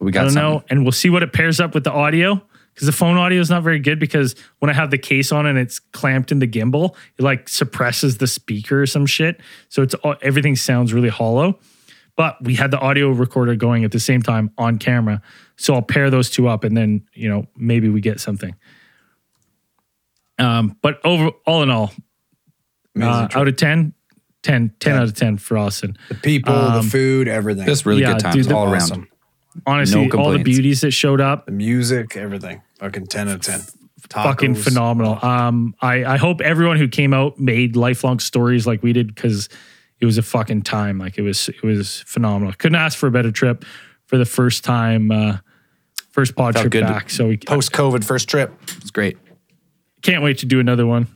[0.00, 0.20] We got.
[0.20, 0.52] I don't something.
[0.52, 2.40] know, and we'll see what it pairs up with the audio
[2.74, 3.98] because the phone audio is not very good.
[3.98, 7.48] Because when I have the case on and it's clamped in the gimbal, it like
[7.48, 9.40] suppresses the speaker or some shit.
[9.68, 11.58] So it's all- everything sounds really hollow.
[12.16, 15.20] But we had the audio recorder going at the same time on camera,
[15.56, 18.54] so I'll pair those two up, and then you know maybe we get something.
[20.38, 21.92] Um, but over all in all,
[23.00, 23.94] uh, out of 10,
[24.42, 25.96] 10, 10 out of ten for Austin.
[26.08, 27.66] The people, Um, the food, everything.
[27.66, 28.82] Just really Yeah, good times dude, the- all around.
[28.82, 29.08] Awesome.
[29.66, 32.60] Honestly, No all the beauties that showed up, The music, everything.
[32.78, 33.60] Fucking ten out of ten.
[34.10, 35.18] fucking phenomenal.
[35.24, 39.48] Um, I, I hope everyone who came out made lifelong stories like we did because
[40.00, 40.98] it was a fucking time.
[40.98, 42.52] Like it was, it was phenomenal.
[42.52, 43.64] Couldn't ask for a better trip
[44.06, 45.38] for the first time, uh,
[46.10, 46.84] first pod Felt trip good.
[46.84, 47.10] back.
[47.10, 48.52] So we Post COVID first trip.
[48.78, 49.16] It's great.
[50.02, 51.06] can't wait to do another one.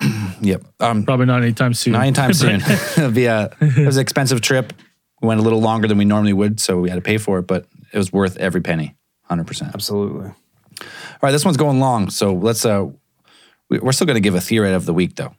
[0.42, 0.64] Yep.
[0.80, 1.94] Um, Probably not anytime soon.
[1.94, 2.60] not anytime soon.
[2.96, 4.74] It'll be a, it was an expensive trip.
[5.22, 7.38] We went a little longer than we normally would, so we had to pay for
[7.38, 8.94] it, but it was worth every penny.
[9.30, 9.72] 100%.
[9.72, 10.26] Absolutely.
[10.26, 10.34] All
[11.22, 12.66] right, this one's going long, so let's.
[12.66, 12.88] uh
[13.70, 15.34] We're still going to give a theory of the week, though,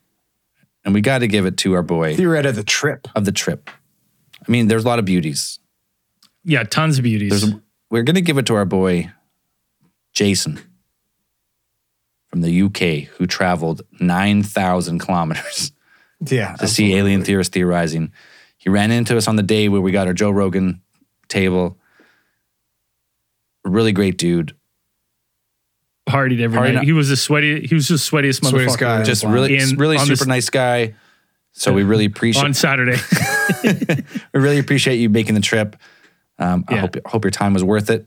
[0.87, 3.09] and we got to give it to our boy Theoret of the trip.
[3.13, 3.69] of the trip.
[4.47, 5.59] I mean, there's a lot of beauties.
[6.45, 7.29] yeah, tons of beauties.
[7.41, 7.53] There's
[7.91, 9.11] we're going to give it to our boy
[10.13, 10.59] Jason
[12.29, 15.71] from the UK, who traveled nine thousand kilometers
[16.25, 16.55] Yeah.
[16.55, 18.13] to see alien theorists theorizing.
[18.57, 20.81] He ran into us on the day where we got our Joe Rogan
[21.27, 21.77] table.
[23.65, 24.55] A really great dude.
[26.07, 26.75] Partied every Partied night.
[26.77, 26.83] up.
[26.83, 27.67] He was the sweaty.
[27.67, 28.77] He was the sweatiest Sweatiest motherfucker.
[28.79, 29.03] guy.
[29.03, 29.31] Just Wow.
[29.33, 30.93] really, In- really on super this- nice guy.
[31.53, 32.97] So we really appreciate on Saturday.
[33.63, 35.75] we really appreciate you making the trip.
[36.39, 36.81] Um, I Yeah.
[36.81, 38.05] hope hope your time was worth it.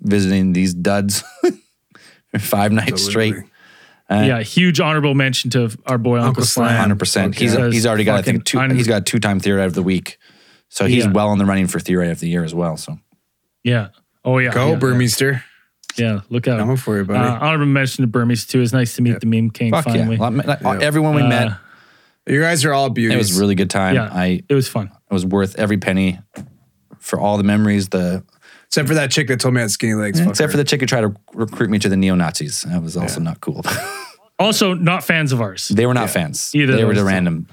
[0.00, 1.24] Visiting these duds
[2.38, 3.34] five nights straight.
[4.10, 6.68] yeah, huge honorable mention to our boy Uncle, Uncle Slam.
[6.68, 6.80] Slam.
[6.80, 7.34] Hundred percent.
[7.34, 8.58] He's Because he's already got I think two.
[8.58, 10.18] fucking un- he's got two time theory out of the week,
[10.68, 11.12] so he's Yeah.
[11.12, 12.76] well in the running for theory of the year as well.
[12.76, 12.98] So
[13.62, 13.88] Yeah.
[14.26, 14.52] Oh yeah.
[14.52, 15.42] Go, yeah, Burmeister.
[15.96, 16.20] Yeah.
[16.30, 16.58] Look out.
[16.58, 17.18] Coming for you, buddy.
[17.20, 18.60] Uh, honorable mention to Burmese too.
[18.60, 20.16] It's nice to meet the meme king fuck finally.
[20.16, 21.52] yeah, Like, like, everyone we Uh, met,
[22.26, 23.14] you guys are all beauties.
[23.14, 23.94] it was a really good time.
[23.94, 24.08] Yeah.
[24.12, 24.86] I It was fun.
[25.10, 26.18] it was worth every penny
[26.98, 27.88] for all the memories.
[27.90, 28.22] The
[28.66, 30.18] Except for that chick that told me I had skinny legs.
[30.18, 30.50] Fuck except her.
[30.52, 32.62] for the chick who tried to recruit me to the neo Nazis.
[32.62, 33.62] That was also not cool.
[34.36, 35.68] Also, not fans of ours.
[35.68, 36.50] They were not fans.
[36.56, 37.06] Either they were the two.
[37.06, 37.46] random,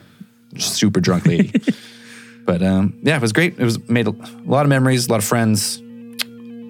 [0.58, 1.54] super drunk lady.
[2.46, 3.60] but um, yeah, it was great.
[3.60, 5.78] It was made a, a lot of memories, a lot of friends.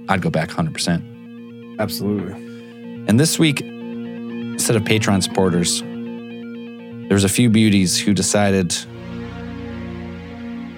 [0.09, 1.01] I'd go back 100%.
[1.79, 2.33] Absolutely.
[3.07, 8.69] And this week, instead of Patreon supporters, there was a few beauties who decided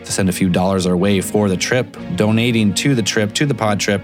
[0.06, 3.46] to send a few dollars our way for the trip, donating to the trip, to
[3.46, 4.02] the pod trip,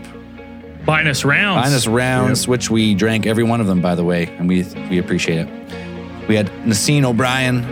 [0.86, 1.62] Buying us rounds.
[1.62, 4.64] Buying us rounds, which we drank every one of them, by the way, and we
[4.90, 6.28] we appreciate it.
[6.28, 7.64] We had Nassim O'Brien,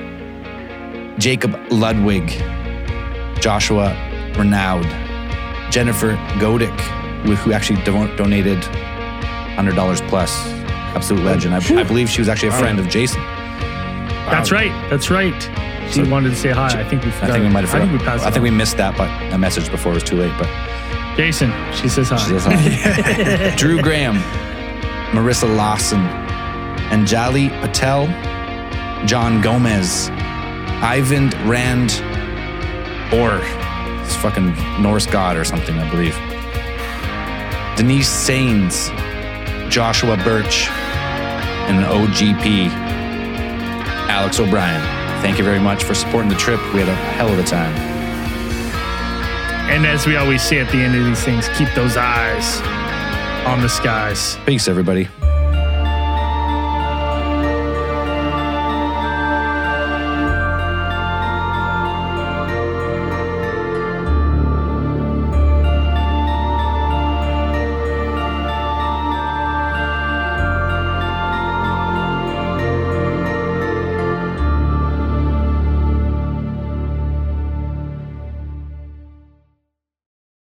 [1.18, 2.28] Jacob Ludwig,
[3.42, 3.96] Joshua
[4.38, 4.84] Renaud,
[5.72, 6.80] Jennifer Godick,
[7.24, 8.62] who who actually do- donated
[9.58, 10.32] hundred dollars plus.
[10.95, 11.53] Absolute legend.
[11.53, 13.22] I, I believe she was actually a friend of Jason.
[14.32, 14.72] That's right.
[14.90, 15.34] That's right.
[15.92, 16.68] She So- wanted to say hi.
[16.80, 17.10] I think we.
[17.10, 17.32] I Forgot.
[17.34, 17.76] think we might have.
[17.76, 18.26] I think we forgot- passed.
[18.26, 20.34] I think we missed that, but a message before it was too late.
[20.40, 20.48] But
[21.18, 21.52] Jason.
[21.74, 22.18] She says hi.
[22.18, 23.56] She says hi.
[23.58, 24.16] Drew Graham,
[25.11, 26.02] Marissa Lawson,
[26.90, 28.08] Anjali Patel,
[29.08, 30.10] John Gomez,
[30.82, 31.92] Ivan Rand,
[33.14, 33.40] or
[34.03, 36.16] it's fucking Norse god or something, I believe.
[37.77, 38.90] Denise Sains,
[39.70, 40.68] Joshua Birch,
[41.68, 42.70] and OGP,
[44.10, 44.82] Alex O'Brien.
[45.22, 46.60] Thank you very much for supporting the trip.
[46.74, 47.76] We had a hell of a time.
[49.70, 52.62] And as we always say at the end of these things, keep those eyes
[53.46, 54.38] on the skies.
[54.46, 55.10] Peace, everybody.